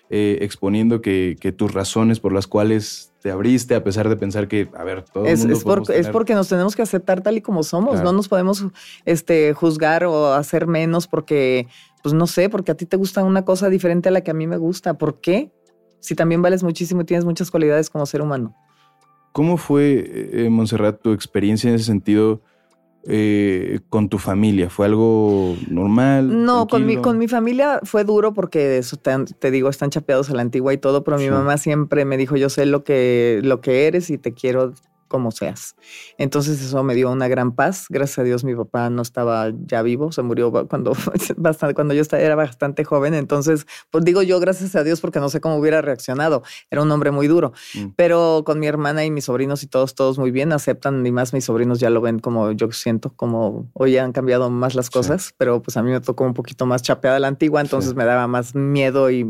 eh, 0.09 0.39
exponiendo 0.41 0.99
que, 1.01 1.37
tus 1.57 1.73
razones 1.73 2.19
por 2.19 2.33
las 2.33 2.45
cuales 2.45 3.13
te 3.21 3.31
abriste, 3.31 3.75
a 3.75 3.83
pesar 3.85 4.09
de 4.09 4.17
pensar 4.17 4.49
que, 4.49 4.67
a 4.77 4.83
ver, 4.83 5.03
todo 5.03 5.23
es, 5.23 5.45
es, 5.45 5.63
es 5.89 6.09
porque 6.09 6.33
nos 6.33 6.49
tenemos 6.49 6.75
que 6.75 6.81
aceptar 6.81 7.21
tal 7.21 7.37
y 7.37 7.41
como 7.41 7.63
somos. 7.63 8.03
No 8.03 8.11
nos 8.11 8.27
podemos 8.27 8.65
este, 9.05 9.53
juzgar 9.53 10.03
o 10.03 10.33
hacer 10.33 10.67
menos 10.67 11.07
porque, 11.07 11.69
pues 12.03 12.13
no 12.13 12.27
sé, 12.27 12.49
porque 12.49 12.73
a 12.73 12.75
ti 12.75 12.85
te 12.85 12.97
gusta 12.97 13.23
una 13.23 13.45
cosa 13.45 13.69
diferente 13.69 14.09
a 14.09 14.11
la 14.11 14.19
que 14.19 14.31
a 14.31 14.33
mí 14.33 14.47
me 14.47 14.57
gusta. 14.57 14.95
¿Por 14.95 15.21
qué? 15.21 15.49
Si 16.01 16.13
también 16.13 16.41
vales 16.41 16.61
muchísimo 16.61 17.03
y 17.03 17.05
tienes 17.05 17.23
muchas 17.23 17.49
cualidades 17.51 17.89
como 17.89 18.05
ser 18.05 18.21
humano. 18.21 18.53
¿Cómo 19.31 19.55
fue, 19.55 20.43
eh, 20.43 20.49
Montserrat, 20.49 21.01
tu 21.01 21.13
experiencia 21.13 21.69
en 21.69 21.75
ese 21.75 21.85
sentido? 21.85 22.41
Eh, 23.09 23.79
con 23.89 24.07
tu 24.07 24.17
familia? 24.19 24.69
¿Fue 24.69 24.85
algo 24.85 25.55
normal? 25.69 26.45
No, 26.45 26.67
con 26.67 26.85
mi, 26.85 26.95
con 26.97 27.17
mi 27.17 27.27
familia 27.27 27.79
fue 27.83 28.03
duro 28.03 28.33
porque 28.33 28.77
eso 28.77 28.97
te, 28.97 29.11
te 29.39 29.51
digo, 29.51 29.69
están 29.69 29.89
chapeados 29.89 30.29
a 30.29 30.33
la 30.35 30.41
antigua 30.41 30.73
y 30.73 30.77
todo, 30.77 31.03
pero 31.03 31.17
mi 31.17 31.23
Sí. 31.25 31.29
mamá 31.31 31.57
siempre 31.57 32.05
me 32.05 32.17
dijo, 32.17 32.37
yo 32.37 32.49
sé 32.49 32.65
lo 32.65 32.83
que, 32.83 33.39
lo 33.43 33.61
que 33.61 33.87
eres 33.87 34.09
y 34.09 34.17
te 34.17 34.33
quiero 34.33 34.73
como 35.09 35.31
seas. 35.31 35.75
Entonces 36.17 36.61
eso 36.61 36.81
me 36.83 36.95
dio 36.95 37.11
una 37.11 37.27
gran 37.27 37.51
paz. 37.51 37.87
Gracias 37.89 38.19
a 38.19 38.23
Dios 38.23 38.45
mi 38.45 38.55
papá 38.55 38.89
no 38.89 39.01
estaba 39.01 39.51
ya 39.65 39.81
vivo, 39.81 40.13
se 40.13 40.21
murió 40.21 40.53
cuando, 40.69 40.93
bastante, 41.37 41.73
cuando 41.75 41.93
yo 41.93 42.01
estaba, 42.01 42.23
era 42.23 42.35
bastante 42.35 42.85
joven. 42.85 43.13
Entonces, 43.13 43.67
pues 43.91 44.05
digo 44.05 44.21
yo 44.21 44.39
gracias 44.39 44.75
a 44.77 44.83
Dios 44.85 45.01
porque 45.01 45.19
no 45.19 45.27
sé 45.27 45.41
cómo 45.41 45.57
hubiera 45.57 45.81
reaccionado. 45.81 46.43
Era 46.71 46.81
un 46.81 46.89
hombre 46.91 47.11
muy 47.11 47.27
duro. 47.27 47.51
Mm. 47.73 47.87
Pero 47.97 48.43
con 48.45 48.59
mi 48.59 48.67
hermana 48.67 49.03
y 49.03 49.11
mis 49.11 49.25
sobrinos 49.25 49.63
y 49.63 49.67
todos, 49.67 49.95
todos 49.95 50.17
muy 50.17 50.31
bien, 50.31 50.53
aceptan 50.53 51.05
y 51.05 51.11
más 51.11 51.33
mis 51.33 51.43
sobrinos 51.43 51.81
ya 51.81 51.89
lo 51.89 51.99
ven 51.99 52.19
como 52.19 52.51
yo 52.53 52.71
siento, 52.71 53.11
como 53.15 53.69
hoy 53.73 53.97
han 53.97 54.11
cambiado 54.13 54.49
más 54.49 54.75
las 54.75 54.85
Sí. 54.85 54.91
cosas, 54.93 55.33
pero 55.37 55.61
pues 55.61 55.75
a 55.75 55.83
mí 55.83 55.91
me 55.91 55.99
tocó 55.99 56.23
un 56.23 56.33
poquito 56.35 56.65
más 56.67 56.83
chapeada 56.83 57.19
la 57.19 57.27
antigua, 57.27 57.59
entonces 57.61 57.89
Sí. 57.91 57.95
me 57.97 58.05
daba 58.05 58.27
más 58.27 58.53
miedo 58.53 59.09
y, 59.09 59.25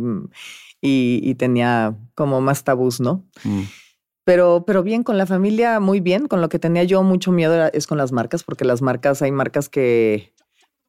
y, 0.82 1.22
y 1.24 1.36
tenía 1.36 1.96
como 2.16 2.42
más 2.42 2.64
tabús, 2.64 3.00
¿no? 3.00 3.24
Mm. 3.44 3.62
Pero, 4.30 4.64
pero 4.64 4.84
bien, 4.84 5.02
con 5.02 5.18
la 5.18 5.26
familia, 5.26 5.80
muy 5.80 6.02
bien. 6.02 6.28
Con 6.28 6.40
lo 6.40 6.50
que 6.50 6.60
tenía 6.60 6.84
yo 6.84 7.02
mucho 7.02 7.32
miedo 7.32 7.56
era- 7.56 7.70
es 7.70 7.88
con 7.88 7.98
las 7.98 8.12
marcas, 8.12 8.44
porque 8.44 8.64
las 8.64 8.80
marcas, 8.84 9.24
hay 9.24 9.32
marcas 9.32 9.70
que, 9.70 10.36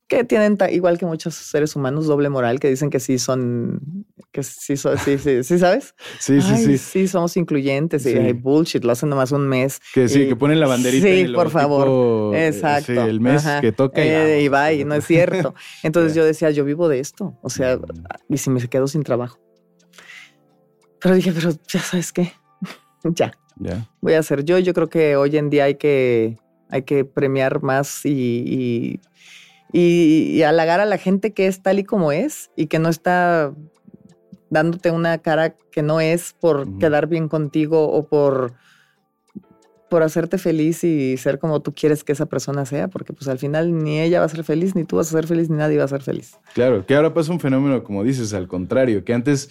que 0.09 0.25
tienen, 0.25 0.59
igual 0.71 0.99
que 0.99 1.07
muchos 1.07 1.37
seres 1.37 1.75
humanos, 1.75 2.05
doble 2.07 2.29
moral, 2.29 2.61
que 2.61 2.69
dicen 2.69 2.91
que 2.91 3.01
sí 3.01 3.19
son, 3.19 4.05
que 4.31 4.43
sí 4.43 4.77
son, 4.77 4.99
sí, 4.99 5.17
sí, 5.17 5.43
sí, 5.43 5.59
¿sabes? 5.59 5.95
Sí, 6.21 6.39
sí, 6.43 6.53
Ay, 6.53 6.65
sí. 6.67 6.77
Sí, 6.77 7.09
somos 7.09 7.35
incluyentes 7.39 8.05
y 8.05 8.11
Sí. 8.13 8.19
hay 8.19 8.35
bullshit, 8.35 8.85
lo 8.85 8.93
hacen 8.93 9.09
nomás 9.09 9.33
un 9.33 9.49
mes. 9.49 9.81
Que 9.95 10.07
sí, 10.11 10.25
y- 10.25 10.29
que 10.29 10.37
ponen 10.37 10.61
la 10.61 10.67
banderita. 10.67 11.07
Sí, 11.07 11.21
en 11.21 11.25
el 11.29 11.35
por 11.35 11.49
favor. 11.49 12.35
eh, 12.37 12.49
Exacto. 12.49 12.93
sí, 12.93 12.99
el 12.99 13.21
mes 13.21 13.47
Ajá. 13.47 13.63
que 13.63 13.73
toca. 13.73 14.03
Eh, 14.03 14.43
y 14.43 14.49
va, 14.49 14.71
y 14.71 14.85
no 14.85 14.95
es 14.97 15.07
cierto. 15.07 15.55
Entonces 15.83 16.15
yo 16.15 16.27
decía, 16.27 16.51
yo 16.51 16.67
vivo 16.67 16.91
de 16.91 17.01
esto. 17.01 17.39
O 17.41 17.49
sea, 17.49 17.79
y 18.29 18.37
si 18.37 18.51
me 18.51 18.61
quedo 18.69 18.87
sin 18.87 19.03
trabajo. 19.03 19.39
Pero 21.01 21.15
dije, 21.15 21.33
pero 21.33 21.53
ya 21.67 21.81
sabes 21.81 22.13
qué, 22.13 22.35
ya, 23.15 23.33
Ya. 23.59 23.87
voy 24.01 24.15
a 24.15 24.19
hacer 24.21 24.45
yo. 24.45 24.59
Yo 24.59 24.73
creo 24.75 24.89
que 24.89 25.17
hoy 25.17 25.37
en 25.37 25.51
día 25.51 25.65
hay 25.65 25.75
que, 25.77 26.39
hay 26.69 26.83
que 26.83 27.05
premiar 27.05 27.63
más 27.63 28.05
y, 28.07 28.11
y, 28.13 29.01
y- 29.73 30.33
y 30.37 30.43
halagar 30.43 30.81
a 30.81 30.85
la 30.87 30.99
gente 30.99 31.33
que 31.33 31.47
es 31.47 31.63
tal 31.63 31.79
y 31.79 31.85
como 31.85 32.13
es 32.13 32.51
y 32.57 32.67
que 32.67 32.79
no 32.79 32.89
está 32.89 33.53
dándote 34.51 34.91
una 34.91 35.19
cara 35.19 35.55
que 35.71 35.83
no 35.83 36.01
es 36.01 36.35
por 36.41 36.79
quedar 36.79 37.07
bien 37.07 37.29
contigo 37.29 37.89
o 37.91 38.09
por 38.09 38.55
por 39.89 40.05
hacerte 40.05 40.39
feliz 40.39 40.85
y 40.85 41.17
ser 41.17 41.41
como 41.41 41.63
tú 41.63 41.75
quieres 41.75 42.05
que 42.05 42.13
esa 42.13 42.27
persona 42.27 42.65
sea, 42.65 42.87
porque 42.87 43.13
pues 43.13 43.27
al 43.27 43.39
final 43.41 43.77
ni 43.77 43.99
ella 44.01 44.21
va 44.21 44.27
a 44.27 44.29
ser 44.29 44.45
feliz, 44.45 44.77
ni 44.77 44.85
tú 44.85 44.97
vas 44.97 45.09
a 45.09 45.11
ser 45.19 45.27
feliz, 45.27 45.51
ni 45.51 45.57
nadie 45.57 45.79
va 45.79 45.85
a 45.85 45.89
ser 45.89 46.01
feliz. 46.03 46.39
Claro, 46.55 46.87
que 46.87 46.95
ahora 46.95 47.13
pasa 47.13 47.33
un 47.33 47.41
fenómeno, 47.41 47.83
como 47.83 48.05
dices, 48.05 48.33
al 48.33 48.47
contrario, 48.47 49.05
que 49.05 49.13
antes 49.15 49.51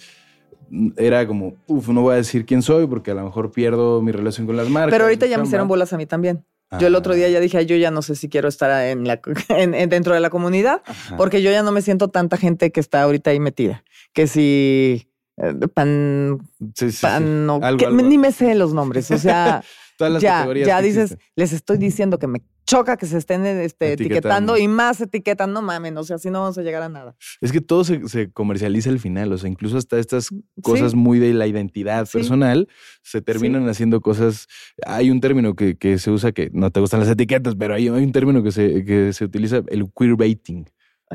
era 0.96 1.26
como, 1.26 1.54
uff, 1.66 1.88
no 1.88 2.02
voy 2.02 2.14
a 2.14 2.16
decir 2.16 2.46
quién 2.46 2.62
soy 2.62 2.86
porque 2.86 3.10
a 3.10 3.14
lo 3.14 3.24
mejor 3.24 3.50
pierdo 3.50 4.00
mi 4.02 4.12
relación 4.12 4.46
con 4.46 4.56
las 4.56 4.68
marcas. 4.68 4.90
Pero 4.92 5.04
ahorita 5.04 5.26
ya 5.26 5.38
me 5.38 5.44
hicieron 5.44 5.68
bolas 5.68 5.92
a 5.92 5.96
mí 5.96 6.06
también. 6.06 6.44
Yo 6.78 6.86
el 6.86 6.94
otro 6.94 7.14
día 7.14 7.28
ya 7.28 7.40
dije, 7.40 7.58
"Ay, 7.58 7.66
yo 7.66 7.74
ya 7.74 7.90
no 7.90 8.00
sé 8.00 8.14
si 8.14 8.28
quiero 8.28 8.46
estar 8.48 8.70
en 8.86 9.04
la, 9.08 9.20
en- 9.48 9.74
en- 9.74 9.88
dentro 9.88 10.14
de 10.14 10.20
la 10.20 10.30
comunidad, 10.30 10.82
Ajá. 10.86 11.16
porque 11.16 11.42
yo 11.42 11.50
ya 11.50 11.64
no 11.64 11.72
me 11.72 11.82
siento 11.82 12.08
tanta 12.08 12.36
gente 12.36 12.70
que 12.70 12.78
está 12.78 13.02
ahorita 13.02 13.30
ahí 13.30 13.40
metida. 13.40 13.82
Que 14.12 14.28
si 14.28 15.08
eh, 15.36 15.54
pan, 15.74 16.38
Sí, 16.76 16.90
sí, 16.90 16.92
sí. 16.92 17.02
pan, 17.02 17.50
o 17.50 17.54
Algo, 17.64 17.76
que- 17.78 17.86
algo. 17.86 18.02
ni 18.02 18.18
me 18.18 18.30
sé 18.30 18.54
los 18.54 18.72
nombres. 18.72 19.10
O 19.10 19.18
sea, 19.18 19.64
Todas 20.00 20.14
las 20.14 20.22
ya, 20.22 20.32
categorías 20.38 20.66
ya 20.66 20.80
que 20.80 20.86
dices, 20.86 21.02
existen. 21.12 21.28
les 21.36 21.52
estoy 21.52 21.76
diciendo 21.78 22.18
que 22.18 22.26
me 22.26 22.42
choca 22.66 22.96
que 22.96 23.04
se 23.06 23.18
estén 23.18 23.44
este, 23.44 23.92
Etiquetando. 23.92 24.54
etiquetando 24.54 24.58
y 24.58 24.66
más 24.68 25.00
etiquetan, 25.00 25.52
no 25.52 25.60
mamen, 25.60 25.96
o 25.98 26.04
sea, 26.04 26.16
así 26.16 26.30
no 26.30 26.40
vamos 26.40 26.56
a 26.56 26.62
llegar 26.62 26.82
a 26.82 26.88
nada. 26.88 27.16
Es 27.40 27.52
que 27.52 27.60
todo 27.60 27.84
se, 27.84 28.08
se 28.08 28.30
comercializa 28.30 28.88
al 28.90 28.98
final, 28.98 29.30
o 29.32 29.38
sea, 29.38 29.50
incluso 29.50 29.76
hasta 29.76 29.98
estas 29.98 30.28
cosas 30.62 30.92
Sí. 30.92 30.96
muy 30.96 31.18
de 31.18 31.34
la 31.34 31.46
identidad 31.46 32.06
Sí. 32.06 32.18
personal 32.18 32.68
se 33.02 33.20
terminan 33.20 33.68
haciendo 33.68 34.00
cosas. 34.00 34.46
Hay 34.86 35.10
un 35.10 35.20
término 35.20 35.54
que, 35.54 35.76
que 35.76 35.98
se 35.98 36.10
usa 36.10 36.32
que 36.32 36.48
no 36.52 36.70
te 36.70 36.80
gustan 36.80 37.00
las 37.00 37.08
etiquetas, 37.10 37.56
pero 37.56 37.74
hay, 37.74 37.88
hay 37.88 38.04
un 38.04 38.12
término 38.12 38.42
que 38.42 38.52
se, 38.52 38.84
que 38.84 39.12
se 39.12 39.24
utiliza, 39.24 39.62
el 39.68 39.90
queerbaiting. 39.94 40.64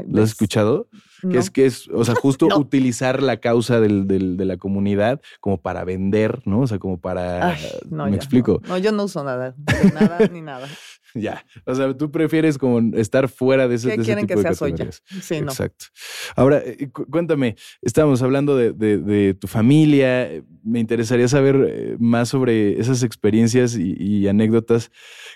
¿Lo 0.07 0.23
has 0.23 0.31
¿ves? 0.31 0.35
Que 1.31 1.37
es 1.37 1.49
que 1.49 1.65
es, 1.65 1.87
o 1.89 2.03
sea, 2.05 2.15
justo 2.21 2.47
No. 2.47 2.57
utilizar 2.57 3.21
la 3.23 3.37
causa 3.37 3.79
del, 3.79 4.07
del- 4.07 4.37
de 4.37 4.45
la 4.45 4.57
comunidad 4.57 5.21
como 5.39 5.57
para 5.57 5.83
vender, 5.83 6.41
¿no? 6.45 6.61
O 6.61 6.67
sea, 6.67 6.79
como 6.79 6.97
para. 6.99 7.49
Ay, 7.51 7.61
no, 7.89 8.05
me 8.05 8.11
ya, 8.11 8.17
explico. 8.17 8.61
No, 8.67 8.77
yo 8.77 8.91
no 8.91 9.03
uso 9.05 9.23
nada, 9.23 9.55
nada 9.93 10.19
ni 10.31 10.41
nada. 10.41 10.67
Ya. 11.25 11.45
O 11.65 11.73
sea, 11.73 11.95
tú 11.95 12.11
prefieres 12.11 12.57
como 12.57 12.95
estar 12.97 13.29
fuera 13.29 13.67
de 13.67 13.75
ese, 13.75 13.87
¿Qué 13.89 13.95
de 13.95 14.01
ese 14.03 14.05
quieren 14.09 14.27
que 14.27 14.33
tipo 14.35 14.39
de 14.41 14.47
sea 14.49 14.53
soy 14.55 14.71
ya? 14.71 14.77
categorías. 14.85 15.03
Sí, 15.23 15.41
no. 15.41 15.47
Exacto. 15.51 15.85
Ahora, 16.35 16.61
eh, 16.65 16.89
cu- 16.91 17.05
cuéntame, 17.09 17.55
estábamos 17.81 18.21
hablando 18.21 18.57
de, 18.57 18.73
de- 18.73 18.97
de 18.97 19.33
tu 19.33 19.47
familia. 19.47 20.29
Me 20.63 20.79
interesaría 20.79 21.27
saber 21.27 21.55
eh, 21.69 21.95
más 21.99 22.29
sobre 22.29 22.79
esas 22.79 23.01
experiencias 23.03 23.77
y, 23.77 23.95
y 23.97 24.27
anécdotas 24.27 24.91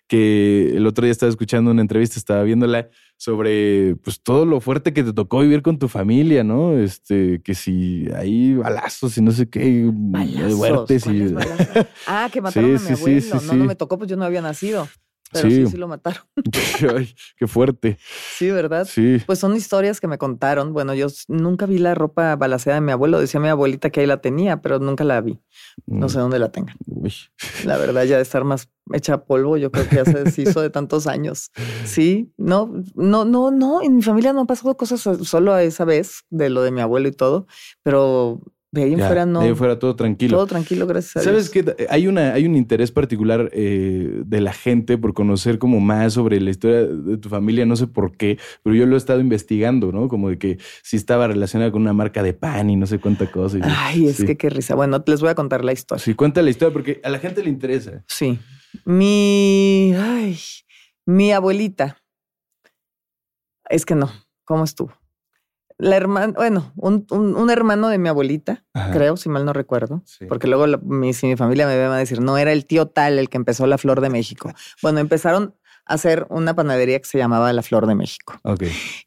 que 0.07 0.71
el 0.75 0.85
otro 0.87 1.05
día 1.05 1.11
estaba 1.11 1.29
escuchando 1.29 1.71
una 1.71 1.81
entrevista, 1.81 2.17
estaba 2.19 2.43
viéndola 2.43 2.89
sobre 3.15 3.95
pues 3.97 4.21
todo 4.23 4.45
lo 4.45 4.61
fuerte 4.61 4.93
que 4.93 5.03
te 5.03 5.11
tocó 5.11 5.41
vivir 5.41 5.61
con 5.61 5.77
tu 5.77 5.87
familia, 5.89 6.43
¿no? 6.43 6.77
Este, 6.77 7.41
que 7.41 7.53
si 7.53 8.07
hay 8.15 8.53
balazos 8.55 9.17
y 9.17 9.21
no 9.21 9.31
sé 9.31 9.49
qué, 9.49 9.89
Balazos, 9.91 10.55
muertes 10.55 11.05
y. 11.07 11.35
Ah, 12.07 12.29
que 12.31 12.41
mataron 12.41 12.77
Sí, 12.79 12.85
a 12.85 12.89
mi 12.89 12.95
abuelo. 12.95 13.21
sí, 13.21 13.29
no, 13.33 13.39
sí, 13.41 13.55
no 13.57 13.65
me 13.65 13.75
tocó, 13.75 13.97
pues 13.97 14.09
yo 14.09 14.15
no 14.15 14.23
había 14.25 14.41
nacido. 14.41 14.87
Pero 15.31 15.49
Sí. 15.49 15.55
sí, 15.65 15.67
sí, 15.71 15.77
lo 15.77 15.87
mataron. 15.87 16.23
Ay, 16.97 17.13
qué 17.37 17.47
fuerte. 17.47 17.97
Sí, 18.37 18.49
¿verdad? 18.49 18.87
Sí. 18.89 19.21
Pues 19.25 19.37
son 19.39 19.55
historias 19.55 19.99
que 19.99 20.07
me 20.07 20.17
contaron. 20.17 20.73
Bueno, 20.73 20.93
yo 20.95 21.07
nunca 21.27 21.65
vi 21.67 21.77
la 21.77 21.93
ropa 21.95 22.35
balaseada 22.35 22.79
de 22.79 22.85
mi 22.85 22.91
abuelo. 22.91 23.19
Decía 23.19 23.39
mi 23.39 23.47
abuelita 23.47 23.89
que 23.91 23.99
ahí 24.01 24.07
la 24.07 24.21
tenía, 24.21 24.61
pero 24.61 24.79
nunca 24.79 25.03
la 25.03 25.21
vi. 25.21 25.39
No 25.85 26.07
Mm, 26.07 26.09
sé 26.09 26.19
dónde 26.19 26.39
la 26.39 26.51
tengan. 26.51 26.75
uy. 26.87 27.13
La 27.65 27.77
verdad, 27.77 28.03
ya 28.05 28.15
de 28.17 28.23
estar 28.23 28.43
más 28.43 28.69
hecha 28.91 29.23
polvo, 29.25 29.57
yo 29.57 29.71
creo 29.71 29.87
que 29.87 29.97
ya 29.97 30.05
se 30.05 30.23
deshizo 30.23 30.61
de 30.61 30.69
tantos 30.71 31.05
años. 31.05 31.51
Sí, 31.85 32.31
no, 32.37 32.73
no, 32.95 33.23
no, 33.25 33.51
no. 33.51 33.81
En 33.83 33.95
mi 33.97 34.01
familia 34.01 34.33
no 34.33 34.41
han 34.41 34.47
pasado 34.47 34.75
cosas 34.77 34.99
so- 34.99 35.23
solo 35.25 35.53
a 35.53 35.61
esa 35.63 35.85
vez 35.85 36.23
de 36.31 36.49
lo 36.49 36.63
de 36.63 36.71
mi 36.71 36.81
abuelo 36.81 37.07
y 37.07 37.11
todo, 37.11 37.45
pero 37.83 38.41
de 38.71 38.83
ahí 38.83 38.93
en 38.93 38.99
Ya, 38.99 39.07
fuera 39.07 39.25
no. 39.25 39.39
de 39.39 39.45
ahí 39.45 39.51
en 39.51 39.57
fuera 39.57 39.79
todo 39.79 39.95
tranquilo. 39.95 40.37
Todo 40.37 40.45
tranquilo, 40.47 40.85
gracias 40.85 41.17
a 41.17 41.21
¿Sabes 41.21 41.51
Dios. 41.51 41.65
qué? 41.75 41.87
Hay, 41.89 42.07
una, 42.07 42.33
hay 42.33 42.45
un 42.45 42.55
interés 42.55 42.91
particular 42.91 43.49
eh, 43.51 44.21
de 44.25 44.41
la 44.41 44.53
gente 44.53 44.97
por 44.97 45.13
conocer 45.13 45.57
como 45.57 45.79
más 45.79 46.13
sobre 46.13 46.39
la 46.39 46.51
historia 46.51 46.85
de 46.85 47.17
tu 47.17 47.29
familia, 47.29 47.65
no 47.65 47.75
sé 47.75 47.87
por 47.87 48.15
qué, 48.15 48.37
pero 48.61 48.75
yo 48.75 48.85
lo 48.85 48.93
he 48.95 48.97
estado 48.97 49.21
investigando, 49.21 49.91
¿no? 49.91 50.07
Como 50.07 50.29
de 50.29 50.37
que 50.37 50.57
si 50.83 50.97
estaba 50.97 51.27
relacionada 51.27 51.71
con 51.71 51.81
una 51.81 51.93
marca 51.93 52.21
de 52.21 52.33
pan 52.33 52.69
y 52.69 52.75
no 52.75 52.85
sé 52.85 52.99
cuánta 52.99 53.31
cosa. 53.31 53.57
y- 53.57 53.61
Ay, 53.63 54.05
es 54.07 54.17
sí. 54.17 54.25
que 54.25 54.37
qué 54.37 54.49
risa. 54.51 54.75
Bueno, 54.75 55.03
les 55.07 55.19
voy 55.21 55.29
a 55.29 55.35
contar 55.35 55.65
la 55.65 55.73
historia. 55.73 56.03
Sí, 56.03 56.13
cuenta 56.13 56.41
la 56.43 56.51
historia 56.51 56.71
porque 56.71 57.01
a 57.03 57.09
la 57.09 57.17
gente 57.19 57.43
le 57.43 57.49
interesa. 57.49 58.03
Sí. 58.07 58.37
Mi, 58.85 59.93
ay, 59.97 60.37
mi 61.07 61.31
abuelita. 61.31 61.97
Es 63.67 63.85
que 63.85 63.95
no, 63.95 64.11
¿cómo 64.45 64.63
estuvo? 64.63 64.93
La 65.81 65.95
hermana, 65.95 66.33
bueno, 66.35 66.73
un, 66.75 67.07
un- 67.09 67.35
un 67.35 67.49
hermano 67.49 67.87
de 67.87 67.97
mi 67.97 68.09
abuelita, 68.09 68.65
Ajá. 68.73 68.91
creo, 68.91 69.15
si 69.15 69.29
mal 69.29 69.45
no 69.45 69.53
recuerdo, 69.53 70.01
Sí. 70.05 70.25
porque 70.25 70.47
luego 70.47 70.67
la- 70.67 70.77
mi, 70.83 71.13
si 71.13 71.25
mi 71.25 71.37
familia 71.37 71.65
me 71.67 71.75
ve, 71.77 71.85
a 71.85 71.95
decir, 71.95 72.19
no, 72.21 72.37
era 72.37 72.51
el 72.51 72.65
tío 72.65 72.87
tal 72.87 73.17
el 73.17 73.29
que 73.29 73.37
empezó 73.37 73.65
la 73.65 73.77
Flor 73.77 74.01
de 74.01 74.09
México. 74.09 74.51
Bueno, 74.83 74.99
empezaron 74.99 75.55
a 75.85 75.93
hacer 75.93 76.27
una 76.29 76.53
panadería 76.53 76.99
que 76.99 77.05
se 77.07 77.17
llamaba 77.17 77.51
la 77.53 77.63
Flor 77.63 77.87
de 77.87 77.95
México 77.95 78.33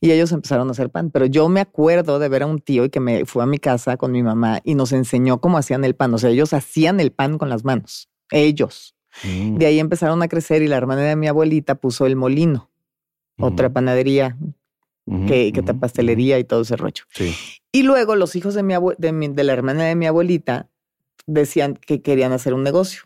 y 0.01 0.11
ellos 0.13 0.33
empezaron 0.33 0.67
a 0.69 0.71
hacer 0.73 0.89
pan, 0.91 1.11
pero 1.11 1.27
yo 1.27 1.49
me 1.51 1.61
acuerdo 1.61 2.19
de 2.19 2.29
ver 2.31 2.43
a 2.43 2.47
un 2.47 2.59
tío 2.59 2.87
y 2.87 2.91
que 2.91 3.01
me 3.01 3.27
fue 3.27 3.43
a 3.43 3.47
mi 3.47 3.59
casa 3.59 3.99
con 3.99 4.11
mi 4.11 4.23
mamá 4.23 4.61
y 4.65 4.75
nos 4.75 4.93
enseñó 4.93 5.41
cómo 5.43 5.59
hacían 5.59 5.85
el 5.85 5.95
pan, 5.95 6.13
o 6.15 6.19
sea, 6.19 6.31
ellos 6.31 6.55
hacían 6.55 6.99
el 7.01 7.13
pan 7.13 7.37
con 7.39 7.51
las 7.51 7.65
manos, 7.65 8.09
ellos. 8.31 8.97
Mm. 9.25 9.59
De 9.59 9.67
ahí 9.67 9.79
empezaron 9.79 10.23
a 10.23 10.29
crecer 10.29 10.63
y 10.63 10.69
la 10.69 10.77
hermana 10.79 11.03
de 11.03 11.17
mi 11.17 11.29
abuelita 11.29 11.75
puso 11.75 12.07
el 12.07 12.17
molino, 12.17 12.71
otra 13.39 13.67
Ujú, 13.67 13.75
que, 15.27 15.53
que 15.53 15.61
ujú, 15.61 15.79
pastelería 15.81 16.38
y 16.38 16.45
todo 16.45 16.62
ese 16.62 16.77
rollo. 16.77 17.05
Sí. 17.11 17.35
Y 17.73 17.83
luego 17.83 18.15
los 18.17 18.37
hijos 18.37 18.55
de, 18.55 18.62
mi 18.62 18.75
abue- 18.75 18.97
de, 18.99 19.12
mi- 19.12 19.29
de 19.29 19.45
la 19.45 19.53
hermana 19.53 19.85
de 19.85 19.95
mi 19.97 20.07
abuelita 20.07 20.69
decían 21.27 21.75
que 21.75 22.03
querían 22.03 22.33
hacer 22.33 22.55
un 22.55 22.62
negocio. 22.62 23.03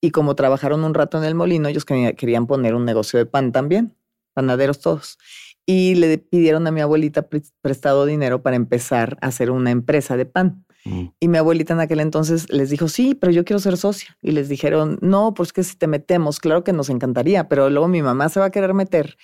Y 0.00 0.10
como 0.10 0.34
trabajaron 0.34 0.82
un 0.84 0.94
rato 0.94 1.18
en 1.18 1.24
el 1.24 1.34
molino, 1.34 1.68
ellos 1.68 1.84
quería- 1.84 2.14
querían 2.14 2.46
poner 2.46 2.74
un 2.74 2.84
negocio 2.84 3.18
de 3.18 3.26
pan 3.26 3.52
también, 3.52 3.94
panaderos 4.34 4.80
todos. 4.80 5.18
Y 5.66 5.94
le 5.94 6.18
pidieron 6.18 6.66
a 6.66 6.70
mi 6.72 6.80
abuelita 6.80 7.22
pre- 7.28 7.42
prestado 7.60 8.06
dinero 8.06 8.42
para 8.42 8.56
empezar 8.56 9.18
a 9.20 9.26
hacer 9.28 9.50
una 9.50 9.70
empresa 9.70 10.16
de 10.16 10.26
pan. 10.26 10.64
Mm. 10.86 11.04
Y 11.20 11.28
mi 11.28 11.36
abuelita 11.38 11.74
en 11.74 11.80
aquel 11.80 12.00
entonces 12.00 12.50
les 12.50 12.70
dijo, 12.70 12.88
sí, 12.88 13.14
pero 13.14 13.30
yo 13.30 13.44
quiero 13.44 13.60
ser 13.60 13.76
socia. 13.76 14.16
Y 14.22 14.30
les 14.32 14.48
dijeron, 14.48 14.98
no, 15.02 15.34
pues 15.34 15.52
que 15.52 15.62
si 15.62 15.76
te 15.76 15.86
metemos, 15.86 16.40
claro 16.40 16.64
que 16.64 16.72
nos 16.72 16.88
encantaría, 16.88 17.48
pero 17.48 17.68
luego 17.68 17.86
mi 17.86 18.00
mamá 18.02 18.30
se 18.30 18.40
va 18.40 18.46
a 18.46 18.50
querer 18.50 18.72
meter 18.72 19.16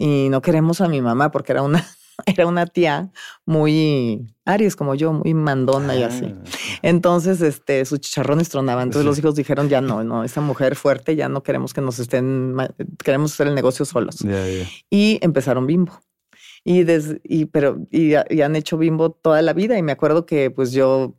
y 0.00 0.28
no 0.30 0.40
queremos 0.40 0.80
a 0.80 0.88
mi 0.88 1.00
mamá 1.02 1.30
porque 1.30 1.52
era 1.52 1.62
una, 1.62 1.84
era 2.26 2.46
una 2.46 2.66
tía 2.66 3.10
muy 3.46 4.26
Aries 4.46 4.74
como 4.74 4.94
yo, 4.94 5.12
muy 5.12 5.34
mandona 5.34 5.94
y 5.94 6.02
así. 6.02 6.34
Ah, 6.34 6.42
Entonces, 6.82 7.40
este, 7.42 7.84
sus 7.84 8.00
chicharrones 8.00 8.48
tronaban. 8.48 8.84
Entonces 8.84 9.02
Sí. 9.02 9.06
los 9.08 9.18
hijos 9.18 9.34
dijeron, 9.34 9.68
ya 9.68 9.80
no, 9.80 10.02
no, 10.02 10.24
esa 10.24 10.40
mujer 10.40 10.74
fuerte, 10.76 11.16
ya 11.16 11.28
no 11.28 11.42
queremos 11.42 11.74
que 11.74 11.80
nos 11.82 11.98
estén, 11.98 12.56
queremos 13.04 13.32
hacer 13.34 13.48
el 13.48 13.54
negocio 13.54 13.84
solos. 13.84 14.16
Y 14.90 15.18
empezaron 15.22 15.66
Bimbo. 15.66 16.00
Y, 16.64 16.82
des- 16.84 17.16
y, 17.24 17.46
pero, 17.46 17.78
y, 17.90 18.12
y 18.28 18.40
han 18.42 18.56
hecho 18.56 18.76
Bimbo 18.78 19.10
toda 19.12 19.40
la 19.42 19.52
vida. 19.52 19.78
Y 19.78 19.82
me 19.82 19.92
acuerdo 19.92 20.26
que 20.26 20.50
pues 20.50 20.72
yo 20.72 21.14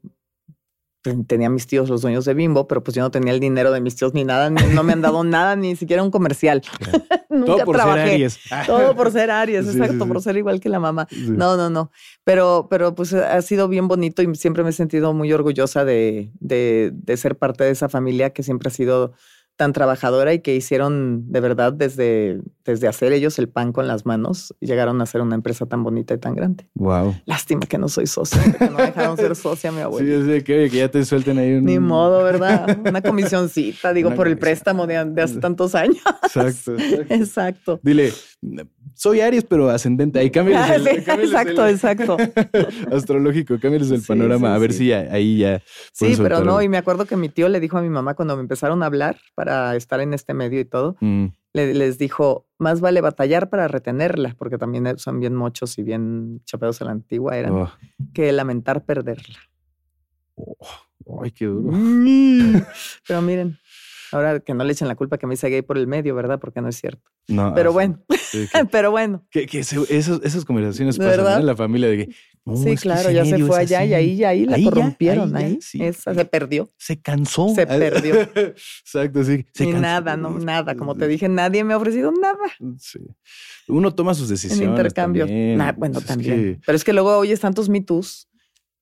tenía 1.28 1.48
a 1.48 1.50
mis 1.50 1.66
tíos 1.68 1.90
los 1.90 2.02
dueños 2.02 2.26
de 2.26 2.34
Bimbo, 2.34 2.68
pero 2.68 2.84
pues 2.84 2.96
yo 2.96 3.02
no 3.02 3.10
tenía 3.12 3.34
el 3.34 3.40
dinero 3.40 3.72
de 3.72 3.82
mis 3.82 3.96
tíos 3.96 4.14
ni 4.14 4.24
nada, 4.24 4.50
ni- 4.50 4.62
no 4.74 4.84
me 4.84 4.94
han 4.94 5.02
dado 5.02 5.24
nada, 5.24 5.56
ni 5.56 5.76
siquiera 5.76 6.04
un 6.04 6.12
comercial. 6.12 6.62
Nunca 7.30 7.46
Todo 7.54 7.66
por 7.66 7.76
trabajé. 7.76 8.02
ser 8.02 8.14
Aries. 8.14 8.40
Todo 8.68 8.96
por 8.96 9.12
ser 9.12 9.32
Aries, 9.32 9.66
Sí, 9.66 9.72
exacto, 9.78 10.04
sí. 10.04 10.10
por 10.12 10.22
ser 10.22 10.38
igual 10.38 10.60
que 10.60 10.70
la 10.70 10.80
mamá. 10.80 11.08
No, 11.28 11.58
no, 11.58 11.70
no. 11.70 11.92
Pero, 12.24 12.68
pero 12.70 12.94
pues 12.94 13.14
ha 13.14 13.42
sido 13.42 13.68
bien 13.68 13.88
bonito 13.88 14.22
y 14.22 14.36
siempre 14.36 14.64
me 14.64 14.70
he 14.70 14.74
sentido 14.74 15.14
muy 15.14 15.32
orgullosa 15.34 15.86
de, 15.86 16.32
de, 16.40 16.92
de 16.94 17.18
ser 17.18 17.38
parte 17.38 17.64
de 17.64 17.72
esa 17.72 17.90
familia 17.90 18.32
que 18.32 18.44
siempre 18.44 18.68
ha 18.68 18.72
sido 18.72 19.14
tan 19.62 19.74
trabajadora 19.74 20.34
y 20.34 20.40
que 20.40 20.56
hicieron 20.56 21.32
de 21.32 21.40
verdad 21.40 21.72
desde, 21.72 22.42
desde 22.66 22.88
hacer 22.88 23.14
ellos 23.14 23.38
el 23.38 23.48
pan 23.48 23.72
con 23.74 23.88
las 23.88 24.08
manos, 24.08 24.56
llegaron 24.60 25.00
a 25.04 25.06
ser 25.06 25.22
una 25.22 25.36
empresa 25.36 25.68
tan 25.68 25.84
bonita 25.84 26.16
y 26.16 26.18
tan 26.18 26.34
grande. 26.34 26.66
Wow. 26.74 27.14
Lástima 27.28 27.62
que 27.68 27.78
no 27.78 27.88
soy 27.88 28.08
socia, 28.08 28.42
que 28.58 28.68
no 28.72 28.78
dejaron 28.78 29.18
ser 29.18 29.36
socia, 29.36 29.72
mi 29.72 29.78
Sí, 29.78 29.84
abuela. 29.84 30.16
es 30.16 30.26
de 30.26 30.44
que, 30.44 30.68
que 30.72 30.78
ya 30.78 30.90
te 30.90 31.06
suelten 31.06 31.38
ahí 31.38 31.54
un. 31.54 31.66
Ni 31.66 31.78
modo, 31.78 32.24
¿verdad? 32.24 32.76
Una 32.84 33.04
comisioncita, 33.04 33.94
digo, 33.94 34.08
Una 34.08 34.16
por 34.16 34.28
el 34.28 34.40
préstamo 34.40 34.88
de, 34.88 35.06
de 35.06 35.22
hace 35.22 35.40
tantos 35.40 35.76
años. 35.76 35.98
Exacto. 36.24 36.76
exacto. 36.78 37.14
Exacto. 37.14 37.80
Dile, 37.84 38.12
soy 38.96 39.22
Aries, 39.22 39.44
pero 39.46 39.70
ascendente. 39.70 40.20
Ahí 40.20 40.30
cámbiales 40.32 40.70
Ah, 40.70 40.76
el, 40.76 40.84
sí, 40.84 40.90
exacto, 40.90 41.66
el- 41.66 41.74
exacto. 41.74 42.18
astrológico, 42.92 43.60
cámbiales 43.60 43.92
el 43.92 44.02
Sí, 44.02 44.08
panorama. 44.08 44.48
sí, 44.50 44.54
a 44.54 44.58
ver 44.58 44.74
si 44.74 44.92
ahí 44.94 45.38
ya. 45.40 45.62
Sí, 45.94 46.16
pero 46.22 46.44
no, 46.44 46.62
y 46.62 46.70
me 46.70 46.78
acuerdo 46.78 47.06
que 47.06 47.16
mi 47.18 47.30
tío 47.30 47.50
le 47.50 47.60
dijo 47.60 47.78
a 47.78 47.82
mi 47.82 47.90
mamá 47.90 48.14
cuando 48.16 48.36
me 48.36 48.42
empezaron 48.42 48.82
a 48.84 48.88
hablar 48.88 49.18
para 49.36 49.76
estar 49.76 50.00
en 50.02 50.14
este 50.14 50.34
medio 50.34 50.60
y 50.60 50.66
todo, 50.66 50.96
Mm, 51.00 51.28
le- 51.54 51.74
les 51.74 51.98
dijo, 51.98 52.48
más 52.58 52.80
vale 52.82 53.02
batallar 53.02 53.50
para 53.50 53.68
retenerla, 53.68 54.36
porque 54.38 54.58
también 54.58 54.88
e, 54.88 54.98
son 54.98 55.20
bien 55.20 55.36
mochos 55.36 55.78
y 55.78 55.84
bien 55.84 56.42
chapeados 56.46 56.82
a 56.82 56.86
la 56.86 56.92
antigua 56.92 57.38
eran, 57.38 57.54
oh, 57.54 57.72
que 58.14 58.32
lamentar 58.32 58.86
perderla. 58.86 59.38
oh, 60.36 61.22
ay, 61.24 61.32
qué 61.32 61.46
duro. 61.46 61.72
Pero 63.08 63.22
miren, 63.22 63.58
ahora 64.12 64.40
que 64.40 64.54
no 64.54 64.64
le 64.64 64.74
echen 64.74 64.88
la 64.88 64.96
culpa 64.96 65.18
que 65.18 65.28
me 65.28 65.34
hice 65.36 65.50
gay 65.50 65.62
por 65.62 65.78
el 65.78 65.88
medio, 65.88 66.16
¿verdad? 66.16 66.40
Porque 66.40 66.62
no 66.62 66.68
es 66.70 66.76
cierto. 66.78 67.02
No, 67.28 67.54
Pero 67.54 67.72
bueno, 67.74 68.00
sí, 68.30 68.48
que- 68.52 68.66
pero 68.72 68.92
bueno. 68.92 69.26
que, 69.30 69.46
que 69.46 69.60
esos- 69.60 69.90
esas 69.90 70.46
conversaciones 70.46 70.98
¿De 70.98 71.06
pasan 71.08 71.40
en 71.42 71.46
la 71.46 71.56
familia 71.56 71.88
de 71.90 71.98
que. 71.98 72.16
"No, 72.46 72.58
sí, 72.58 72.72
que 72.72 72.76
claro, 72.78 73.12
ya 73.12 73.24
se 73.24 73.38
fue 73.46 73.60
allá 73.60 73.84
y 73.86 73.94
así". 73.94 73.94
ahí, 73.94 74.16
ya 74.18 74.30
ahí 74.30 74.46
la 74.46 74.56
Ahí 74.56 74.64
ya, 74.64 74.70
corrompieron, 74.72 75.36
ahí 75.36 75.54
ya, 75.56 75.62
sí, 75.62 75.84
Esa 75.84 76.14
se 76.16 76.26
perdió. 76.26 76.70
Se 76.78 77.00
cansó. 77.00 77.50
Se 77.56 77.68
perdió. 77.68 78.16
Exacto, 78.36 79.24
sí. 79.24 79.46
Se 79.54 79.66
Ni 79.66 79.72
cansó. 79.74 79.82
nada, 79.82 80.18
no, 80.18 80.32
nada. 80.40 80.76
Como 80.76 80.96
te 80.96 81.08
dije, 81.08 81.30
nadie 81.30 81.64
me 81.64 81.74
ha 81.74 81.78
ofrecido 81.78 82.12
nada. 82.12 82.40
Sí. 82.80 83.00
Uno 83.68 83.94
toma 83.94 84.14
sus 84.16 84.28
en 84.30 84.34
decisiones. 84.36 84.68
intercambio. 84.70 85.26
también. 85.28 85.58
Nah, 85.58 85.72
bueno, 85.74 86.02
también. 86.02 86.36
que- 86.56 86.60
Pero 86.66 86.76
es 86.76 86.84
que 86.84 86.94
luego 86.94 87.16
oyes 87.18 87.40
tantos 87.40 87.70
mitos 87.70 88.28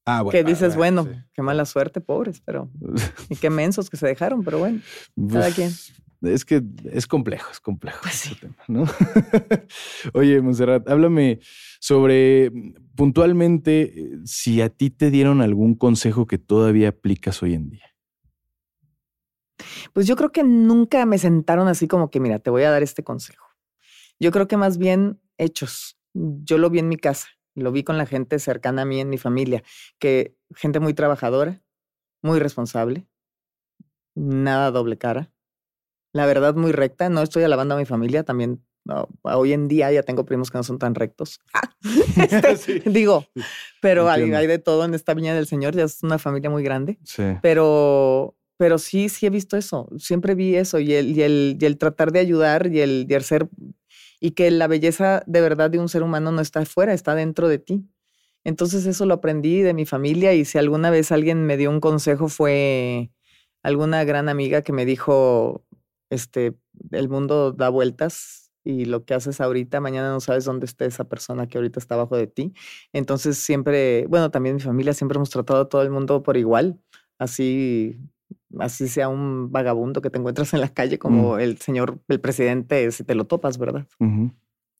Ah, 0.05 0.21
bueno. 0.21 0.31
que 0.31 0.43
dices, 0.43 0.73
ah, 0.73 0.77
bueno, 0.77 1.03
sí. 1.03 1.11
qué 1.33 1.41
mala 1.41 1.65
suerte, 1.65 2.01
pobres, 2.01 2.41
pero 2.43 2.69
y 3.29 3.35
qué 3.35 3.49
mensos 3.49 3.89
que 3.89 3.97
se 3.97 4.07
dejaron, 4.07 4.43
pero 4.43 4.59
bueno. 4.59 4.81
Cada 5.29 5.49
Uf, 5.49 5.55
quien. 5.55 5.71
Es 6.21 6.43
que 6.43 6.61
es 6.91 7.07
complejo, 7.07 7.49
es 7.49 7.61
complejo 7.61 7.99
Pues 8.01 8.15
sí. 8.15 8.35
tema, 8.35 8.55
¿no? 8.67 8.83
Oye, 10.13 10.41
Monserrat, 10.41 10.89
háblame 10.89 11.39
sobre 11.79 12.49
mm, 12.51 12.73
puntualmente 12.95 13.81
eh, 13.83 14.09
si 14.25 14.61
a 14.61 14.69
ti 14.69 14.89
te 14.89 15.11
dieron 15.11 15.41
algún 15.41 15.75
consejo 15.75 16.27
que 16.27 16.37
todavía 16.37 16.89
aplicas 16.89 17.41
hoy 17.41 17.53
en 17.53 17.69
día. 17.69 17.85
Pues 19.93 20.07
yo 20.07 20.15
creo 20.15 20.31
que 20.31 20.43
nunca 20.43 21.05
me 21.05 21.17
sentaron 21.17 21.67
así 21.67 21.87
como 21.87 22.09
que, 22.09 22.19
mira, 22.19 22.39
te 22.39 22.49
voy 22.49 22.63
a 22.63 22.71
dar 22.71 22.83
este 22.83 23.03
consejo. 23.03 23.45
Yo 24.19 24.31
creo 24.31 24.47
que 24.47 24.57
más 24.57 24.77
bien 24.77 25.21
hechos. 25.37 25.97
Yo 26.13 26.57
lo 26.57 26.69
vi 26.69 26.79
en 26.79 26.89
mi 26.89 26.97
casa, 26.97 27.27
lo 27.59 27.71
vi 27.71 27.83
con 27.83 27.97
la 27.97 28.05
gente 28.05 28.39
cercana 28.39 28.83
a 28.83 28.85
mí 28.85 28.99
en 28.99 29.09
mi 29.09 29.17
familia, 29.17 29.63
que 29.99 30.35
gente 30.55 30.79
muy 30.79 30.93
trabajadora, 30.93 31.61
muy 32.21 32.39
responsable, 32.39 33.07
nada 34.15 34.71
doble 34.71 34.97
cara, 34.97 35.31
la 36.13 36.25
verdad 36.25 36.55
muy 36.55 36.71
recta. 36.71 37.09
No 37.09 37.21
estoy 37.21 37.43
alabando 37.43 37.75
a 37.75 37.77
mi 37.77 37.85
familia, 37.85 38.23
también 38.23 38.63
no, 38.85 39.07
hoy 39.21 39.53
en 39.53 39.67
día 39.67 39.91
ya 39.91 40.03
tengo 40.03 40.25
primos 40.25 40.49
que 40.51 40.57
no 40.57 40.63
son 40.63 40.79
tan 40.79 40.95
rectos. 40.95 41.39
Este, 42.17 42.55
Sí. 42.57 42.81
Digo, 42.85 43.25
pero 43.81 44.09
hay, 44.09 44.33
hay 44.33 44.47
de 44.47 44.59
todo 44.59 44.83
en 44.85 44.93
esta 44.93 45.13
viña 45.13 45.33
del 45.33 45.47
Señor, 45.47 45.75
ya 45.75 45.83
es 45.83 46.03
una 46.03 46.17
familia 46.19 46.49
muy 46.49 46.63
grande 46.63 46.97
Sí. 47.03 47.23
pero, 47.41 48.35
pero 48.57 48.77
sí, 48.77 49.07
sí 49.09 49.25
he 49.25 49.29
visto 49.29 49.55
eso. 49.55 49.89
Siempre 49.97 50.35
vi 50.35 50.55
eso 50.55 50.79
y 50.79 50.93
el, 50.93 51.15
y 51.17 51.21
el, 51.21 51.57
y 51.59 51.65
el 51.65 51.77
tratar 51.77 52.11
de 52.11 52.19
ayudar 52.19 52.67
y 52.67 52.81
el, 52.81 53.05
y 53.07 53.13
el 53.13 53.23
ser 53.23 53.47
y 54.19 54.31
que 54.31 54.51
la 54.51 54.67
belleza 54.67 55.23
de 55.25 55.41
verdad 55.41 55.69
de 55.69 55.79
un 55.79 55.89
ser 55.89 56.03
humano 56.03 56.31
no 56.31 56.41
está 56.41 56.61
afuera, 56.61 56.93
está 56.93 57.15
dentro 57.15 57.47
de 57.47 57.59
ti. 57.59 57.85
Entonces 58.43 58.85
eso 58.85 59.05
lo 59.05 59.15
aprendí 59.15 59.61
de 59.61 59.73
mi 59.73 59.85
familia 59.85 60.33
y 60.33 60.45
si 60.45 60.57
alguna 60.57 60.89
vez 60.89 61.11
alguien 61.11 61.45
me 61.45 61.57
dio 61.57 61.69
un 61.69 61.79
consejo 61.81 62.29
fue 62.29 63.11
alguna 63.63 64.03
gran 64.05 64.29
amiga 64.29 64.61
que 64.61 64.73
me 64.73 64.85
dijo, 64.85 65.65
este, 66.09 66.55
el 66.91 67.09
mundo 67.09 67.51
da 67.51 67.69
vueltas 67.69 68.51
y 68.63 68.85
lo 68.85 69.05
que 69.05 69.13
haces 69.13 69.41
ahorita, 69.41 69.81
mañana 69.81 70.11
no 70.11 70.19
sabes 70.19 70.45
dónde 70.45 70.65
esté 70.65 70.85
esa 70.85 71.05
persona 71.05 71.47
que 71.47 71.57
ahorita 71.57 71.79
está 71.79 71.95
abajo 71.95 72.15
de 72.17 72.27
ti. 72.27 72.53
Entonces 72.93 73.37
siempre, 73.37 74.05
bueno, 74.07 74.31
también 74.31 74.55
mi 74.55 74.61
familia 74.61 74.93
siempre 74.93 75.17
hemos 75.17 75.29
tratado 75.29 75.61
a 75.61 75.69
todo 75.69 75.81
el 75.81 75.91
mundo 75.91 76.23
por 76.23 76.37
igual, 76.37 76.79
así 77.17 77.97
así 78.57 78.87
sea 78.87 79.09
un 79.09 79.51
vagabundo 79.51 80.01
que 80.01 80.09
te 80.09 80.17
encuentras 80.17 80.53
en 80.53 80.61
la 80.61 80.69
calle 80.69 80.97
como 80.97 81.37
el 81.37 81.57
señor, 81.57 81.99
el 82.07 82.19
presidente, 82.19 82.91
si 82.91 83.03
te 83.03 83.15
lo 83.15 83.25
topas, 83.25 83.57
¿verdad? 83.57 83.87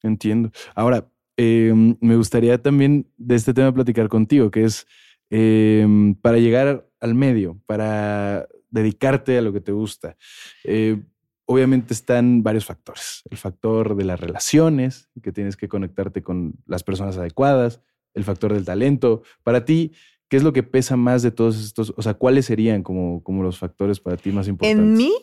Entiendo. 0.01 0.51
Ahora, 0.75 1.09
eh, 1.37 1.73
me 2.01 2.15
gustaría 2.15 2.61
también 2.61 3.07
de 3.17 3.35
este 3.35 3.53
tema 3.53 3.73
platicar 3.73 4.09
contigo, 4.09 4.51
que 4.51 4.63
es 4.63 4.87
eh, 5.29 5.87
para 6.21 6.37
llegar 6.37 6.89
al 6.99 7.15
medio, 7.15 7.61
para 7.65 8.47
dedicarte 8.69 9.37
a 9.37 9.41
lo 9.41 9.53
que 9.53 9.61
te 9.61 9.71
gusta. 9.71 10.17
Eh, 10.63 11.01
obviamente 11.45 11.93
están 11.93 12.43
varios 12.43 12.65
factores. 12.65 13.23
El 13.29 13.37
factor 13.37 13.95
de 13.95 14.05
las 14.05 14.19
relaciones, 14.19 15.09
que 15.21 15.31
tienes 15.31 15.57
que 15.57 15.67
conectarte 15.67 16.21
con 16.21 16.55
las 16.65 16.83
personas 16.83 17.17
adecuadas, 17.17 17.81
el 18.13 18.23
factor 18.23 18.53
del 18.53 18.65
talento. 18.65 19.23
Para 19.43 19.65
ti, 19.65 19.93
¿qué 20.29 20.37
es 20.37 20.43
lo 20.43 20.53
que 20.53 20.63
pesa 20.63 20.95
más 20.95 21.21
de 21.23 21.31
todos 21.31 21.59
estos? 21.63 21.93
O 21.97 22.01
sea, 22.01 22.13
¿cuáles 22.13 22.45
serían 22.45 22.83
como, 22.83 23.21
como 23.23 23.43
los 23.43 23.57
factores 23.57 23.99
para 23.99 24.15
ti 24.17 24.31
más 24.31 24.47
importantes? 24.47 24.81
En 24.81 24.93
mí, 24.93 25.13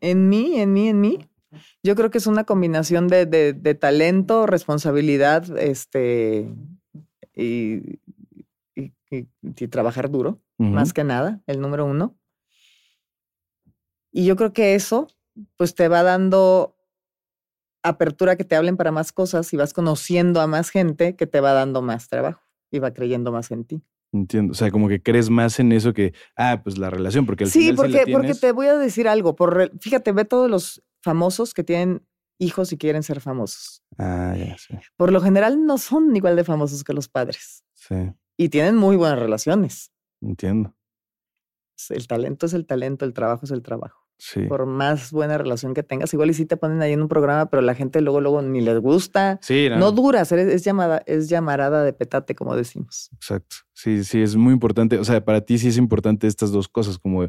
en 0.00 0.28
mí, 0.28 0.60
en 0.60 0.72
mí, 0.72 0.88
en 0.88 1.00
mí, 1.00 1.18
yo 1.82 1.94
creo 1.96 2.10
que 2.10 2.18
es 2.18 2.26
una 2.26 2.44
combinación 2.44 3.08
de, 3.08 3.26
de- 3.26 3.52
de 3.52 3.74
talento, 3.74 4.46
responsabilidad, 4.46 5.56
este, 5.58 6.48
y, 7.34 7.98
y- 8.76 8.92
y- 9.10 9.28
y 9.42 9.68
trabajar 9.68 10.10
duro, 10.10 10.40
más 10.74 10.92
que 10.92 11.02
nada, 11.04 11.42
el 11.46 11.60
número 11.60 11.84
uno. 11.86 12.16
Y 14.12 14.26
yo 14.26 14.36
creo 14.36 14.52
que 14.52 14.74
eso, 14.74 15.08
pues 15.56 15.74
te 15.74 15.88
va 15.88 16.02
dando 16.02 16.76
apertura 17.82 18.36
que 18.36 18.44
te 18.44 18.54
hablen 18.54 18.76
para 18.76 18.92
más 18.92 19.12
cosas 19.12 19.52
y 19.52 19.56
vas 19.56 19.72
conociendo 19.72 20.40
a 20.40 20.46
más 20.46 20.70
gente 20.70 21.16
que 21.16 21.26
te 21.26 21.40
va 21.40 21.52
dando 21.52 21.82
más 21.82 22.08
trabajo 22.08 22.42
y 22.70 22.78
va 22.78 22.92
creyendo 22.92 23.32
más 23.32 23.50
en 23.50 23.64
ti. 23.64 23.82
Entiendo. 24.12 24.52
O 24.52 24.54
sea, 24.54 24.70
como 24.70 24.88
que 24.88 25.02
crees 25.02 25.30
más 25.30 25.58
en 25.58 25.72
eso 25.72 25.92
que, 25.94 26.12
ah, 26.36 26.60
pues 26.62 26.76
la 26.78 26.90
relación, 26.90 27.24
porque 27.24 27.44
al 27.44 27.50
Sí, 27.50 27.60
final 27.60 27.76
porque, 27.76 27.92
si 27.92 27.96
la 27.98 28.02
porque 28.04 28.26
tienes- 28.28 28.40
te 28.40 28.52
voy 28.52 28.66
a 28.66 28.76
decir 28.76 29.08
algo. 29.08 29.34
Por, 29.34 29.72
fíjate, 29.80 30.12
ve 30.12 30.24
todos 30.26 30.50
los 30.50 30.82
famosos 31.02 31.54
que 31.54 31.64
tienen 31.64 32.06
hijos 32.38 32.72
y 32.72 32.78
quieren 32.78 33.02
ser 33.02 33.20
famosos. 33.20 33.82
Ah, 33.98 34.34
ya, 34.36 34.56
sí. 34.58 34.74
Por 34.96 35.12
lo 35.12 35.20
general 35.20 35.64
no 35.64 35.78
son 35.78 36.14
igual 36.14 36.36
de 36.36 36.44
famosos 36.44 36.84
que 36.84 36.92
los 36.92 37.08
padres 37.08 37.64
Sí, 37.74 38.12
y 38.36 38.48
tienen 38.50 38.76
muy 38.76 38.96
buenas 38.96 39.18
relaciones. 39.18 39.90
entiendo. 40.20 40.74
El 41.88 42.06
talento 42.06 42.46
es 42.46 42.52
el 42.52 42.66
talento, 42.66 43.04
el 43.04 43.12
trabajo 43.14 43.44
es 43.46 43.50
el 43.50 43.62
trabajo. 43.62 44.01
Sí. 44.24 44.42
Por 44.42 44.66
más 44.66 45.10
buena 45.10 45.36
relación 45.36 45.74
que 45.74 45.82
tengas, 45.82 46.14
igual 46.14 46.30
y 46.30 46.34
sí 46.34 46.46
te 46.46 46.56
ponen 46.56 46.80
ahí 46.80 46.92
en 46.92 47.02
un 47.02 47.08
programa, 47.08 47.46
pero 47.50 47.60
la 47.60 47.74
gente 47.74 48.00
luego, 48.00 48.20
luego 48.20 48.40
ni 48.40 48.60
les 48.60 48.78
gusta. 48.78 49.40
Sí, 49.42 49.66
No 49.76 49.90
duras, 49.90 50.30
eres- 50.30 50.46
es, 50.54 50.62
llamada, 50.64 51.02
es 51.06 51.28
llamarada 51.28 51.82
de 51.82 51.92
petate, 51.92 52.36
como 52.36 52.54
decimos. 52.54 53.10
Exacto. 53.14 53.56
Sí, 53.72 54.04
sí, 54.04 54.22
es 54.22 54.36
muy 54.36 54.52
importante. 54.52 54.96
O 54.98 55.04
sea, 55.04 55.24
para 55.24 55.40
ti 55.40 55.58
sí 55.58 55.66
es 55.68 55.76
importante 55.76 56.28
estas 56.28 56.52
dos 56.52 56.68
cosas, 56.68 56.98
como 57.00 57.26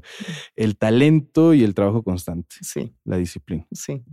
el 0.56 0.78
talento 0.78 1.56
y 1.56 1.64
el 1.64 1.74
trabajo 1.74 2.04
constante, 2.04 2.58
Sí, 2.62 2.96
la 3.06 3.18
disciplina. 3.18 3.66
sí. 3.72 4.04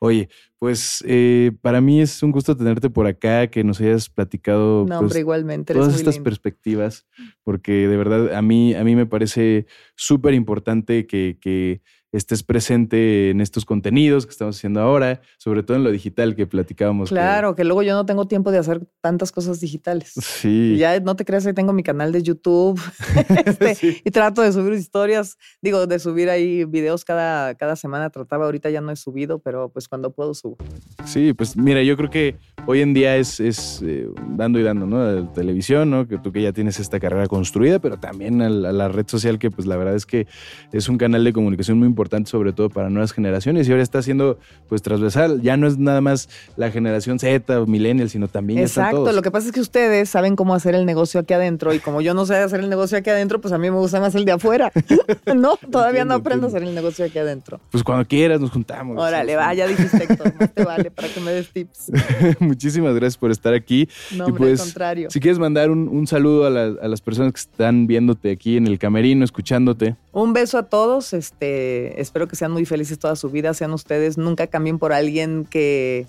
Oye, 0.00 0.28
pues 0.58 1.02
eh, 1.06 1.52
para 1.62 1.80
mí 1.80 2.00
es 2.00 2.22
un 2.22 2.32
gusto 2.32 2.56
tenerte 2.56 2.90
por 2.90 3.06
acá, 3.06 3.48
que 3.48 3.64
nos 3.64 3.80
hayas 3.80 4.08
platicado 4.10 4.84
No, 4.88 5.00
pues, 5.00 5.16
igualmente. 5.16 5.74
Todas 5.74 5.94
estas 5.94 6.14
lindo. 6.16 6.24
perspectivas, 6.24 7.06
porque 7.42 7.88
de 7.88 7.96
verdad 7.96 8.34
a 8.34 8.42
mí, 8.42 8.74
a 8.74 8.84
mí 8.84 8.94
me 8.94 9.06
parece 9.06 9.66
súper 9.94 10.34
importante 10.34 11.06
que, 11.06 11.38
que 11.40 11.82
estés 12.16 12.42
presente 12.42 13.30
en 13.30 13.40
estos 13.40 13.64
contenidos 13.64 14.26
que 14.26 14.30
estamos 14.30 14.56
haciendo 14.56 14.80
ahora, 14.80 15.20
sobre 15.38 15.62
todo 15.62 15.76
en 15.76 15.84
lo 15.84 15.90
digital 15.90 16.34
que 16.34 16.46
platicábamos. 16.46 17.10
Claro, 17.10 17.54
que, 17.54 17.64
luego 17.64 17.82
yo 17.82 17.94
no 17.94 18.06
tengo 18.06 18.26
tiempo 18.26 18.50
de 18.50 18.58
hacer 18.58 18.86
tantas 19.00 19.32
cosas 19.32 19.60
digitales. 19.60 20.12
Sí. 20.16 20.76
ya 20.78 20.98
no 21.00 21.16
te 21.16 21.24
creas 21.24 21.44
que 21.44 21.52
tengo 21.52 21.72
mi 21.72 21.82
canal 21.82 22.12
de 22.12 22.22
YouTube 22.22 22.80
este, 23.46 23.76
y 24.04 24.10
trato 24.10 24.42
de 24.42 24.52
subir 24.52 24.72
historias, 24.74 25.36
digo, 25.60 25.86
de 25.86 25.98
subir 25.98 26.30
ahí 26.30 26.64
videos 26.64 27.04
cada, 27.04 27.54
cada 27.54 27.76
semana. 27.76 28.10
Trataba, 28.10 28.46
ahorita 28.46 28.70
ya 28.70 28.80
no 28.80 28.90
he 28.90 28.96
subido, 28.96 29.38
pero 29.38 29.70
pues 29.70 29.88
cuando 29.88 30.12
puedo 30.12 30.34
subo. 30.34 30.56
Sí, 31.04 31.32
pues 31.32 31.56
mira, 31.56 31.82
yo 31.82 31.96
creo 31.96 32.10
que 32.10 32.36
hoy 32.66 32.80
en 32.80 32.94
día 32.94 33.16
es, 33.16 33.40
es 33.40 33.82
eh, 33.84 34.08
dando 34.30 34.58
y 34.58 34.62
dando, 34.62 34.86
¿no? 34.86 35.04
La 35.04 35.32
televisión, 35.32 35.90
¿no? 35.90 36.06
Que 36.08 36.18
tú 36.18 36.32
que 36.32 36.42
ya 36.42 36.52
tienes 36.52 36.80
esta 36.80 37.00
carrera 37.00 37.26
construida, 37.26 37.78
pero 37.78 37.98
también 37.98 38.42
a 38.42 38.48
la, 38.48 38.88
red 38.88 39.06
social 39.08 39.38
que 39.38 39.50
pues 39.50 39.66
la 39.66 39.76
verdad 39.76 39.94
es 39.94 40.06
que 40.06 40.26
es 40.72 40.88
un 40.88 40.96
canal 40.96 41.24
de 41.24 41.32
comunicación 41.32 41.78
muy 41.78 41.88
importante, 41.88 42.05
sobre 42.24 42.52
todo 42.52 42.70
para 42.70 42.88
nuevas 42.90 43.12
generaciones 43.12 43.68
y 43.68 43.70
ahora 43.70 43.82
está 43.82 44.02
siendo 44.02 44.38
pues 44.68 44.82
transversal. 44.82 45.42
Ya 45.42 45.56
no 45.56 45.66
es 45.66 45.78
nada 45.78 46.00
más 46.00 46.28
la 46.56 46.70
generación 46.70 47.18
Z 47.18 47.60
o 47.60 47.66
millennial, 47.66 48.08
sino 48.10 48.28
también 48.28 48.60
Exacto, 48.60 48.98
todos. 48.98 49.14
lo 49.14 49.22
que 49.22 49.30
pasa 49.30 49.46
es 49.46 49.52
que 49.52 49.60
ustedes 49.60 50.08
saben 50.08 50.36
cómo 50.36 50.54
hacer 50.54 50.74
el 50.74 50.86
negocio 50.86 51.20
aquí 51.20 51.34
adentro 51.34 51.74
y 51.74 51.78
como 51.78 52.00
yo 52.00 52.14
no 52.14 52.26
sé 52.26 52.36
hacer 52.36 52.60
el 52.60 52.70
negocio 52.70 52.98
aquí 52.98 53.10
adentro, 53.10 53.40
pues 53.40 53.52
a 53.52 53.58
mí 53.58 53.70
me 53.70 53.76
gusta 53.76 54.00
más 54.00 54.14
el 54.14 54.24
de 54.24 54.32
afuera. 54.32 54.72
no, 55.36 55.56
todavía 55.70 56.04
no 56.04 56.14
aprendo 56.14 56.46
a 56.46 56.48
hacer 56.48 56.62
el 56.62 56.74
negocio 56.74 57.04
aquí 57.04 57.18
adentro. 57.18 57.60
Pues 57.70 57.82
cuando 57.82 58.06
quieras 58.06 58.40
nos 58.40 58.50
juntamos. 58.50 58.96
Órale, 58.98 59.36
va, 59.36 59.52
ya 59.54 59.66
dijiste 59.66 60.04
Héctor, 60.04 60.34
más 60.38 60.52
te 60.54 60.64
vale 60.64 60.90
para 60.90 61.08
que 61.08 61.20
me 61.20 61.32
des 61.32 61.50
tips. 61.50 61.92
Muchísimas 62.40 62.94
gracias 62.94 63.18
por 63.18 63.30
estar 63.30 63.54
aquí. 63.54 63.88
No, 64.14 64.28
y 64.28 64.32
pues, 64.32 64.60
al 64.60 64.66
contrario. 64.66 65.10
Si 65.10 65.20
quieres 65.20 65.38
mandar 65.38 65.70
un, 65.70 66.06
saludo 66.06 66.44
a, 66.44 66.48
a 66.48 66.88
las 66.88 67.00
personas 67.00 67.32
que 67.32 67.40
están 67.40 67.86
viéndote 67.86 68.30
aquí 68.30 68.56
en 68.56 68.66
el 68.66 68.78
camerino, 68.78 69.24
escuchándote. 69.24 69.96
Un 70.12 70.32
beso 70.32 70.58
a 70.58 70.64
todos, 70.64 71.12
este, 71.12 71.95
espero 71.96 72.28
que 72.28 72.36
sean 72.36 72.52
muy 72.52 72.64
felices 72.64 72.98
toda 72.98 73.16
su 73.16 73.30
vida, 73.30 73.54
sean 73.54 73.72
ustedes, 73.72 74.18
nunca 74.18 74.46
cambien 74.46 74.78
por 74.78 74.92
alguien 74.92 75.44
que 75.44 76.06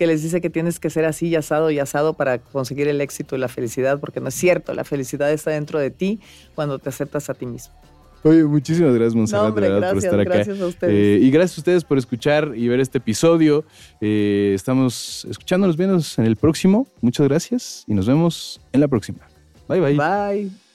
que 0.00 0.06
les 0.06 0.22
dice 0.22 0.40
que 0.40 0.48
tienes 0.48 0.80
que 0.80 0.88
ser 0.88 1.04
así 1.04 1.28
y 1.28 1.36
asado 1.36 1.70
y 1.70 1.78
asado 1.78 2.14
para 2.14 2.38
conseguir 2.38 2.88
el 2.88 3.02
éxito 3.02 3.36
y 3.36 3.38
la 3.38 3.48
felicidad, 3.48 4.00
porque 4.00 4.18
no 4.18 4.28
es 4.28 4.34
cierto, 4.34 4.72
la 4.72 4.84
felicidad 4.84 5.30
está 5.30 5.50
dentro 5.50 5.78
de 5.78 5.90
ti 5.90 6.20
cuando 6.54 6.78
te 6.78 6.88
aceptas 6.88 7.28
a 7.28 7.34
ti 7.34 7.44
mismo. 7.44 7.74
Oye, 8.22 8.42
muchísimas 8.44 8.94
gracias, 8.94 9.14
Monserrat, 9.14 9.52
por 9.52 9.62
estar 9.62 10.20
acá. 10.20 10.34
Gracias 10.34 10.58
a 10.58 10.66
ustedes. 10.66 10.94
Eh, 10.94 11.22
y 11.22 11.30
gracias 11.30 11.58
a 11.58 11.60
ustedes 11.60 11.84
por 11.84 11.98
escuchar 11.98 12.52
y 12.56 12.66
ver 12.68 12.80
este 12.80 12.96
episodio. 12.96 13.66
Eh, 14.00 14.52
estamos 14.54 15.26
escuchándonos, 15.28 15.76
viendo 15.76 15.98
en 16.16 16.24
el 16.24 16.36
próximo. 16.36 16.86
Muchas 17.02 17.28
gracias 17.28 17.84
y 17.86 17.92
nos 17.92 18.06
vemos 18.06 18.58
en 18.72 18.80
la 18.80 18.88
próxima. 18.88 19.20
Bye, 19.68 19.80
bye. 19.80 19.96
Bye. 19.96 20.69